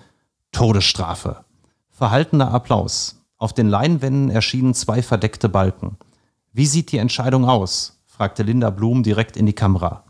Todesstrafe. 0.51 1.43
Verhaltener 1.89 2.53
Applaus. 2.53 3.23
Auf 3.37 3.53
den 3.53 3.67
Leinwänden 3.67 4.29
erschienen 4.29 4.75
zwei 4.75 5.01
verdeckte 5.01 5.49
Balken. 5.49 5.97
Wie 6.53 6.67
sieht 6.67 6.91
die 6.91 6.99
Entscheidung 6.99 7.45
aus? 7.45 7.99
fragte 8.05 8.43
Linda 8.43 8.69
Blum 8.69 9.01
direkt 9.01 9.37
in 9.37 9.45
die 9.45 9.53
Kamera. 9.53 10.03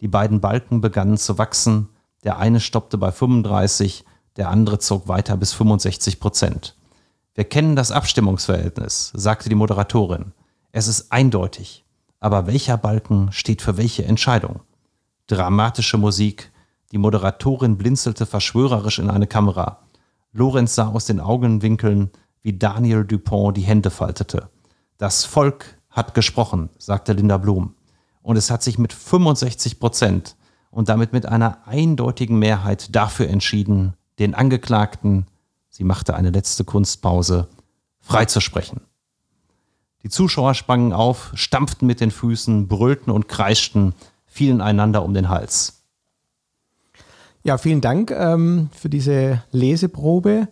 Die 0.00 0.08
beiden 0.08 0.40
Balken 0.40 0.80
begannen 0.80 1.16
zu 1.16 1.38
wachsen. 1.38 1.88
Der 2.24 2.38
eine 2.38 2.60
stoppte 2.60 2.98
bei 2.98 3.12
35, 3.12 4.04
der 4.36 4.48
andere 4.48 4.78
zog 4.78 5.08
weiter 5.08 5.36
bis 5.36 5.52
65 5.52 6.20
Prozent. 6.20 6.76
Wir 7.34 7.44
kennen 7.44 7.76
das 7.76 7.92
Abstimmungsverhältnis, 7.92 9.12
sagte 9.14 9.48
die 9.48 9.54
Moderatorin. 9.54 10.32
Es 10.72 10.88
ist 10.88 11.12
eindeutig. 11.12 11.84
Aber 12.20 12.46
welcher 12.46 12.76
Balken 12.76 13.32
steht 13.32 13.62
für 13.62 13.76
welche 13.76 14.04
Entscheidung? 14.04 14.60
Dramatische 15.26 15.98
Musik. 15.98 16.50
Die 16.90 16.98
Moderatorin 16.98 17.78
blinzelte 17.78 18.26
verschwörerisch 18.26 18.98
in 18.98 19.08
eine 19.08 19.26
Kamera. 19.26 19.78
Lorenz 20.32 20.74
sah 20.74 20.88
aus 20.88 21.04
den 21.04 21.20
Augenwinkeln, 21.20 22.10
wie 22.42 22.58
Daniel 22.58 23.04
Dupont 23.04 23.56
die 23.56 23.62
Hände 23.62 23.90
faltete. 23.90 24.50
Das 24.98 25.24
Volk 25.24 25.78
hat 25.90 26.14
gesprochen, 26.14 26.70
sagte 26.78 27.12
Linda 27.12 27.38
Blum. 27.38 27.74
Und 28.22 28.36
es 28.36 28.50
hat 28.50 28.62
sich 28.62 28.78
mit 28.78 28.92
65 28.92 29.78
Prozent 29.78 30.36
und 30.70 30.88
damit 30.88 31.12
mit 31.12 31.26
einer 31.26 31.66
eindeutigen 31.66 32.38
Mehrheit 32.38 32.94
dafür 32.94 33.28
entschieden, 33.28 33.94
den 34.18 34.34
Angeklagten 34.34 35.26
sie 35.72 35.84
machte 35.84 36.14
eine 36.14 36.30
letzte 36.30 36.64
Kunstpause, 36.64 37.48
freizusprechen. 38.00 38.82
Die 40.02 40.08
Zuschauer 40.08 40.54
sprangen 40.54 40.92
auf, 40.92 41.32
stampften 41.34 41.86
mit 41.86 42.00
den 42.00 42.10
Füßen, 42.10 42.68
brüllten 42.68 43.10
und 43.10 43.28
kreischten, 43.28 43.94
fielen 44.32 44.60
einander 44.60 45.04
um 45.04 45.14
den 45.14 45.28
Hals. 45.28 45.84
Ja, 47.44 47.58
vielen 47.58 47.80
Dank 47.80 48.10
ähm, 48.12 48.70
für 48.72 48.88
diese 48.88 49.42
Leseprobe. 49.50 50.48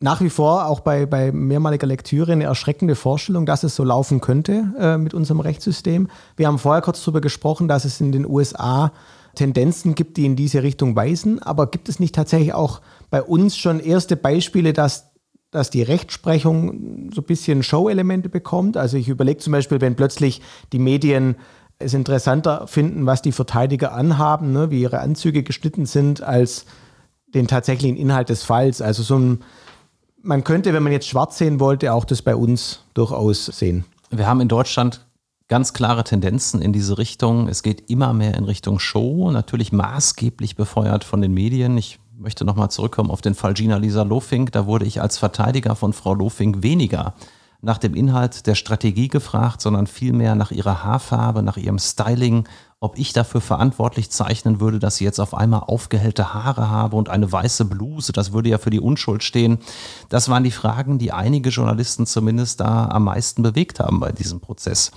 Nach 0.00 0.20
wie 0.20 0.30
vor 0.30 0.66
auch 0.66 0.80
bei, 0.80 1.06
bei 1.06 1.30
mehrmaliger 1.30 1.86
Lektüre 1.86 2.32
eine 2.32 2.44
erschreckende 2.44 2.96
Vorstellung, 2.96 3.46
dass 3.46 3.62
es 3.62 3.76
so 3.76 3.84
laufen 3.84 4.20
könnte 4.20 4.74
äh, 4.78 4.98
mit 4.98 5.14
unserem 5.14 5.38
Rechtssystem. 5.38 6.08
Wir 6.36 6.48
haben 6.48 6.58
vorher 6.58 6.82
kurz 6.82 7.00
darüber 7.04 7.20
gesprochen, 7.20 7.68
dass 7.68 7.84
es 7.84 8.00
in 8.00 8.10
den 8.10 8.26
USA 8.26 8.92
Tendenzen 9.36 9.94
gibt, 9.94 10.16
die 10.16 10.26
in 10.26 10.36
diese 10.36 10.64
Richtung 10.64 10.96
weisen. 10.96 11.40
Aber 11.40 11.70
gibt 11.70 11.88
es 11.88 12.00
nicht 12.00 12.16
tatsächlich 12.16 12.52
auch 12.52 12.82
bei 13.10 13.22
uns 13.22 13.56
schon 13.56 13.78
erste 13.78 14.16
Beispiele, 14.16 14.72
dass, 14.72 15.12
dass 15.52 15.70
die 15.70 15.82
Rechtsprechung 15.82 17.10
so 17.14 17.20
ein 17.20 17.26
bisschen 17.26 17.62
Show-Elemente 17.62 18.28
bekommt? 18.28 18.76
Also 18.76 18.96
ich 18.96 19.08
überlege 19.08 19.38
zum 19.38 19.52
Beispiel, 19.52 19.80
wenn 19.80 19.94
plötzlich 19.94 20.42
die 20.72 20.80
Medien 20.80 21.36
es 21.82 21.94
interessanter 21.94 22.66
finden, 22.66 23.06
was 23.06 23.22
die 23.22 23.32
Verteidiger 23.32 23.92
anhaben, 23.92 24.52
ne, 24.52 24.70
wie 24.70 24.80
ihre 24.80 25.00
Anzüge 25.00 25.42
geschnitten 25.42 25.86
sind, 25.86 26.22
als 26.22 26.66
den 27.34 27.48
tatsächlichen 27.48 27.96
Inhalt 27.96 28.28
des 28.28 28.42
Falls. 28.44 28.82
Also 28.82 29.02
so 29.02 29.18
ein, 29.18 29.40
man 30.22 30.44
könnte, 30.44 30.72
wenn 30.72 30.82
man 30.82 30.92
jetzt 30.92 31.08
schwarz 31.08 31.38
sehen 31.38 31.60
wollte, 31.60 31.92
auch 31.92 32.04
das 32.04 32.22
bei 32.22 32.36
uns 32.36 32.80
durchaus 32.94 33.46
sehen. 33.46 33.84
Wir 34.10 34.26
haben 34.26 34.40
in 34.40 34.48
Deutschland 34.48 35.06
ganz 35.48 35.72
klare 35.72 36.04
Tendenzen 36.04 36.62
in 36.62 36.72
diese 36.72 36.98
Richtung. 36.98 37.48
Es 37.48 37.62
geht 37.62 37.90
immer 37.90 38.12
mehr 38.12 38.34
in 38.34 38.44
Richtung 38.44 38.78
Show, 38.78 39.30
natürlich 39.30 39.72
maßgeblich 39.72 40.56
befeuert 40.56 41.04
von 41.04 41.20
den 41.20 41.32
Medien. 41.34 41.76
Ich 41.76 41.98
möchte 42.16 42.44
nochmal 42.44 42.70
zurückkommen 42.70 43.10
auf 43.10 43.20
den 43.20 43.34
Fall 43.34 43.54
Gina 43.54 43.76
Lisa 43.76 44.02
Lofink. 44.02 44.52
Da 44.52 44.66
wurde 44.66 44.86
ich 44.86 45.00
als 45.00 45.18
Verteidiger 45.18 45.74
von 45.74 45.92
Frau 45.92 46.14
Lofink 46.14 46.62
weniger 46.62 47.14
nach 47.62 47.78
dem 47.78 47.94
Inhalt 47.94 48.46
der 48.46 48.54
Strategie 48.54 49.08
gefragt, 49.08 49.60
sondern 49.60 49.86
vielmehr 49.86 50.34
nach 50.34 50.50
ihrer 50.50 50.84
Haarfarbe, 50.84 51.42
nach 51.42 51.56
ihrem 51.56 51.78
Styling 51.78 52.46
ob 52.82 52.98
ich 52.98 53.12
dafür 53.12 53.40
verantwortlich 53.40 54.10
zeichnen 54.10 54.58
würde, 54.58 54.80
dass 54.80 54.96
sie 54.96 55.04
jetzt 55.04 55.20
auf 55.20 55.34
einmal 55.34 55.60
aufgehellte 55.60 56.34
Haare 56.34 56.68
habe 56.68 56.96
und 56.96 57.08
eine 57.10 57.30
weiße 57.30 57.64
Bluse. 57.64 58.10
Das 58.10 58.32
würde 58.32 58.48
ja 58.48 58.58
für 58.58 58.70
die 58.70 58.80
Unschuld 58.80 59.22
stehen. 59.22 59.58
Das 60.08 60.28
waren 60.28 60.42
die 60.42 60.50
Fragen, 60.50 60.98
die 60.98 61.12
einige 61.12 61.50
Journalisten 61.50 62.06
zumindest 62.06 62.58
da 62.58 62.88
am 62.88 63.04
meisten 63.04 63.44
bewegt 63.44 63.78
haben 63.78 64.00
bei 64.00 64.10
diesem 64.10 64.40
Prozess. 64.40 64.90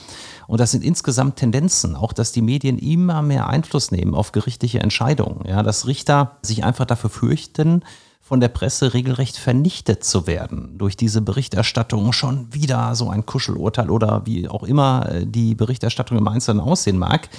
Und 0.47 0.59
das 0.59 0.71
sind 0.71 0.83
insgesamt 0.83 1.35
Tendenzen, 1.35 1.95
auch 1.95 2.11
dass 2.11 2.31
die 2.31 2.41
Medien 2.41 2.79
immer 2.79 3.21
mehr 3.21 3.47
Einfluss 3.47 3.91
nehmen 3.91 4.15
auf 4.15 4.31
gerichtliche 4.31 4.79
Entscheidungen. 4.79 5.47
Ja, 5.47 5.61
dass 5.61 5.85
Richter 5.85 6.37
sich 6.41 6.63
einfach 6.63 6.85
dafür 6.85 7.11
fürchten, 7.11 7.83
von 8.27 8.39
der 8.39 8.47
Presse 8.47 8.95
regelrecht 8.95 9.37
vernichtet 9.37 10.03
zu 10.03 10.25
werden 10.25 10.79
durch 10.79 10.97
diese 10.97 11.21
Berichterstattung 11.21 12.11
schon 12.11 12.51
wieder 12.51 12.95
so 12.95 13.11
ein 13.11 13.27
Kuschelurteil 13.27 13.91
oder 13.91 14.25
wie 14.25 14.49
auch 14.49 14.63
immer 14.63 15.07
äh, 15.11 15.27
die 15.27 15.53
Berichterstattung 15.53 16.17
im 16.17 16.27
Einzelnen 16.27 16.59
aussehen 16.59 16.97
mag 16.97 17.29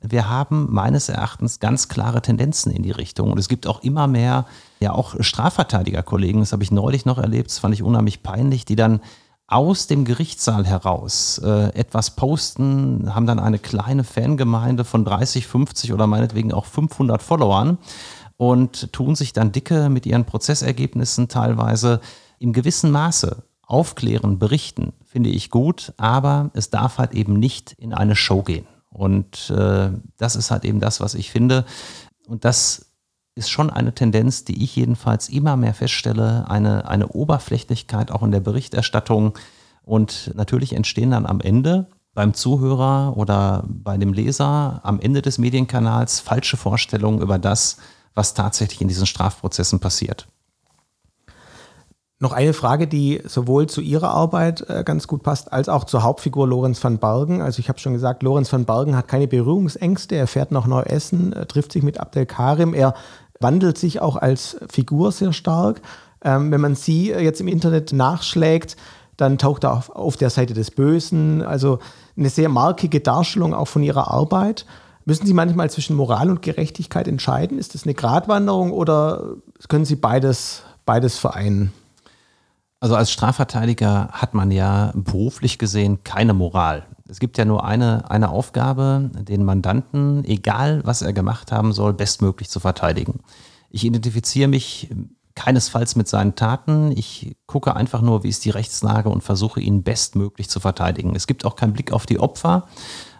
wir 0.00 0.28
haben 0.28 0.68
meines 0.70 1.08
Erachtens 1.08 1.58
ganz 1.58 1.88
klare 1.88 2.22
Tendenzen 2.22 2.70
in 2.70 2.82
die 2.82 2.90
Richtung. 2.90 3.32
Und 3.32 3.38
es 3.38 3.48
gibt 3.48 3.66
auch 3.66 3.82
immer 3.82 4.06
mehr, 4.06 4.46
ja 4.78 4.92
auch 4.92 5.14
Strafverteidigerkollegen, 5.18 6.40
das 6.40 6.52
habe 6.52 6.62
ich 6.62 6.70
neulich 6.70 7.06
noch 7.06 7.18
erlebt, 7.18 7.50
das 7.50 7.58
fand 7.58 7.74
ich 7.74 7.82
unheimlich 7.82 8.22
peinlich, 8.22 8.64
die 8.64 8.76
dann 8.76 9.00
aus 9.48 9.86
dem 9.86 10.04
Gerichtssaal 10.04 10.66
heraus 10.66 11.40
äh, 11.42 11.72
etwas 11.74 12.16
posten, 12.16 13.14
haben 13.14 13.26
dann 13.26 13.38
eine 13.38 13.60
kleine 13.60 14.02
Fangemeinde 14.02 14.84
von 14.84 15.04
30, 15.04 15.46
50 15.46 15.92
oder 15.92 16.08
meinetwegen 16.08 16.52
auch 16.52 16.66
500 16.66 17.22
Followern 17.22 17.78
und 18.36 18.92
tun 18.92 19.14
sich 19.14 19.32
dann 19.32 19.52
dicke 19.52 19.88
mit 19.88 20.06
ihren 20.06 20.24
Prozessergebnissen 20.24 21.28
teilweise 21.28 22.00
im 22.38 22.52
gewissen 22.52 22.90
Maße 22.90 23.42
aufklären, 23.62 24.38
berichten, 24.38 24.92
finde 25.04 25.30
ich 25.30 25.50
gut, 25.50 25.92
aber 25.96 26.50
es 26.54 26.70
darf 26.70 26.98
halt 26.98 27.14
eben 27.14 27.34
nicht 27.34 27.72
in 27.72 27.92
eine 27.92 28.14
Show 28.14 28.42
gehen. 28.42 28.66
Und 28.90 29.50
äh, 29.50 29.90
das 30.16 30.36
ist 30.36 30.50
halt 30.50 30.64
eben 30.64 30.80
das, 30.80 31.00
was 31.00 31.14
ich 31.14 31.30
finde. 31.30 31.64
Und 32.26 32.44
das 32.44 32.86
ist 33.34 33.50
schon 33.50 33.68
eine 33.70 33.94
Tendenz, 33.94 34.44
die 34.44 34.64
ich 34.64 34.74
jedenfalls 34.76 35.28
immer 35.28 35.56
mehr 35.56 35.74
feststelle, 35.74 36.48
eine, 36.48 36.88
eine 36.88 37.08
Oberflächlichkeit 37.08 38.10
auch 38.10 38.22
in 38.22 38.30
der 38.30 38.40
Berichterstattung. 38.40 39.36
Und 39.82 40.32
natürlich 40.34 40.72
entstehen 40.72 41.10
dann 41.10 41.26
am 41.26 41.40
Ende 41.40 41.88
beim 42.14 42.32
Zuhörer 42.32 43.16
oder 43.16 43.64
bei 43.68 43.98
dem 43.98 44.14
Leser 44.14 44.80
am 44.82 44.98
Ende 45.00 45.20
des 45.20 45.36
Medienkanals 45.36 46.20
falsche 46.20 46.56
Vorstellungen 46.56 47.20
über 47.20 47.38
das, 47.38 47.76
was 48.16 48.34
tatsächlich 48.34 48.80
in 48.80 48.88
diesen 48.88 49.06
Strafprozessen 49.06 49.78
passiert. 49.78 50.26
Noch 52.18 52.32
eine 52.32 52.54
Frage, 52.54 52.88
die 52.88 53.20
sowohl 53.26 53.68
zu 53.68 53.82
Ihrer 53.82 54.08
Arbeit 54.08 54.68
äh, 54.70 54.84
ganz 54.84 55.06
gut 55.06 55.22
passt, 55.22 55.52
als 55.52 55.68
auch 55.68 55.84
zur 55.84 56.02
Hauptfigur 56.02 56.48
Lorenz 56.48 56.82
van 56.82 56.96
Bergen. 56.96 57.42
Also 57.42 57.58
ich 57.60 57.68
habe 57.68 57.78
schon 57.78 57.92
gesagt, 57.92 58.22
Lorenz 58.22 58.50
van 58.50 58.64
Bergen 58.64 58.96
hat 58.96 59.06
keine 59.06 59.28
Berührungsängste. 59.28 60.14
Er 60.14 60.26
fährt 60.26 60.50
nach 60.50 60.66
Neu-Essen, 60.66 61.34
äh, 61.34 61.44
trifft 61.44 61.72
sich 61.72 61.82
mit 61.82 62.00
Abdel 62.00 62.24
Karim. 62.24 62.72
Er 62.72 62.94
wandelt 63.38 63.76
sich 63.76 64.00
auch 64.00 64.16
als 64.16 64.56
Figur 64.70 65.12
sehr 65.12 65.34
stark. 65.34 65.82
Ähm, 66.24 66.50
wenn 66.50 66.60
man 66.62 66.74
sie 66.74 67.10
äh, 67.10 67.20
jetzt 67.20 67.42
im 67.42 67.48
Internet 67.48 67.92
nachschlägt, 67.92 68.78
dann 69.18 69.36
taucht 69.36 69.64
er 69.64 69.74
auf, 69.74 69.90
auf 69.90 70.16
der 70.16 70.30
Seite 70.30 70.54
des 70.54 70.70
Bösen. 70.70 71.42
Also 71.42 71.80
eine 72.16 72.30
sehr 72.30 72.48
markige 72.48 73.00
Darstellung 73.00 73.52
auch 73.52 73.68
von 73.68 73.82
ihrer 73.82 74.10
Arbeit. 74.10 74.64
Müssen 75.08 75.24
Sie 75.24 75.34
manchmal 75.34 75.70
zwischen 75.70 75.94
Moral 75.94 76.30
und 76.30 76.42
Gerechtigkeit 76.42 77.06
entscheiden? 77.06 77.60
Ist 77.60 77.74
das 77.74 77.84
eine 77.84 77.94
Gratwanderung 77.94 78.72
oder 78.72 79.36
können 79.68 79.84
Sie 79.84 79.94
beides, 79.94 80.64
beides 80.84 81.16
vereinen? 81.16 81.72
Also 82.80 82.96
als 82.96 83.12
Strafverteidiger 83.12 84.08
hat 84.10 84.34
man 84.34 84.50
ja 84.50 84.92
beruflich 84.96 85.58
gesehen 85.58 86.02
keine 86.02 86.34
Moral. 86.34 86.86
Es 87.08 87.20
gibt 87.20 87.38
ja 87.38 87.44
nur 87.44 87.64
eine, 87.64 88.10
eine 88.10 88.30
Aufgabe, 88.30 89.10
den 89.14 89.44
Mandanten, 89.44 90.24
egal 90.24 90.80
was 90.84 91.02
er 91.02 91.12
gemacht 91.12 91.52
haben 91.52 91.72
soll, 91.72 91.92
bestmöglich 91.92 92.50
zu 92.50 92.58
verteidigen. 92.58 93.20
Ich 93.70 93.84
identifiziere 93.84 94.48
mich 94.48 94.90
keinesfalls 95.36 95.94
mit 95.94 96.08
seinen 96.08 96.34
Taten. 96.34 96.90
Ich 96.90 97.36
gucke 97.46 97.76
einfach 97.76 98.00
nur, 98.00 98.24
wie 98.24 98.28
ist 98.28 98.44
die 98.44 98.50
Rechtslage 98.50 99.08
und 99.08 99.22
versuche 99.22 99.60
ihn 99.60 99.84
bestmöglich 99.84 100.50
zu 100.50 100.58
verteidigen. 100.58 101.14
Es 101.14 101.28
gibt 101.28 101.44
auch 101.44 101.54
keinen 101.54 101.74
Blick 101.74 101.92
auf 101.92 102.06
die 102.06 102.18
Opfer 102.18 102.66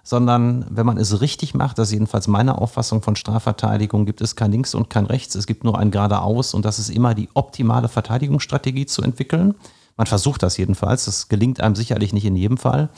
sondern 0.06 0.64
wenn 0.70 0.86
man 0.86 0.98
es 0.98 1.20
richtig 1.20 1.54
macht, 1.54 1.78
das 1.78 1.88
ist 1.88 1.94
jedenfalls 1.94 2.28
meine 2.28 2.58
Auffassung 2.58 3.02
von 3.02 3.16
Strafverteidigung, 3.16 4.06
gibt 4.06 4.20
es 4.20 4.36
kein 4.36 4.52
Links 4.52 4.72
und 4.72 4.88
kein 4.88 5.04
Rechts, 5.04 5.34
es 5.34 5.48
gibt 5.48 5.64
nur 5.64 5.76
ein 5.76 5.90
geradeaus 5.90 6.54
und 6.54 6.64
das 6.64 6.78
ist 6.78 6.90
immer 6.90 7.12
die 7.12 7.28
optimale 7.34 7.88
Verteidigungsstrategie 7.88 8.86
zu 8.86 9.02
entwickeln. 9.02 9.56
Man 9.96 10.06
versucht 10.06 10.44
das 10.44 10.58
jedenfalls, 10.58 11.06
das 11.06 11.26
gelingt 11.26 11.60
einem 11.60 11.74
sicherlich 11.74 12.12
nicht 12.12 12.24
in 12.24 12.36
jedem 12.36 12.56
Fall. 12.56 12.88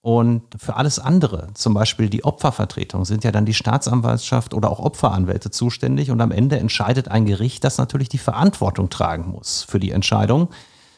Und 0.00 0.44
für 0.56 0.76
alles 0.76 0.98
andere, 0.98 1.48
zum 1.52 1.74
Beispiel 1.74 2.08
die 2.08 2.24
Opfervertretung, 2.24 3.04
sind 3.04 3.22
ja 3.22 3.32
dann 3.32 3.44
die 3.44 3.52
Staatsanwaltschaft 3.52 4.54
oder 4.54 4.70
auch 4.70 4.78
Opferanwälte 4.78 5.50
zuständig. 5.50 6.10
Und 6.10 6.22
am 6.22 6.30
Ende 6.30 6.58
entscheidet 6.58 7.08
ein 7.08 7.26
Gericht, 7.26 7.64
das 7.64 7.76
natürlich 7.76 8.08
die 8.08 8.16
Verantwortung 8.16 8.88
tragen 8.88 9.30
muss 9.30 9.62
für 9.68 9.78
die 9.78 9.90
Entscheidung, 9.90 10.48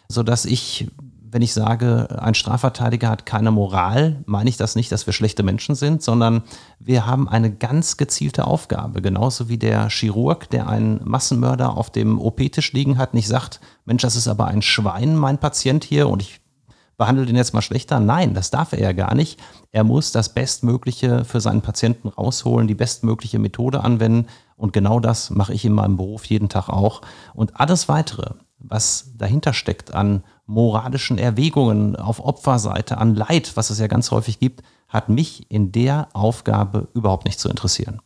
sodass 0.08 0.44
ich 0.44 0.88
wenn 1.30 1.42
ich 1.42 1.52
sage, 1.52 2.08
ein 2.20 2.34
Strafverteidiger 2.34 3.08
hat 3.10 3.26
keine 3.26 3.50
Moral, 3.50 4.22
meine 4.26 4.48
ich 4.48 4.56
das 4.56 4.76
nicht, 4.76 4.90
dass 4.92 5.06
wir 5.06 5.12
schlechte 5.12 5.42
Menschen 5.42 5.74
sind, 5.74 6.02
sondern 6.02 6.42
wir 6.78 7.06
haben 7.06 7.28
eine 7.28 7.52
ganz 7.52 7.96
gezielte 7.96 8.46
Aufgabe. 8.46 9.02
Genauso 9.02 9.48
wie 9.48 9.58
der 9.58 9.88
Chirurg, 9.90 10.48
der 10.50 10.68
einen 10.68 11.00
Massenmörder 11.04 11.76
auf 11.76 11.90
dem 11.90 12.20
OP-Tisch 12.20 12.72
liegen 12.72 12.98
hat, 12.98 13.14
nicht 13.14 13.28
sagt, 13.28 13.60
Mensch, 13.84 14.02
das 14.02 14.16
ist 14.16 14.28
aber 14.28 14.46
ein 14.46 14.62
Schwein, 14.62 15.16
mein 15.16 15.38
Patient 15.38 15.84
hier, 15.84 16.08
und 16.08 16.22
ich 16.22 16.40
behandle 16.96 17.26
den 17.26 17.36
jetzt 17.36 17.54
mal 17.54 17.62
schlechter. 17.62 18.00
Nein, 18.00 18.34
das 18.34 18.50
darf 18.50 18.72
er 18.72 18.80
ja 18.80 18.92
gar 18.92 19.14
nicht. 19.14 19.40
Er 19.70 19.84
muss 19.84 20.12
das 20.12 20.30
Bestmögliche 20.30 21.24
für 21.24 21.40
seinen 21.40 21.62
Patienten 21.62 22.08
rausholen, 22.08 22.66
die 22.66 22.74
bestmögliche 22.74 23.38
Methode 23.38 23.84
anwenden. 23.84 24.26
Und 24.56 24.72
genau 24.72 24.98
das 24.98 25.30
mache 25.30 25.54
ich 25.54 25.64
in 25.64 25.72
meinem 25.72 25.96
Beruf 25.96 26.24
jeden 26.24 26.48
Tag 26.48 26.68
auch. 26.68 27.00
Und 27.34 27.60
alles 27.60 27.88
weitere, 27.88 28.34
was 28.58 29.12
dahinter 29.16 29.52
steckt 29.52 29.94
an 29.94 30.24
moralischen 30.46 31.18
Erwägungen 31.18 31.96
auf 31.96 32.24
Opferseite, 32.24 32.98
an 32.98 33.14
Leid, 33.14 33.56
was 33.56 33.70
es 33.70 33.78
ja 33.78 33.86
ganz 33.86 34.10
häufig 34.10 34.38
gibt, 34.38 34.62
hat 34.88 35.08
mich 35.08 35.50
in 35.50 35.72
der 35.72 36.08
Aufgabe 36.14 36.88
überhaupt 36.94 37.26
nicht 37.26 37.38
zu 37.38 37.48
interessieren. 37.48 38.00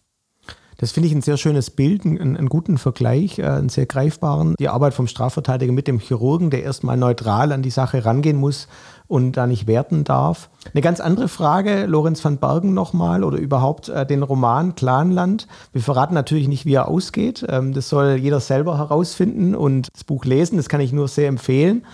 Das 0.82 0.90
finde 0.90 1.06
ich 1.06 1.14
ein 1.14 1.22
sehr 1.22 1.36
schönes 1.36 1.70
Bild, 1.70 2.04
einen, 2.04 2.36
einen, 2.36 2.48
guten 2.48 2.76
Vergleich, 2.76 3.38
äh, 3.38 3.44
einen 3.44 3.68
sehr 3.68 3.86
greifbaren. 3.86 4.56
Die 4.58 4.68
Arbeit 4.68 4.94
vom 4.94 5.06
Strafverteidiger 5.06 5.72
mit 5.72 5.86
dem 5.86 6.00
Chirurgen, 6.00 6.50
der 6.50 6.64
erstmal 6.64 6.96
neutral 6.96 7.52
an 7.52 7.62
die 7.62 7.70
Sache 7.70 8.04
rangehen 8.04 8.36
muss 8.36 8.66
und 9.06 9.36
da 9.36 9.46
nicht 9.46 9.68
werten 9.68 10.02
darf. 10.02 10.50
Eine 10.72 10.80
ganz 10.80 10.98
andere 10.98 11.28
Frage, 11.28 11.86
Lorenz 11.86 12.24
van 12.24 12.38
Bergen 12.38 12.74
nochmal 12.74 13.22
oder 13.22 13.38
überhaupt 13.38 13.90
äh, 13.90 14.04
den 14.04 14.24
Roman 14.24 14.74
Clanland. 14.74 15.46
Wir 15.72 15.82
verraten 15.82 16.14
natürlich 16.14 16.48
nicht, 16.48 16.66
wie 16.66 16.74
er 16.74 16.88
ausgeht. 16.88 17.46
Ähm, 17.48 17.74
das 17.74 17.88
soll 17.88 18.16
jeder 18.16 18.40
selber 18.40 18.76
herausfinden 18.76 19.54
und 19.54 19.86
das 19.92 20.02
Buch 20.02 20.24
lesen. 20.24 20.56
Das 20.56 20.68
kann 20.68 20.80
ich 20.80 20.92
nur 20.92 21.06
sehr 21.06 21.28
empfehlen. 21.28 21.86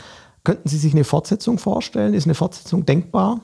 Könnten 0.44 0.66
Sie 0.66 0.78
sich 0.78 0.94
eine 0.94 1.04
Fortsetzung 1.04 1.58
vorstellen? 1.58 2.14
Ist 2.14 2.26
eine 2.26 2.34
Fortsetzung 2.34 2.86
denkbar? 2.86 3.40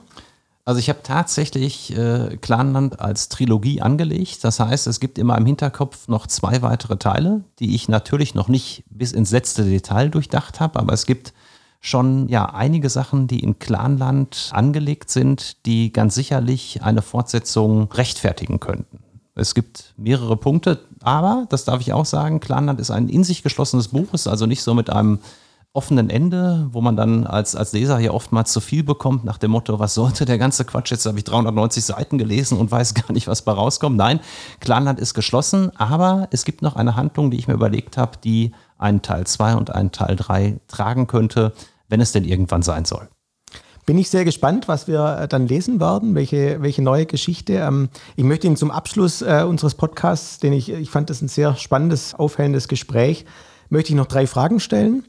Also 0.67 0.79
ich 0.79 0.89
habe 0.89 1.03
tatsächlich 1.03 1.95
äh, 1.95 2.37
Clanland 2.41 2.99
als 2.99 3.29
Trilogie 3.29 3.83
angelegt. 3.83 4.43
Das 4.43 4.59
heißt, 4.59 4.87
es 4.87 4.99
gibt 4.99 5.19
immer 5.19 5.37
im 5.37 5.45
Hinterkopf 5.45 6.07
noch 6.07 6.25
zwei 6.25 6.63
weitere 6.63 6.97
Teile, 6.97 7.43
die 7.59 7.75
ich 7.75 7.87
natürlich 7.87 8.33
noch 8.33 8.47
nicht 8.47 8.83
bis 8.89 9.11
ins 9.11 9.29
letzte 9.29 9.63
Detail 9.63 10.09
durchdacht 10.09 10.59
habe, 10.59 10.79
aber 10.79 10.91
es 10.91 11.05
gibt 11.05 11.33
schon 11.81 12.27
ja 12.29 12.47
einige 12.47 12.89
Sachen, 12.89 13.27
die 13.27 13.41
in 13.41 13.59
Clanland 13.59 14.49
angelegt 14.53 15.11
sind, 15.11 15.63
die 15.67 15.93
ganz 15.93 16.15
sicherlich 16.15 16.81
eine 16.81 17.03
Fortsetzung 17.03 17.91
rechtfertigen 17.91 18.59
könnten. 18.59 18.99
Es 19.35 19.53
gibt 19.53 19.93
mehrere 19.97 20.35
Punkte, 20.35 20.79
aber, 21.03 21.45
das 21.49 21.65
darf 21.65 21.81
ich 21.81 21.93
auch 21.93 22.05
sagen, 22.05 22.39
Clanland 22.39 22.79
ist 22.79 22.89
ein 22.89 23.07
in 23.07 23.23
sich 23.23 23.43
geschlossenes 23.43 23.89
Buch, 23.89 24.13
ist 24.13 24.27
also 24.27 24.47
nicht 24.47 24.63
so 24.63 24.73
mit 24.73 24.89
einem 24.89 25.19
offenen 25.75 26.09
Ende, 26.09 26.67
wo 26.71 26.81
man 26.81 26.95
dann 26.95 27.27
als, 27.27 27.55
als 27.55 27.73
Leser 27.73 27.97
hier 27.97 28.13
oftmals 28.13 28.51
zu 28.51 28.61
viel 28.61 28.83
bekommt, 28.83 29.25
nach 29.25 29.37
dem 29.37 29.51
Motto, 29.51 29.77
was 29.79 29.93
sollte 29.93 30.25
der 30.25 30.37
ganze 30.37 30.65
Quatsch, 30.65 30.91
jetzt 30.91 31.05
habe 31.05 31.17
ich 31.17 31.23
390 31.23 31.83
Seiten 31.83 32.17
gelesen 32.17 32.57
und 32.57 32.71
weiß 32.71 32.93
gar 32.95 33.11
nicht, 33.11 33.27
was 33.27 33.41
bei 33.41 33.51
rauskommt. 33.51 33.97
Nein, 33.97 34.19
Clanland 34.59 34.99
ist 34.99 35.13
geschlossen, 35.13 35.71
aber 35.75 36.27
es 36.31 36.45
gibt 36.45 36.61
noch 36.61 36.75
eine 36.75 36.95
Handlung, 36.95 37.31
die 37.31 37.37
ich 37.37 37.47
mir 37.47 37.53
überlegt 37.53 37.97
habe, 37.97 38.17
die 38.23 38.53
einen 38.77 39.01
Teil 39.01 39.27
2 39.27 39.55
und 39.55 39.73
einen 39.73 39.91
Teil 39.91 40.15
3 40.15 40.59
tragen 40.67 41.07
könnte, 41.07 41.53
wenn 41.89 42.01
es 42.01 42.11
denn 42.11 42.23
irgendwann 42.23 42.61
sein 42.61 42.85
soll. 42.85 43.09
Bin 43.85 43.99
ich 43.99 44.09
sehr 44.09 44.25
gespannt, 44.25 44.67
was 44.67 44.87
wir 44.87 45.19
äh, 45.19 45.27
dann 45.27 45.47
lesen 45.47 45.79
werden, 45.79 46.15
welche, 46.15 46.61
welche 46.61 46.81
neue 46.81 47.05
Geschichte. 47.05 47.53
Ähm, 47.53 47.89
ich 48.15 48.23
möchte 48.23 48.47
Ihnen 48.47 48.55
zum 48.55 48.71
Abschluss 48.71 49.21
äh, 49.21 49.45
unseres 49.47 49.75
Podcasts, 49.75 50.39
den 50.39 50.53
ich, 50.53 50.71
ich 50.71 50.89
fand 50.89 51.11
das 51.11 51.21
ein 51.21 51.27
sehr 51.27 51.55
spannendes, 51.55 52.15
aufhellendes 52.15 52.67
Gespräch, 52.67 53.25
möchte 53.69 53.91
ich 53.91 53.95
noch 53.95 54.07
drei 54.07 54.25
Fragen 54.25 54.59
stellen. 54.59 55.03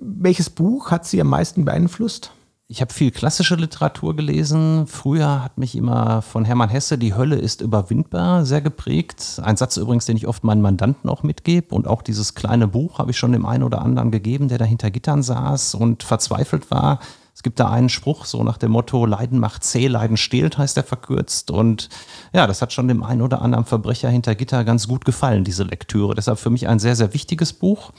Welches 0.00 0.50
Buch 0.50 0.90
hat 0.90 1.06
Sie 1.06 1.20
am 1.20 1.28
meisten 1.28 1.64
beeinflusst? 1.64 2.32
Ich 2.70 2.82
habe 2.82 2.92
viel 2.92 3.10
klassische 3.10 3.54
Literatur 3.54 4.14
gelesen. 4.14 4.86
Früher 4.86 5.42
hat 5.42 5.56
mich 5.56 5.74
immer 5.74 6.20
von 6.20 6.44
Hermann 6.44 6.68
Hesse 6.68 6.98
Die 6.98 7.14
Hölle 7.14 7.36
ist 7.36 7.62
überwindbar 7.62 8.44
sehr 8.44 8.60
geprägt. 8.60 9.40
Ein 9.42 9.56
Satz 9.56 9.78
übrigens, 9.78 10.04
den 10.04 10.18
ich 10.18 10.28
oft 10.28 10.44
meinen 10.44 10.60
Mandanten 10.60 11.08
auch 11.08 11.22
mitgebe. 11.22 11.74
Und 11.74 11.86
auch 11.86 12.02
dieses 12.02 12.34
kleine 12.34 12.68
Buch 12.68 12.98
habe 12.98 13.10
ich 13.10 13.16
schon 13.16 13.32
dem 13.32 13.46
einen 13.46 13.62
oder 13.62 13.80
anderen 13.80 14.10
gegeben, 14.10 14.48
der 14.48 14.58
da 14.58 14.66
hinter 14.66 14.90
Gittern 14.90 15.22
saß 15.22 15.74
und 15.74 16.02
verzweifelt 16.02 16.70
war. 16.70 17.00
Es 17.34 17.42
gibt 17.42 17.58
da 17.58 17.70
einen 17.70 17.88
Spruch 17.88 18.26
so 18.26 18.42
nach 18.42 18.58
dem 18.58 18.72
Motto, 18.72 19.06
Leiden 19.06 19.38
macht 19.38 19.64
zäh, 19.64 19.86
Leiden 19.86 20.16
stehlt, 20.16 20.58
heißt 20.58 20.76
er 20.76 20.82
verkürzt. 20.82 21.50
Und 21.50 21.88
ja, 22.34 22.46
das 22.46 22.60
hat 22.60 22.74
schon 22.74 22.88
dem 22.88 23.02
einen 23.02 23.22
oder 23.22 23.40
anderen 23.40 23.64
Verbrecher 23.64 24.10
hinter 24.10 24.34
Gitter 24.34 24.64
ganz 24.64 24.88
gut 24.88 25.06
gefallen, 25.06 25.44
diese 25.44 25.62
Lektüre. 25.62 26.14
Deshalb 26.14 26.38
für 26.38 26.50
mich 26.50 26.68
ein 26.68 26.80
sehr, 26.80 26.96
sehr 26.96 27.14
wichtiges 27.14 27.54
Buch. 27.54 27.92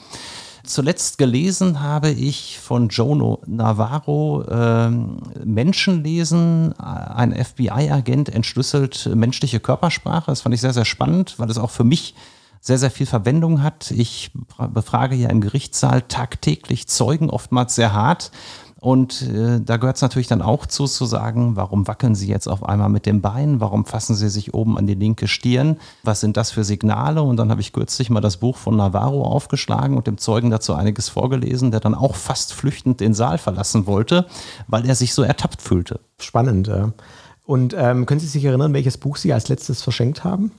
Zuletzt 0.70 1.18
gelesen 1.18 1.80
habe 1.80 2.10
ich 2.10 2.60
von 2.60 2.90
Jono 2.90 3.42
Navarro 3.44 4.44
äh, 4.44 4.88
Menschenlesen, 5.44 6.78
ein 6.78 7.34
FBI-Agent 7.34 8.28
entschlüsselt 8.28 9.10
menschliche 9.12 9.58
Körpersprache. 9.58 10.30
Das 10.30 10.42
fand 10.42 10.54
ich 10.54 10.60
sehr, 10.60 10.72
sehr 10.72 10.84
spannend, 10.84 11.40
weil 11.40 11.50
es 11.50 11.58
auch 11.58 11.72
für 11.72 11.82
mich 11.82 12.14
sehr, 12.60 12.78
sehr 12.78 12.92
viel 12.92 13.06
Verwendung 13.06 13.64
hat. 13.64 13.90
Ich 13.90 14.30
befrage 14.72 15.16
ja 15.16 15.28
im 15.28 15.40
Gerichtssaal 15.40 16.02
tagtäglich 16.02 16.86
Zeugen, 16.86 17.30
oftmals 17.30 17.74
sehr 17.74 17.92
hart. 17.92 18.30
Und 18.80 19.22
äh, 19.28 19.60
da 19.60 19.76
gehört 19.76 19.96
es 19.96 20.02
natürlich 20.02 20.26
dann 20.26 20.40
auch 20.40 20.64
zu, 20.64 20.86
zu 20.86 21.04
sagen, 21.04 21.54
warum 21.54 21.86
wackeln 21.86 22.14
Sie 22.14 22.28
jetzt 22.28 22.48
auf 22.48 22.64
einmal 22.64 22.88
mit 22.88 23.04
dem 23.04 23.20
Bein? 23.20 23.60
Warum 23.60 23.84
fassen 23.84 24.16
Sie 24.16 24.30
sich 24.30 24.54
oben 24.54 24.78
an 24.78 24.86
die 24.86 24.94
linke 24.94 25.28
Stirn? 25.28 25.76
Was 26.02 26.20
sind 26.20 26.38
das 26.38 26.50
für 26.50 26.64
Signale? 26.64 27.22
Und 27.22 27.36
dann 27.36 27.50
habe 27.50 27.60
ich 27.60 27.74
kürzlich 27.74 28.08
mal 28.08 28.22
das 28.22 28.38
Buch 28.38 28.56
von 28.56 28.76
Navarro 28.76 29.24
aufgeschlagen 29.24 29.98
und 29.98 30.06
dem 30.06 30.16
Zeugen 30.16 30.48
dazu 30.48 30.72
einiges 30.72 31.10
vorgelesen, 31.10 31.70
der 31.70 31.80
dann 31.80 31.94
auch 31.94 32.16
fast 32.16 32.54
flüchtend 32.54 33.00
den 33.00 33.12
Saal 33.12 33.36
verlassen 33.36 33.86
wollte, 33.86 34.26
weil 34.66 34.86
er 34.86 34.94
sich 34.94 35.12
so 35.12 35.22
ertappt 35.22 35.60
fühlte. 35.60 36.00
Spannend, 36.18 36.68
ja. 36.68 36.92
Und 37.44 37.74
ähm, 37.76 38.06
können 38.06 38.20
Sie 38.20 38.28
sich 38.28 38.44
erinnern, 38.44 38.72
welches 38.72 38.96
Buch 38.96 39.16
Sie 39.16 39.32
als 39.32 39.48
letztes 39.48 39.82
verschenkt 39.82 40.24
haben? 40.24 40.52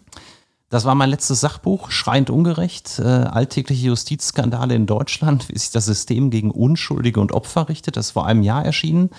Das 0.71 0.85
war 0.85 0.95
mein 0.95 1.09
letztes 1.09 1.41
Sachbuch, 1.41 1.91
Schreiend 1.91 2.29
ungerecht, 2.29 2.97
äh, 2.97 3.03
alltägliche 3.03 3.87
Justizskandale 3.87 4.73
in 4.73 4.85
Deutschland, 4.85 5.49
wie 5.49 5.57
sich 5.57 5.71
das 5.71 5.85
System 5.85 6.29
gegen 6.29 6.49
Unschuldige 6.49 7.19
und 7.19 7.33
Opfer 7.33 7.67
richtet. 7.67 7.97
Das 7.97 8.05
ist 8.07 8.11
vor 8.11 8.25
einem 8.25 8.41
Jahr 8.41 8.63
erschienen. 8.63 9.09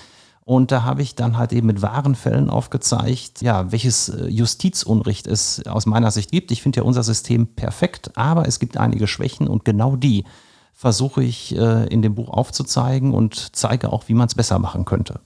Und 0.44 0.72
da 0.72 0.82
habe 0.82 1.02
ich 1.02 1.14
dann 1.14 1.36
halt 1.36 1.52
eben 1.52 1.66
mit 1.66 1.82
wahren 1.82 2.14
Fällen 2.14 2.48
aufgezeigt, 2.48 3.42
ja, 3.42 3.70
welches 3.70 4.08
äh, 4.08 4.28
Justizunrecht 4.28 5.26
es 5.26 5.64
aus 5.66 5.84
meiner 5.84 6.10
Sicht 6.10 6.30
gibt. 6.30 6.52
Ich 6.52 6.62
finde 6.62 6.78
ja 6.78 6.84
unser 6.84 7.02
System 7.02 7.46
perfekt, 7.48 8.16
aber 8.16 8.48
es 8.48 8.58
gibt 8.58 8.78
einige 8.78 9.06
Schwächen 9.06 9.46
und 9.46 9.66
genau 9.66 9.94
die 9.94 10.24
versuche 10.72 11.22
ich 11.22 11.54
äh, 11.54 11.86
in 11.88 12.00
dem 12.00 12.14
Buch 12.14 12.30
aufzuzeigen 12.30 13.12
und 13.12 13.54
zeige 13.54 13.92
auch, 13.92 14.08
wie 14.08 14.14
man 14.14 14.26
es 14.26 14.34
besser 14.34 14.58
machen 14.58 14.86
könnte. 14.86 15.20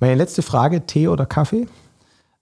Meine 0.00 0.16
letzte 0.16 0.42
Frage, 0.42 0.84
Tee 0.84 1.08
oder 1.08 1.24
Kaffee? 1.24 1.66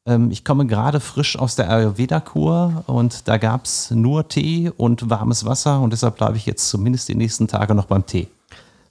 Ähm, 0.09 0.31
ich 0.31 0.45
komme 0.45 0.67
gerade 0.67 1.01
frisch 1.01 1.39
aus 1.39 1.55
der 1.55 1.71
Ayurveda-Kur 1.71 2.85
und 2.87 3.29
da 3.29 3.37
gab 3.37 3.67
es 3.67 3.91
nur 3.91 4.27
Tee 4.27 4.73
und 4.77 5.11
warmes 5.11 5.45
Wasser 5.45 5.81
und 5.81 5.93
deshalb 5.93 6.17
bleibe 6.17 6.39
ich 6.39 6.47
jetzt 6.47 6.69
zumindest 6.71 7.09
die 7.09 7.15
nächsten 7.15 7.47
Tage 7.47 7.75
noch 7.75 7.85
beim 7.85 8.07
Tee. 8.07 8.29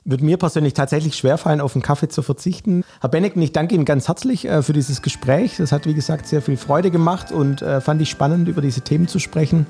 Würde 0.06 0.24
mir 0.24 0.38
persönlich 0.38 0.74
tatsächlich 0.74 1.16
schwerfallen, 1.16 1.60
auf 1.60 1.74
den 1.74 1.82
Kaffee 1.82 2.08
zu 2.08 2.22
verzichten. 2.22 2.86
Herr 3.02 3.10
Benneken, 3.10 3.42
ich 3.42 3.52
danke 3.52 3.76
Ihnen 3.76 3.84
ganz 3.84 4.08
herzlich 4.08 4.46
äh, 4.46 4.62
für 4.62 4.72
dieses 4.72 5.02
Gespräch. 5.02 5.58
Das 5.58 5.72
hat, 5.72 5.86
wie 5.86 5.96
gesagt, 5.96 6.28
sehr 6.28 6.42
viel 6.42 6.56
Freude 6.56 6.92
gemacht 6.92 7.32
und 7.32 7.62
äh, 7.62 7.82
fand 7.82 8.02
ich 8.02 8.10
spannend, 8.10 8.48
über 8.48 8.62
diese 8.62 8.82
Themen 8.82 9.08
zu 9.08 9.20
sprechen. 9.20 9.66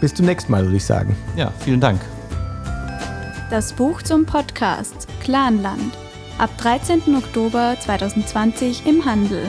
Bis 0.00 0.14
zum 0.14 0.26
nächsten 0.26 0.52
Mal, 0.52 0.64
würde 0.64 0.76
ich 0.76 0.84
sagen. 0.84 1.16
Ja, 1.36 1.52
vielen 1.58 1.80
Dank. 1.80 2.00
Das 3.50 3.72
Buch 3.72 4.00
zum 4.02 4.24
Podcast 4.24 5.06
Clanland 5.20 5.92
ab 6.38 6.50
13. 6.58 7.02
Oktober 7.14 7.76
2020 7.78 8.86
im 8.86 9.04
Handel. 9.04 9.46